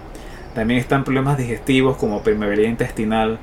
También 0.54 0.80
están 0.80 1.04
problemas 1.04 1.36
digestivos 1.36 1.96
como 1.96 2.22
permeabilidad 2.22 2.70
intestinal, 2.70 3.38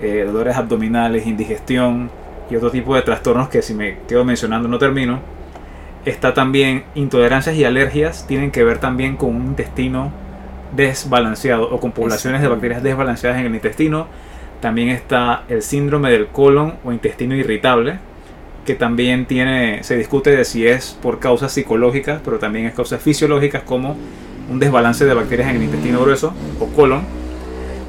eh, 0.00 0.24
dolores 0.26 0.56
abdominales, 0.56 1.26
indigestión 1.26 2.10
y 2.50 2.56
otro 2.56 2.70
tipo 2.70 2.94
de 2.94 3.02
trastornos 3.02 3.48
que 3.48 3.62
si 3.62 3.74
me 3.74 3.98
quedo 4.08 4.24
mencionando 4.24 4.68
no 4.68 4.78
termino 4.78 5.39
está 6.04 6.34
también 6.34 6.84
intolerancias 6.94 7.56
y 7.56 7.64
alergias 7.64 8.26
tienen 8.26 8.50
que 8.50 8.64
ver 8.64 8.78
también 8.78 9.16
con 9.16 9.34
un 9.34 9.46
intestino 9.48 10.12
desbalanceado 10.74 11.70
o 11.70 11.80
con 11.80 11.92
poblaciones 11.92 12.42
de 12.42 12.48
bacterias 12.48 12.82
desbalanceadas 12.82 13.40
en 13.40 13.46
el 13.46 13.54
intestino. 13.54 14.06
También 14.60 14.88
está 14.90 15.44
el 15.48 15.62
síndrome 15.62 16.10
del 16.10 16.28
colon 16.28 16.74
o 16.84 16.92
intestino 16.92 17.34
irritable, 17.34 17.98
que 18.64 18.74
también 18.74 19.26
tiene, 19.26 19.82
se 19.82 19.96
discute 19.96 20.36
de 20.36 20.44
si 20.44 20.66
es 20.66 20.96
por 21.02 21.18
causas 21.18 21.52
psicológicas, 21.52 22.20
pero 22.24 22.38
también 22.38 22.66
es 22.66 22.74
causas 22.74 23.02
fisiológicas 23.02 23.62
como 23.62 23.96
un 24.50 24.58
desbalance 24.58 25.04
de 25.04 25.14
bacterias 25.14 25.48
en 25.48 25.56
el 25.56 25.62
intestino 25.62 26.00
grueso 26.00 26.34
o 26.58 26.66
colon. 26.66 27.02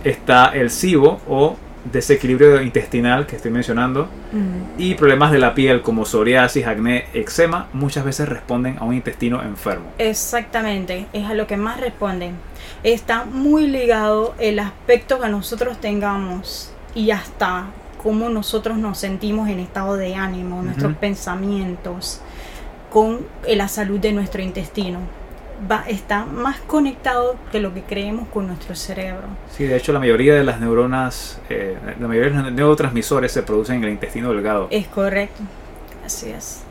Está 0.04 0.48
el 0.48 0.70
SIBO 0.70 1.20
o 1.28 1.58
desequilibrio 1.86 2.62
intestinal 2.62 3.26
que 3.26 3.36
estoy 3.36 3.52
mencionando, 3.52 4.08
Mm. 4.32 4.80
y 4.80 4.96
problemas 4.96 5.32
de 5.32 5.40
la 5.40 5.54
piel 5.54 5.82
como 5.82 6.06
psoriasis, 6.06 6.66
acné, 6.68 7.06
eczema, 7.14 7.68
muchas 7.74 8.06
veces 8.06 8.30
responden 8.30 8.78
a 8.80 8.84
un 8.86 8.94
intestino 8.94 9.42
enfermo. 9.42 9.86
Exactamente, 9.98 11.08
es 11.14 11.26
a 11.26 11.34
lo 11.34 11.48
que 11.48 11.58
más 11.58 11.80
responden. 11.80 12.36
Está 12.84 13.26
muy 13.26 13.68
ligado 13.68 14.34
el 14.40 14.60
aspecto 14.60 15.20
que 15.20 15.30
nosotros 15.30 15.80
tengamos 15.80 16.72
y 16.96 17.12
hasta 17.12 17.66
cómo 18.02 18.30
nosotros 18.30 18.78
nos 18.78 18.98
sentimos 18.98 19.50
en 19.50 19.60
estado 19.60 19.98
de 19.98 20.16
ánimo, 20.16 20.62
nuestros 20.64 20.96
pensamientos, 20.96 22.22
con 22.90 23.20
eh, 23.46 23.56
la 23.56 23.68
salud 23.68 24.00
de 24.00 24.12
nuestro 24.12 24.42
intestino. 24.42 25.00
Va, 25.70 25.84
está 25.88 26.26
más 26.26 26.58
conectado 26.62 27.36
que 27.52 27.60
lo 27.60 27.74
que 27.74 27.84
creemos 27.84 28.28
con 28.30 28.48
nuestro 28.48 28.76
cerebro. 28.76 29.24
Sí, 29.52 29.66
de 29.66 29.78
hecho 29.78 29.94
la 29.94 30.00
mayoría 30.00 30.34
de 30.34 30.44
las 30.44 30.60
neuronas, 30.60 31.40
eh, 31.50 31.78
la 32.00 32.08
mayoría 32.08 32.32
de 32.32 32.44
los 32.44 32.52
neurotransmisores 32.52 33.32
se 33.32 33.44
producen 33.44 33.78
en 33.78 33.84
el 33.84 33.90
intestino 33.92 34.34
delgado. 34.34 34.68
Es 34.72 34.88
correcto, 34.88 35.44
así 36.04 36.30
es. 36.32 36.64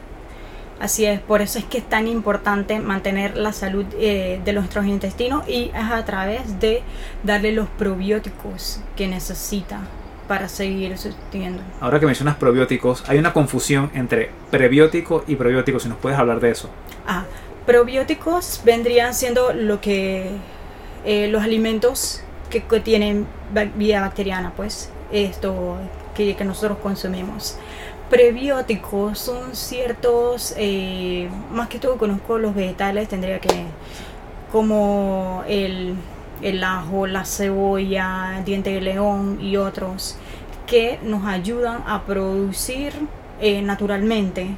Así 0.80 1.04
es, 1.04 1.20
por 1.20 1.42
eso 1.42 1.58
es 1.58 1.66
que 1.66 1.78
es 1.78 1.88
tan 1.88 2.08
importante 2.08 2.80
mantener 2.80 3.36
la 3.36 3.52
salud 3.52 3.84
eh, 3.98 4.40
de 4.42 4.52
nuestros 4.54 4.86
intestinos 4.86 5.46
y 5.46 5.70
es 5.74 5.90
a 5.92 6.04
través 6.06 6.58
de 6.58 6.82
darle 7.22 7.52
los 7.52 7.68
probióticos 7.68 8.80
que 8.96 9.06
necesita 9.06 9.80
para 10.26 10.48
seguir 10.48 10.96
sosteniendo. 10.96 11.60
Ahora 11.80 12.00
que 12.00 12.06
mencionas 12.06 12.36
probióticos, 12.36 13.04
hay 13.08 13.18
una 13.18 13.32
confusión 13.34 13.90
entre 13.94 14.30
prebiótico 14.50 15.22
y 15.26 15.36
probiótico, 15.36 15.78
si 15.80 15.88
nos 15.88 15.98
puedes 15.98 16.18
hablar 16.18 16.40
de 16.40 16.50
eso. 16.50 16.70
Ah, 17.06 17.24
probióticos 17.66 18.60
vendrían 18.64 19.14
siendo 19.14 19.52
lo 19.52 19.80
que 19.80 20.30
eh, 21.04 21.28
los 21.28 21.42
alimentos 21.42 22.22
que, 22.50 22.62
que 22.64 22.80
tienen 22.80 23.26
vida 23.76 24.00
bacteriana, 24.00 24.52
pues 24.56 24.90
esto 25.12 25.76
que, 26.14 26.36
que 26.36 26.44
nosotros 26.44 26.78
consumimos. 26.78 27.56
Prebióticos 28.10 29.18
son 29.20 29.54
ciertos, 29.54 30.54
eh, 30.56 31.28
más 31.52 31.68
que 31.68 31.78
todo 31.78 31.96
conozco 31.96 32.38
los 32.38 32.54
vegetales, 32.54 33.08
tendría 33.08 33.38
que, 33.38 33.66
como 34.50 35.44
el, 35.46 35.94
el 36.42 36.64
ajo, 36.64 37.06
la 37.06 37.24
cebolla, 37.24 38.42
diente 38.44 38.70
de 38.70 38.80
león 38.80 39.38
y 39.40 39.56
otros, 39.56 40.16
que 40.66 40.98
nos 41.02 41.24
ayudan 41.24 41.84
a 41.86 42.02
producir 42.02 42.92
eh, 43.40 43.62
naturalmente 43.62 44.48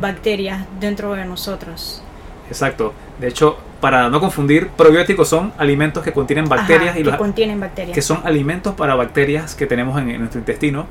bacterias 0.00 0.66
dentro 0.80 1.12
de 1.14 1.24
nosotros. 1.24 2.02
Exacto. 2.48 2.92
De 3.20 3.28
hecho, 3.28 3.56
para 3.80 4.08
no 4.08 4.20
confundir, 4.20 4.68
probióticos 4.68 5.28
son 5.28 5.52
alimentos 5.58 6.02
que 6.02 6.12
contienen 6.12 6.46
bacterias 6.48 6.90
Ajá, 6.90 6.98
y 7.00 7.02
que 7.04 7.10
los 7.10 7.18
contienen 7.18 7.60
bacterias. 7.60 7.94
que 7.94 8.02
son 8.02 8.20
alimentos 8.24 8.74
para 8.74 8.94
bacterias 8.94 9.54
que 9.54 9.66
tenemos 9.66 10.00
en, 10.00 10.08
en 10.10 10.18
nuestro 10.20 10.38
intestino. 10.40 10.86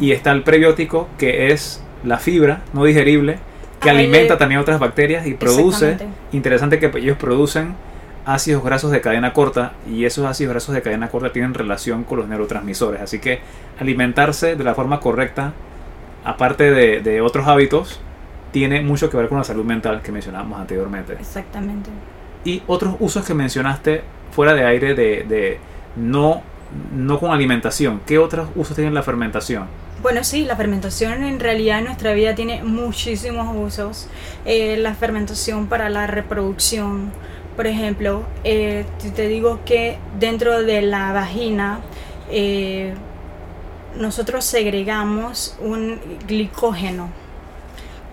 Y 0.00 0.12
está 0.12 0.32
el 0.32 0.42
prebiótico, 0.42 1.08
que 1.18 1.52
es 1.52 1.82
la 2.04 2.18
fibra 2.18 2.60
no 2.72 2.84
digerible, 2.84 3.38
que 3.80 3.88
Ah, 3.90 3.92
el- 3.92 3.98
alimenta 3.98 4.38
también 4.38 4.60
otras 4.60 4.78
bacterias 4.80 5.26
y 5.26 5.34
produce, 5.34 5.96
interesante 6.32 6.78
que 6.78 6.90
ellos 6.98 7.16
producen 7.18 7.74
ácidos 8.24 8.64
grasos 8.64 8.90
de 8.90 9.00
cadena 9.00 9.32
corta 9.32 9.72
y 9.88 10.04
esos 10.04 10.26
ácidos 10.26 10.52
grasos 10.54 10.74
de 10.74 10.82
cadena 10.82 11.08
corta 11.08 11.30
tienen 11.32 11.54
relación 11.54 12.02
con 12.04 12.18
los 12.18 12.26
neurotransmisores. 12.28 13.00
Así 13.00 13.18
que 13.20 13.38
alimentarse 13.78 14.56
de 14.56 14.64
la 14.64 14.74
forma 14.74 14.98
correcta, 15.00 15.52
aparte 16.24 16.70
de, 16.72 17.00
de 17.00 17.20
otros 17.20 17.46
hábitos, 17.46 18.00
tiene 18.52 18.80
mucho 18.80 19.10
que 19.10 19.16
ver 19.16 19.28
con 19.28 19.38
la 19.38 19.44
salud 19.44 19.64
mental 19.64 20.02
que 20.02 20.12
mencionábamos 20.12 20.60
anteriormente. 20.60 21.14
Exactamente. 21.14 21.90
Y 22.44 22.62
otros 22.66 22.96
usos 23.00 23.24
que 23.24 23.34
mencionaste 23.34 24.02
fuera 24.30 24.54
de 24.54 24.64
aire 24.64 24.94
de, 24.94 25.24
de 25.24 25.58
no, 25.96 26.42
no 26.94 27.18
con 27.18 27.32
alimentación. 27.32 28.00
¿Qué 28.06 28.18
otros 28.18 28.48
usos 28.54 28.76
tiene 28.76 28.90
la 28.90 29.02
fermentación? 29.02 29.66
Bueno, 30.02 30.22
sí, 30.24 30.44
la 30.44 30.56
fermentación 30.56 31.24
en 31.24 31.40
realidad 31.40 31.78
en 31.78 31.86
nuestra 31.86 32.12
vida 32.12 32.34
tiene 32.34 32.62
muchísimos 32.62 33.56
usos. 33.56 34.08
Eh, 34.44 34.76
la 34.76 34.94
fermentación 34.94 35.68
para 35.68 35.88
la 35.88 36.06
reproducción, 36.06 37.10
por 37.56 37.66
ejemplo, 37.66 38.22
eh, 38.44 38.84
te 39.14 39.26
digo 39.26 39.60
que 39.64 39.98
dentro 40.18 40.62
de 40.62 40.82
la 40.82 41.12
vagina 41.12 41.80
eh, 42.30 42.92
nosotros 43.98 44.44
segregamos 44.44 45.56
un 45.60 45.98
glicógeno. 46.28 47.08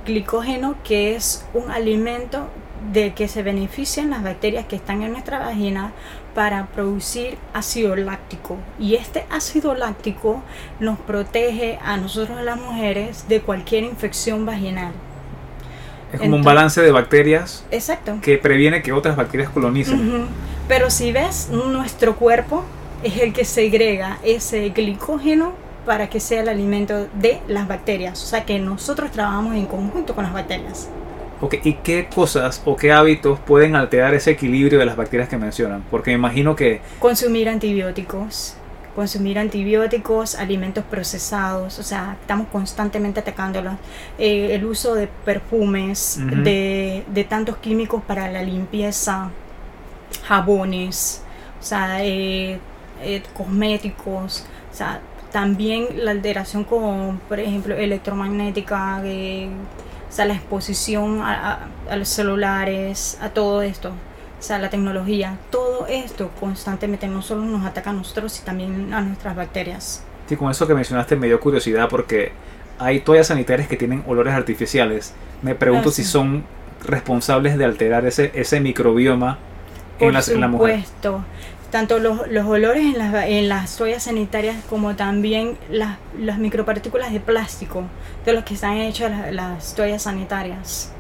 Glicógeno 0.06 0.76
que 0.84 1.16
es 1.16 1.46
un 1.54 1.72
alimento 1.72 2.48
de 2.92 3.14
que 3.14 3.28
se 3.28 3.44
benefician 3.44 4.10
las 4.10 4.24
bacterias 4.24 4.66
que 4.66 4.76
están 4.76 5.02
en 5.04 5.14
nuestra 5.14 5.40
vagina 5.40 5.94
para 6.36 6.66
producir 6.68 7.38
ácido 7.54 7.96
láctico. 7.96 8.58
Y 8.80 8.96
este 8.96 9.26
ácido 9.30 9.74
láctico 9.74 10.42
nos 10.80 11.00
protege 11.00 11.80
a 11.84 11.98
nosotros 11.98 12.42
las 12.44 12.60
mujeres 12.60 13.28
de 13.28 13.42
cualquier 13.42 13.84
infección 13.84 14.46
vaginal. 14.46 14.92
Es 16.12 16.20
como 16.20 16.36
un 16.36 16.44
balance 16.44 16.82
de 16.82 16.92
bacterias 16.92 17.66
exacto. 17.72 18.20
que 18.22 18.38
previene 18.38 18.84
que 18.84 18.92
otras 18.92 19.16
bacterias 19.16 19.50
colonicen. 19.50 20.28
Pero 20.68 20.90
si 20.90 21.12
ves, 21.12 21.50
nuestro 21.50 22.16
cuerpo 22.16 22.64
es 23.04 23.18
el 23.18 23.34
que 23.34 23.46
segrega 23.46 24.20
ese 24.24 24.70
glicógeno 24.70 25.54
para 25.86 26.10
que 26.10 26.20
sea 26.20 26.42
el 26.42 26.50
alimento 26.50 27.08
de 27.14 27.40
las 27.48 27.68
bacterias. 27.68 28.22
O 28.24 28.26
sea 28.26 28.46
que 28.46 28.60
nosotros 28.60 29.12
trabajamos 29.12 29.56
en 29.56 29.66
conjunto 29.66 30.16
con 30.16 30.24
las 30.24 30.34
bacterias. 30.34 30.90
Ok, 31.42 31.56
¿y 31.64 31.74
qué 31.74 32.08
cosas 32.14 32.62
o 32.64 32.76
qué 32.78 32.94
hábitos 32.94 33.40
pueden 33.40 33.76
alterar 33.76 34.14
ese 34.14 34.32
equilibrio 34.32 34.80
de 34.80 34.86
las 34.86 34.96
bacterias 34.96 35.28
que 35.28 35.38
mencionan? 35.38 35.84
Porque 35.92 36.12
me 36.12 36.16
imagino 36.16 36.56
que... 36.56 36.80
Consumir 37.00 37.50
antibióticos, 37.50 38.56
consumir 38.96 39.38
antibióticos, 39.38 40.36
alimentos 40.36 40.86
procesados, 40.86 41.80
o 41.80 41.84
sea, 41.84 42.16
estamos 42.22 42.48
constantemente 42.48 43.20
atacándolos. 43.20 43.74
Eh, 44.18 44.56
el 44.56 44.64
uso 44.64 44.96
de 44.96 45.08
perfumes, 45.08 46.20
de, 46.44 47.04
de, 47.08 47.24
tantos 47.26 47.58
químicos 47.58 48.02
para 48.04 48.32
la 48.32 48.42
limpieza, 48.42 49.30
jabones, 50.26 51.24
o 51.60 51.64
sea, 51.64 52.04
eh, 52.06 52.60
eh, 53.02 53.24
cosméticos, 53.34 54.46
o 54.72 54.76
sea, 54.76 55.02
también 55.34 55.88
la 56.06 56.12
alteración 56.12 56.64
con, 56.64 57.20
por 57.28 57.40
ejemplo, 57.40 57.76
electromagnética, 57.76 59.02
o 59.02 60.14
sea, 60.14 60.26
la 60.26 60.36
exposición 60.36 61.22
a, 61.24 61.68
los 61.98 62.08
celulares, 62.08 63.18
a 63.20 63.30
todo 63.30 63.64
esto, 63.64 63.90
o 63.90 64.42
sea, 64.42 64.60
la 64.60 64.70
tecnología, 64.70 65.40
todo 65.50 65.88
esto 65.88 66.30
constantemente 66.40 67.08
no 67.08 67.24
solo 67.24 67.42
nos 67.42 67.66
ataca 67.66 67.90
a 67.90 67.94
nosotros, 67.94 68.32
sino 68.32 68.46
también 68.46 68.94
a 68.94 69.02
nuestras 69.02 69.36
bacterias. 69.36 70.04
Sí, 70.30 70.38
con 70.38 70.52
eso 70.52 70.68
que 70.68 70.76
mencionaste 70.76 71.16
me 71.16 71.26
dio 71.26 71.40
curiosidad 71.40 71.90
porque 71.90 72.32
hay 72.78 73.00
toallas 73.00 73.28
sanitarias 73.28 73.68
que 73.68 73.76
tienen 73.76 74.04
olores 74.06 74.36
artificiales. 74.36 75.16
Me 75.42 75.56
pregunto 75.56 75.90
si 75.90 76.04
son 76.04 76.44
responsables 76.86 77.58
de 77.58 77.66
alterar 77.66 78.06
ese, 78.06 78.32
ese 78.36 78.60
microbioma 78.60 79.40
en, 80.00 80.16
en 80.16 80.42
la 80.42 80.48
mujer. 80.48 80.76
Por 80.76 80.86
supuesto 80.86 81.24
tanto 81.74 81.98
los, 81.98 82.28
los 82.28 82.46
olores 82.46 82.86
en 82.86 83.00
las, 83.00 83.26
en 83.26 83.50
las 83.50 83.76
toallas 83.76 84.04
sanitarias 84.04 84.64
como 84.70 84.96
también 84.96 85.58
las, 85.72 85.98
las, 86.20 86.38
micropartículas 86.38 87.12
de 87.12 87.20
plástico 87.20 87.86
de 88.24 88.34
los 88.34 88.44
que 88.44 88.54
están 88.54 88.78
hechas 88.78 89.10
las, 89.10 89.34
las 89.34 89.74
toallas 89.74 90.04
sanitarias. 90.04 90.94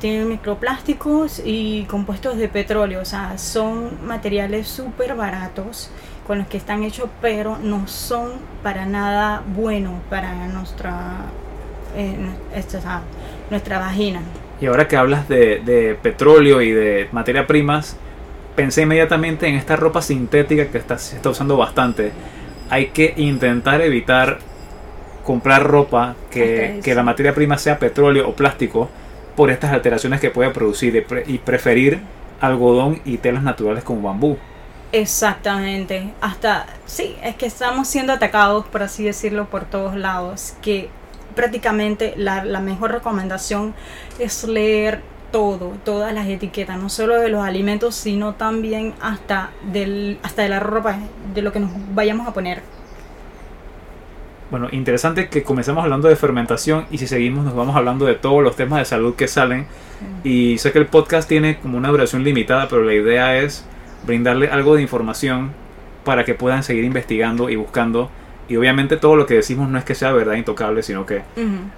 Tienen 0.00 0.26
microplásticos 0.26 1.42
y 1.44 1.84
compuestos 1.84 2.38
de 2.38 2.48
petróleo, 2.48 3.02
o 3.02 3.04
sea, 3.04 3.36
son 3.36 4.06
materiales 4.06 4.68
súper 4.68 5.14
baratos 5.16 5.90
con 6.26 6.38
los 6.38 6.46
que 6.46 6.56
están 6.56 6.82
hechos, 6.82 7.10
pero 7.20 7.58
no 7.58 7.86
son 7.86 8.32
para 8.62 8.86
nada 8.86 9.42
buenos 9.54 10.00
para 10.08 10.46
nuestra, 10.46 11.26
eh, 11.94 12.16
nuestra 13.50 13.78
vagina. 13.78 14.22
Y 14.62 14.66
ahora 14.66 14.88
que 14.88 14.96
hablas 14.96 15.28
de, 15.28 15.58
de 15.58 15.94
petróleo 15.94 16.62
y 16.62 16.70
de 16.70 17.06
materia 17.12 17.46
primas, 17.46 17.98
pensé 18.54 18.82
inmediatamente 18.82 19.48
en 19.48 19.54
esta 19.54 19.76
ropa 19.76 20.02
sintética 20.02 20.68
que 20.68 20.78
está, 20.78 20.98
se 20.98 21.16
está 21.16 21.30
usando 21.30 21.56
bastante. 21.56 22.12
Hay 22.70 22.86
que 22.88 23.14
intentar 23.16 23.80
evitar 23.80 24.38
comprar 25.24 25.64
ropa 25.64 26.14
que, 26.30 26.80
la 26.94 27.02
materia 27.02 27.34
prima 27.34 27.58
sea 27.58 27.78
petróleo 27.78 28.28
o 28.28 28.34
plástico 28.34 28.88
por 29.36 29.50
estas 29.50 29.72
alteraciones 29.72 30.20
que 30.20 30.30
puede 30.30 30.50
producir 30.50 31.06
y 31.26 31.38
preferir 31.38 32.00
algodón 32.40 33.00
y 33.04 33.18
telas 33.18 33.42
naturales 33.42 33.82
como 33.82 34.02
bambú. 34.02 34.36
Exactamente, 34.92 36.12
hasta 36.20 36.66
sí, 36.86 37.16
es 37.24 37.34
que 37.34 37.46
estamos 37.46 37.88
siendo 37.88 38.12
atacados, 38.12 38.64
por 38.66 38.84
así 38.84 39.02
decirlo, 39.02 39.46
por 39.46 39.64
todos 39.64 39.96
lados, 39.96 40.54
que 40.62 40.88
prácticamente 41.34 42.14
la, 42.16 42.44
la 42.44 42.60
mejor 42.60 42.92
recomendación 42.92 43.74
es 44.20 44.44
leer 44.44 45.00
todo, 45.34 45.72
todas 45.84 46.14
las 46.14 46.28
etiquetas, 46.28 46.78
no 46.78 46.88
solo 46.88 47.20
de 47.20 47.28
los 47.28 47.44
alimentos, 47.44 47.96
sino 47.96 48.34
también 48.34 48.94
hasta, 49.00 49.50
del, 49.72 50.20
hasta 50.22 50.42
de 50.42 50.48
la 50.48 50.60
ropa, 50.60 50.96
de 51.34 51.42
lo 51.42 51.50
que 51.52 51.58
nos 51.58 51.72
vayamos 51.92 52.28
a 52.28 52.32
poner. 52.32 52.62
Bueno, 54.52 54.68
interesante 54.70 55.28
que 55.28 55.42
comencemos 55.42 55.82
hablando 55.82 56.06
de 56.06 56.14
fermentación 56.14 56.86
y 56.92 56.98
si 56.98 57.08
seguimos 57.08 57.44
nos 57.44 57.56
vamos 57.56 57.74
hablando 57.74 58.06
de 58.06 58.14
todos 58.14 58.44
los 58.44 58.54
temas 58.54 58.78
de 58.78 58.84
salud 58.84 59.16
que 59.16 59.26
salen. 59.26 59.66
Y 60.22 60.58
sé 60.58 60.70
que 60.70 60.78
el 60.78 60.86
podcast 60.86 61.28
tiene 61.28 61.58
como 61.58 61.78
una 61.78 61.88
duración 61.88 62.22
limitada, 62.22 62.68
pero 62.68 62.84
la 62.84 62.94
idea 62.94 63.36
es 63.36 63.66
brindarle 64.06 64.46
algo 64.46 64.76
de 64.76 64.82
información 64.82 65.50
para 66.04 66.24
que 66.24 66.34
puedan 66.34 66.62
seguir 66.62 66.84
investigando 66.84 67.50
y 67.50 67.56
buscando 67.56 68.08
y 68.48 68.56
obviamente 68.56 68.96
todo 68.96 69.16
lo 69.16 69.26
que 69.26 69.34
decimos 69.34 69.68
no 69.68 69.78
es 69.78 69.84
que 69.84 69.94
sea 69.94 70.12
verdad 70.12 70.34
intocable, 70.34 70.82
sino 70.82 71.06
que 71.06 71.22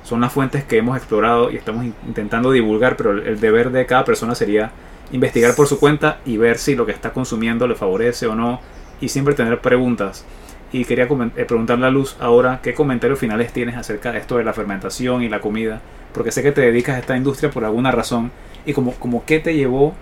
son 0.03 0.21
las 0.21 0.33
fuentes 0.33 0.64
que 0.64 0.79
hemos 0.79 0.97
explorado 0.97 1.51
y 1.51 1.57
estamos 1.57 1.85
intentando 2.07 2.51
divulgar, 2.51 2.97
pero 2.97 3.12
el 3.12 3.41
deber 3.41 3.71
de 3.71 3.87
cada 3.87 4.05
persona 4.05 4.35
sería 4.35 4.73
investigar 5.12 5.55
por 5.55 5.69
su 5.69 5.79
cuenta 5.79 6.19
y 6.25 6.37
ver 6.37 6.59
si 6.59 6.75
lo 6.75 6.85
que 6.85 6.93
está 6.93 7.12
consumiendo 7.12 7.69
le 7.69 7.77
favorece 7.77 8.27
o 8.27 8.35
no 8.35 8.61
y 9.01 9.09
siempre 9.09 9.35
tener 9.35 9.61
preguntas. 9.61 10.25
Y 10.73 10.85
quería 10.85 11.05
eh, 11.05 11.45
preguntarle 11.45 11.87
a 11.87 11.91
Luz 11.91 12.17
ahora 12.19 12.61
qué 12.62 12.75
comentarios 12.75 13.19
finales 13.19 13.53
tienes 13.53 13.77
acerca 13.77 14.11
de 14.11 14.19
esto 14.19 14.37
de 14.37 14.45
la 14.45 14.53
fermentación 14.53 15.23
y 15.23 15.29
la 15.29 15.41
comida, 15.41 15.81
porque 16.12 16.33
sé 16.33 16.43
que 16.43 16.51
te 16.51 16.62
dedicas 16.62 16.97
a 16.97 16.99
esta 16.99 17.17
industria 17.17 17.51
por 17.51 17.64
alguna 17.64 17.93
razón 17.93 18.33
y 18.64 18.73
como, 18.73 18.93
como 18.95 19.25
qué 19.25 19.39
te 19.39 19.55
llevó 19.55 19.95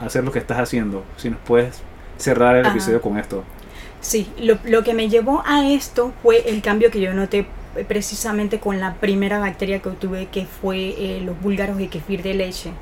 a 0.00 0.06
hacer 0.06 0.22
lo 0.22 0.30
que 0.30 0.38
estás 0.38 0.60
haciendo. 0.60 1.04
Si 1.16 1.28
nos 1.28 1.40
puedes 1.40 1.82
cerrar 2.16 2.56
el 2.56 2.66
episodio 2.66 3.00
con 3.00 3.18
esto. 3.18 3.42
Sí, 4.02 4.28
lo, 4.36 4.82
que 4.82 4.94
me 4.94 5.08
llevó 5.08 5.44
a 5.46 5.70
esto 5.70 6.12
fue 6.22 6.50
el 6.50 6.60
cambio 6.60 6.90
que 6.90 7.00
yo 7.00 7.14
noté 7.14 7.46
precisamente 7.86 8.58
con 8.58 8.80
la 8.80 8.94
primera 8.94 9.38
bacteria 9.38 9.80
que 9.80 9.90
tuve, 9.90 10.26
que 10.26 10.44
fue 10.44 10.94
eh, 10.98 11.20
los 11.24 11.40
búlgaros 11.40 11.80
y 11.80 11.86
kefir 11.86 12.20
de 12.24 12.34
leche. 12.34 12.72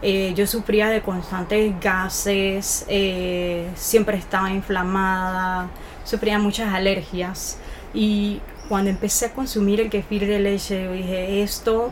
Eh, 0.00 0.32
yo 0.36 0.46
sufría 0.46 0.88
de 0.88 1.02
constantes 1.02 1.74
gases, 1.80 2.86
eh, 2.88 3.68
siempre 3.74 4.16
estaba 4.16 4.52
inflamada, 4.52 5.68
sufría 6.04 6.38
muchas 6.38 6.72
alergias. 6.72 7.58
Y 7.92 8.40
cuando 8.68 8.90
empecé 8.90 9.26
a 9.26 9.32
consumir 9.32 9.80
el 9.80 9.90
kefir 9.90 10.24
de 10.24 10.38
leche, 10.38 10.88
dije, 10.92 11.42
esto 11.42 11.90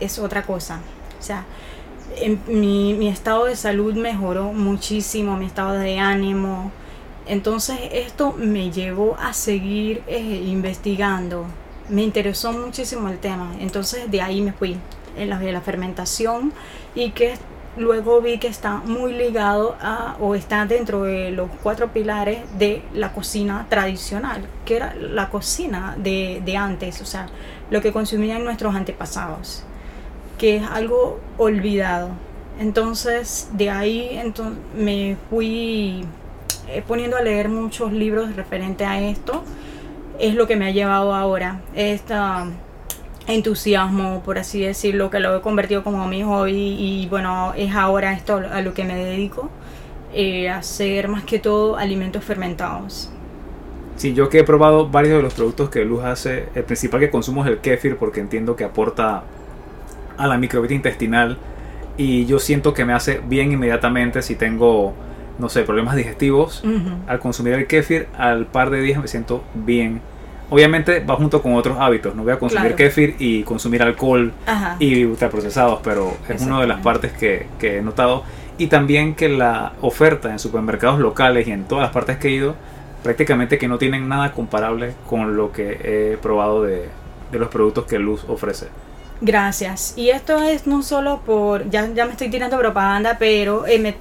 es 0.00 0.18
otra 0.18 0.44
cosa. 0.44 0.80
O 1.20 1.22
sea, 1.22 1.44
mi 2.48 3.06
estado 3.06 3.44
de 3.44 3.54
salud 3.54 3.94
mejoró 3.94 4.54
muchísimo, 4.54 5.36
mi 5.36 5.44
estado 5.44 5.72
de 5.74 5.98
ánimo 5.98 6.72
entonces 7.26 7.78
esto 7.92 8.34
me 8.36 8.70
llevó 8.70 9.16
a 9.18 9.32
seguir 9.32 10.02
eh, 10.06 10.20
investigando. 10.46 11.46
Me 11.88 12.02
interesó 12.02 12.52
muchísimo 12.52 13.08
el 13.08 13.18
tema. 13.18 13.54
Entonces 13.60 14.10
de 14.10 14.20
ahí 14.20 14.40
me 14.40 14.52
fui 14.52 14.76
en 15.16 15.30
la, 15.30 15.40
la 15.40 15.60
fermentación 15.60 16.52
y 16.94 17.10
que 17.10 17.34
luego 17.76 18.20
vi 18.20 18.38
que 18.38 18.46
está 18.46 18.76
muy 18.76 19.12
ligado 19.12 19.76
a 19.80 20.16
o 20.20 20.34
está 20.34 20.64
dentro 20.66 21.02
de 21.02 21.30
los 21.30 21.48
cuatro 21.62 21.92
pilares 21.92 22.40
de 22.58 22.82
la 22.92 23.12
cocina 23.12 23.66
tradicional, 23.68 24.46
que 24.64 24.76
era 24.76 24.94
la 24.94 25.30
cocina 25.30 25.96
de, 25.98 26.40
de 26.44 26.56
antes, 26.56 27.00
o 27.00 27.06
sea, 27.06 27.28
lo 27.70 27.80
que 27.80 27.92
consumían 27.92 28.44
nuestros 28.44 28.74
antepasados, 28.74 29.64
que 30.38 30.56
es 30.56 30.62
algo 30.62 31.20
olvidado. 31.36 32.10
Entonces 32.60 33.48
de 33.52 33.70
ahí 33.70 34.10
entonces, 34.12 34.58
me 34.76 35.16
fui 35.30 36.04
eh, 36.68 36.82
poniendo 36.86 37.16
a 37.16 37.22
leer 37.22 37.48
muchos 37.48 37.92
libros 37.92 38.34
referente 38.36 38.84
a 38.84 39.00
esto, 39.00 39.42
es 40.18 40.34
lo 40.34 40.46
que 40.46 40.56
me 40.56 40.66
ha 40.66 40.70
llevado 40.70 41.14
ahora. 41.14 41.60
Este 41.74 42.14
entusiasmo, 43.26 44.22
por 44.24 44.38
así 44.38 44.60
decirlo, 44.60 45.10
que 45.10 45.20
lo 45.20 45.36
he 45.36 45.40
convertido 45.40 45.82
como 45.82 46.06
mi 46.06 46.22
hobby 46.22 46.76
y 46.78 47.06
bueno, 47.08 47.52
es 47.56 47.74
ahora 47.74 48.12
esto 48.12 48.42
a 48.50 48.60
lo 48.60 48.74
que 48.74 48.84
me 48.84 48.94
dedico, 48.94 49.50
eh, 50.12 50.48
hacer 50.48 51.08
más 51.08 51.24
que 51.24 51.38
todo 51.38 51.76
alimentos 51.76 52.22
fermentados. 52.24 53.10
Sí, 53.96 54.12
yo 54.12 54.28
que 54.28 54.40
he 54.40 54.44
probado 54.44 54.88
varios 54.88 55.16
de 55.18 55.22
los 55.22 55.34
productos 55.34 55.70
que 55.70 55.84
Luz 55.84 56.02
hace, 56.04 56.48
el 56.54 56.64
principal 56.64 57.00
que 57.00 57.10
consumo 57.10 57.44
es 57.44 57.50
el 57.50 57.58
kefir 57.58 57.96
porque 57.96 58.20
entiendo 58.20 58.56
que 58.56 58.64
aporta 58.64 59.22
a 60.16 60.26
la 60.26 60.36
microbiota 60.36 60.74
intestinal 60.74 61.38
y 61.96 62.26
yo 62.26 62.40
siento 62.40 62.74
que 62.74 62.84
me 62.84 62.92
hace 62.92 63.20
bien 63.26 63.52
inmediatamente 63.52 64.20
si 64.20 64.34
tengo 64.34 64.94
no 65.38 65.48
sé, 65.48 65.62
problemas 65.62 65.96
digestivos, 65.96 66.62
al 67.06 67.18
consumir 67.18 67.54
el 67.54 67.66
kefir, 67.66 68.08
al 68.16 68.46
par 68.46 68.70
de 68.70 68.80
días 68.80 69.00
me 69.00 69.08
siento 69.08 69.42
bien. 69.54 70.00
Obviamente 70.50 71.00
va 71.00 71.16
junto 71.16 71.42
con 71.42 71.54
otros 71.54 71.78
hábitos, 71.80 72.14
no 72.14 72.22
voy 72.22 72.32
a 72.32 72.38
consumir 72.38 72.74
kefir 72.74 73.16
y 73.18 73.42
consumir 73.42 73.82
alcohol 73.82 74.32
y 74.78 75.04
ultraprocesados, 75.04 75.80
pero 75.82 76.16
es 76.28 76.42
una 76.42 76.60
de 76.60 76.66
las 76.66 76.80
partes 76.80 77.12
que, 77.12 77.46
que, 77.58 77.78
he 77.78 77.82
notado. 77.82 78.22
Y 78.56 78.68
también 78.68 79.14
que 79.14 79.28
la 79.28 79.72
oferta 79.80 80.30
en 80.30 80.38
supermercados 80.38 81.00
locales 81.00 81.48
y 81.48 81.50
en 81.50 81.64
todas 81.64 81.82
las 81.82 81.92
partes 81.92 82.18
que 82.18 82.28
he 82.28 82.32
ido, 82.32 82.54
prácticamente 83.02 83.58
que 83.58 83.66
no 83.66 83.78
tienen 83.78 84.08
nada 84.08 84.32
comparable 84.32 84.94
con 85.08 85.36
lo 85.36 85.50
que 85.50 86.12
he 86.12 86.16
probado 86.18 86.62
de, 86.62 86.88
de 87.32 87.38
los 87.38 87.48
productos 87.48 87.84
que 87.86 87.98
Luz 87.98 88.24
ofrece. 88.28 88.68
Gracias. 89.24 89.94
Y 89.96 90.10
esto 90.10 90.42
es 90.42 90.66
no 90.66 90.82
solo 90.82 91.22
por, 91.24 91.70
ya, 91.70 91.88
ya 91.94 92.04
me 92.04 92.12
estoy 92.12 92.28
tirando 92.28 92.58
propaganda, 92.58 93.16
pero 93.18 93.66
eh, 93.66 93.78
me, 93.78 93.92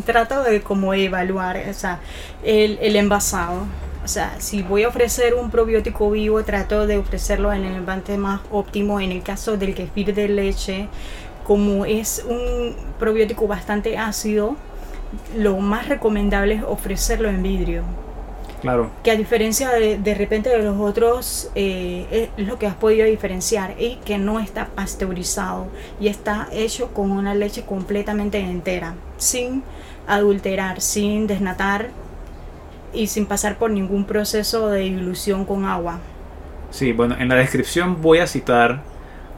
trato 0.04 0.42
de 0.42 0.60
como 0.60 0.92
evaluar 0.92 1.56
o 1.70 1.72
sea, 1.72 2.00
el, 2.44 2.78
el 2.82 2.94
envasado. 2.96 3.62
O 4.04 4.08
sea, 4.08 4.38
si 4.38 4.60
voy 4.60 4.82
a 4.82 4.88
ofrecer 4.88 5.32
un 5.32 5.50
probiótico 5.50 6.10
vivo, 6.10 6.44
trato 6.44 6.86
de 6.86 6.98
ofrecerlo 6.98 7.54
en 7.54 7.64
el 7.64 7.76
envase 7.76 8.18
más 8.18 8.42
óptimo. 8.52 9.00
En 9.00 9.12
el 9.12 9.22
caso 9.22 9.56
del 9.56 9.74
kefir 9.74 10.14
de 10.14 10.28
leche, 10.28 10.88
como 11.46 11.86
es 11.86 12.22
un 12.28 12.76
probiótico 12.98 13.46
bastante 13.46 13.96
ácido, 13.96 14.56
lo 15.38 15.56
más 15.56 15.88
recomendable 15.88 16.56
es 16.56 16.62
ofrecerlo 16.62 17.30
en 17.30 17.42
vidrio. 17.42 18.05
Claro. 18.66 18.90
Que 19.04 19.12
a 19.12 19.16
diferencia 19.16 19.70
de, 19.70 19.96
de 19.96 20.14
repente 20.14 20.50
de 20.50 20.60
los 20.60 20.76
otros, 20.80 21.52
eh, 21.54 22.28
es 22.36 22.46
lo 22.48 22.58
que 22.58 22.66
has 22.66 22.74
podido 22.74 23.06
diferenciar 23.06 23.76
y 23.78 24.00
que 24.04 24.18
no 24.18 24.40
está 24.40 24.66
pasteurizado 24.74 25.68
y 26.00 26.08
está 26.08 26.48
hecho 26.50 26.92
con 26.92 27.12
una 27.12 27.32
leche 27.36 27.62
completamente 27.64 28.40
entera, 28.40 28.96
sin 29.18 29.62
adulterar, 30.08 30.80
sin 30.80 31.28
desnatar 31.28 31.90
y 32.92 33.06
sin 33.06 33.26
pasar 33.26 33.56
por 33.56 33.70
ningún 33.70 34.04
proceso 34.04 34.68
de 34.68 34.80
dilución 34.80 35.44
con 35.44 35.64
agua. 35.64 36.00
Sí, 36.72 36.92
bueno, 36.92 37.14
en 37.20 37.28
la 37.28 37.36
descripción 37.36 38.02
voy 38.02 38.18
a 38.18 38.26
citar 38.26 38.82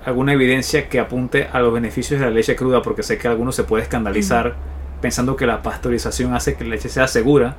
alguna 0.06 0.32
evidencia 0.32 0.88
que 0.88 1.00
apunte 1.00 1.48
a 1.52 1.60
los 1.60 1.74
beneficios 1.74 2.18
de 2.18 2.24
la 2.24 2.32
leche 2.32 2.56
cruda, 2.56 2.80
porque 2.80 3.02
sé 3.02 3.18
que 3.18 3.28
algunos 3.28 3.54
se 3.54 3.64
puede 3.64 3.82
escandalizar 3.82 4.54
pensando 5.02 5.36
que 5.36 5.44
la 5.44 5.62
pasteurización 5.62 6.32
hace 6.32 6.54
que 6.54 6.64
la 6.64 6.70
leche 6.70 6.88
sea 6.88 7.06
segura, 7.06 7.56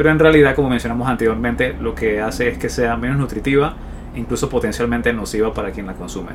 pero 0.00 0.12
en 0.12 0.18
realidad, 0.18 0.54
como 0.54 0.70
mencionamos 0.70 1.06
anteriormente, 1.10 1.74
lo 1.78 1.94
que 1.94 2.22
hace 2.22 2.48
es 2.48 2.56
que 2.56 2.70
sea 2.70 2.96
menos 2.96 3.18
nutritiva 3.18 3.74
e 4.14 4.18
incluso 4.18 4.48
potencialmente 4.48 5.12
nociva 5.12 5.52
para 5.52 5.72
quien 5.72 5.86
la 5.86 5.92
consume. 5.92 6.30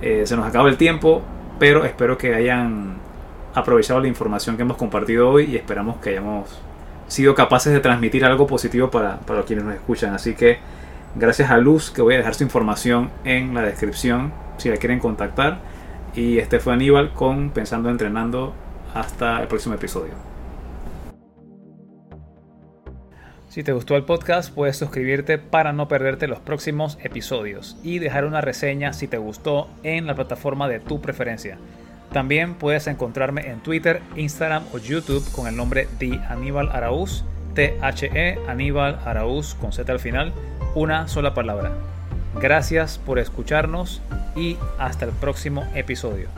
Eh, 0.00 0.22
se 0.24 0.34
nos 0.34 0.46
acaba 0.46 0.70
el 0.70 0.78
tiempo, 0.78 1.20
pero 1.58 1.84
espero 1.84 2.16
que 2.16 2.34
hayan 2.34 2.94
aprovechado 3.52 4.00
la 4.00 4.08
información 4.08 4.56
que 4.56 4.62
hemos 4.62 4.78
compartido 4.78 5.28
hoy 5.28 5.44
y 5.44 5.56
esperamos 5.56 5.98
que 5.98 6.08
hayamos 6.08 6.58
sido 7.06 7.34
capaces 7.34 7.74
de 7.74 7.80
transmitir 7.80 8.24
algo 8.24 8.46
positivo 8.46 8.90
para, 8.90 9.18
para 9.18 9.42
quienes 9.42 9.66
nos 9.66 9.74
escuchan. 9.74 10.14
Así 10.14 10.32
que 10.32 10.56
gracias 11.14 11.50
a 11.50 11.58
Luz, 11.58 11.90
que 11.90 12.00
voy 12.00 12.14
a 12.14 12.16
dejar 12.16 12.34
su 12.34 12.44
información 12.44 13.10
en 13.24 13.52
la 13.52 13.60
descripción 13.60 14.32
si 14.56 14.70
la 14.70 14.78
quieren 14.78 15.00
contactar. 15.00 15.58
Y 16.14 16.38
este 16.38 16.60
fue 16.60 16.72
Aníbal 16.72 17.12
con 17.12 17.50
Pensando 17.50 17.90
Entrenando. 17.90 18.54
Hasta 18.94 19.42
el 19.42 19.48
próximo 19.48 19.74
episodio. 19.74 20.31
Si 23.52 23.62
te 23.62 23.72
gustó 23.72 23.96
el 23.96 24.04
podcast, 24.04 24.50
puedes 24.50 24.78
suscribirte 24.78 25.36
para 25.36 25.74
no 25.74 25.86
perderte 25.86 26.26
los 26.26 26.38
próximos 26.38 26.96
episodios 27.02 27.76
y 27.82 27.98
dejar 27.98 28.24
una 28.24 28.40
reseña 28.40 28.94
si 28.94 29.08
te 29.08 29.18
gustó 29.18 29.68
en 29.82 30.06
la 30.06 30.14
plataforma 30.14 30.70
de 30.70 30.80
tu 30.80 31.02
preferencia. 31.02 31.58
También 32.14 32.54
puedes 32.54 32.86
encontrarme 32.86 33.50
en 33.50 33.60
Twitter, 33.60 34.00
Instagram 34.16 34.64
o 34.72 34.78
YouTube 34.78 35.30
con 35.32 35.48
el 35.48 35.54
nombre 35.54 35.86
de 35.98 36.18
Aníbal 36.30 36.70
Araúz, 36.72 37.24
T-H-E, 37.54 38.38
Aníbal 38.48 38.98
Araúz 39.04 39.54
con 39.56 39.70
Z 39.70 39.92
al 39.92 40.00
final, 40.00 40.32
una 40.74 41.06
sola 41.06 41.34
palabra. 41.34 41.72
Gracias 42.40 42.96
por 42.96 43.18
escucharnos 43.18 44.00
y 44.34 44.56
hasta 44.78 45.04
el 45.04 45.10
próximo 45.10 45.68
episodio. 45.74 46.30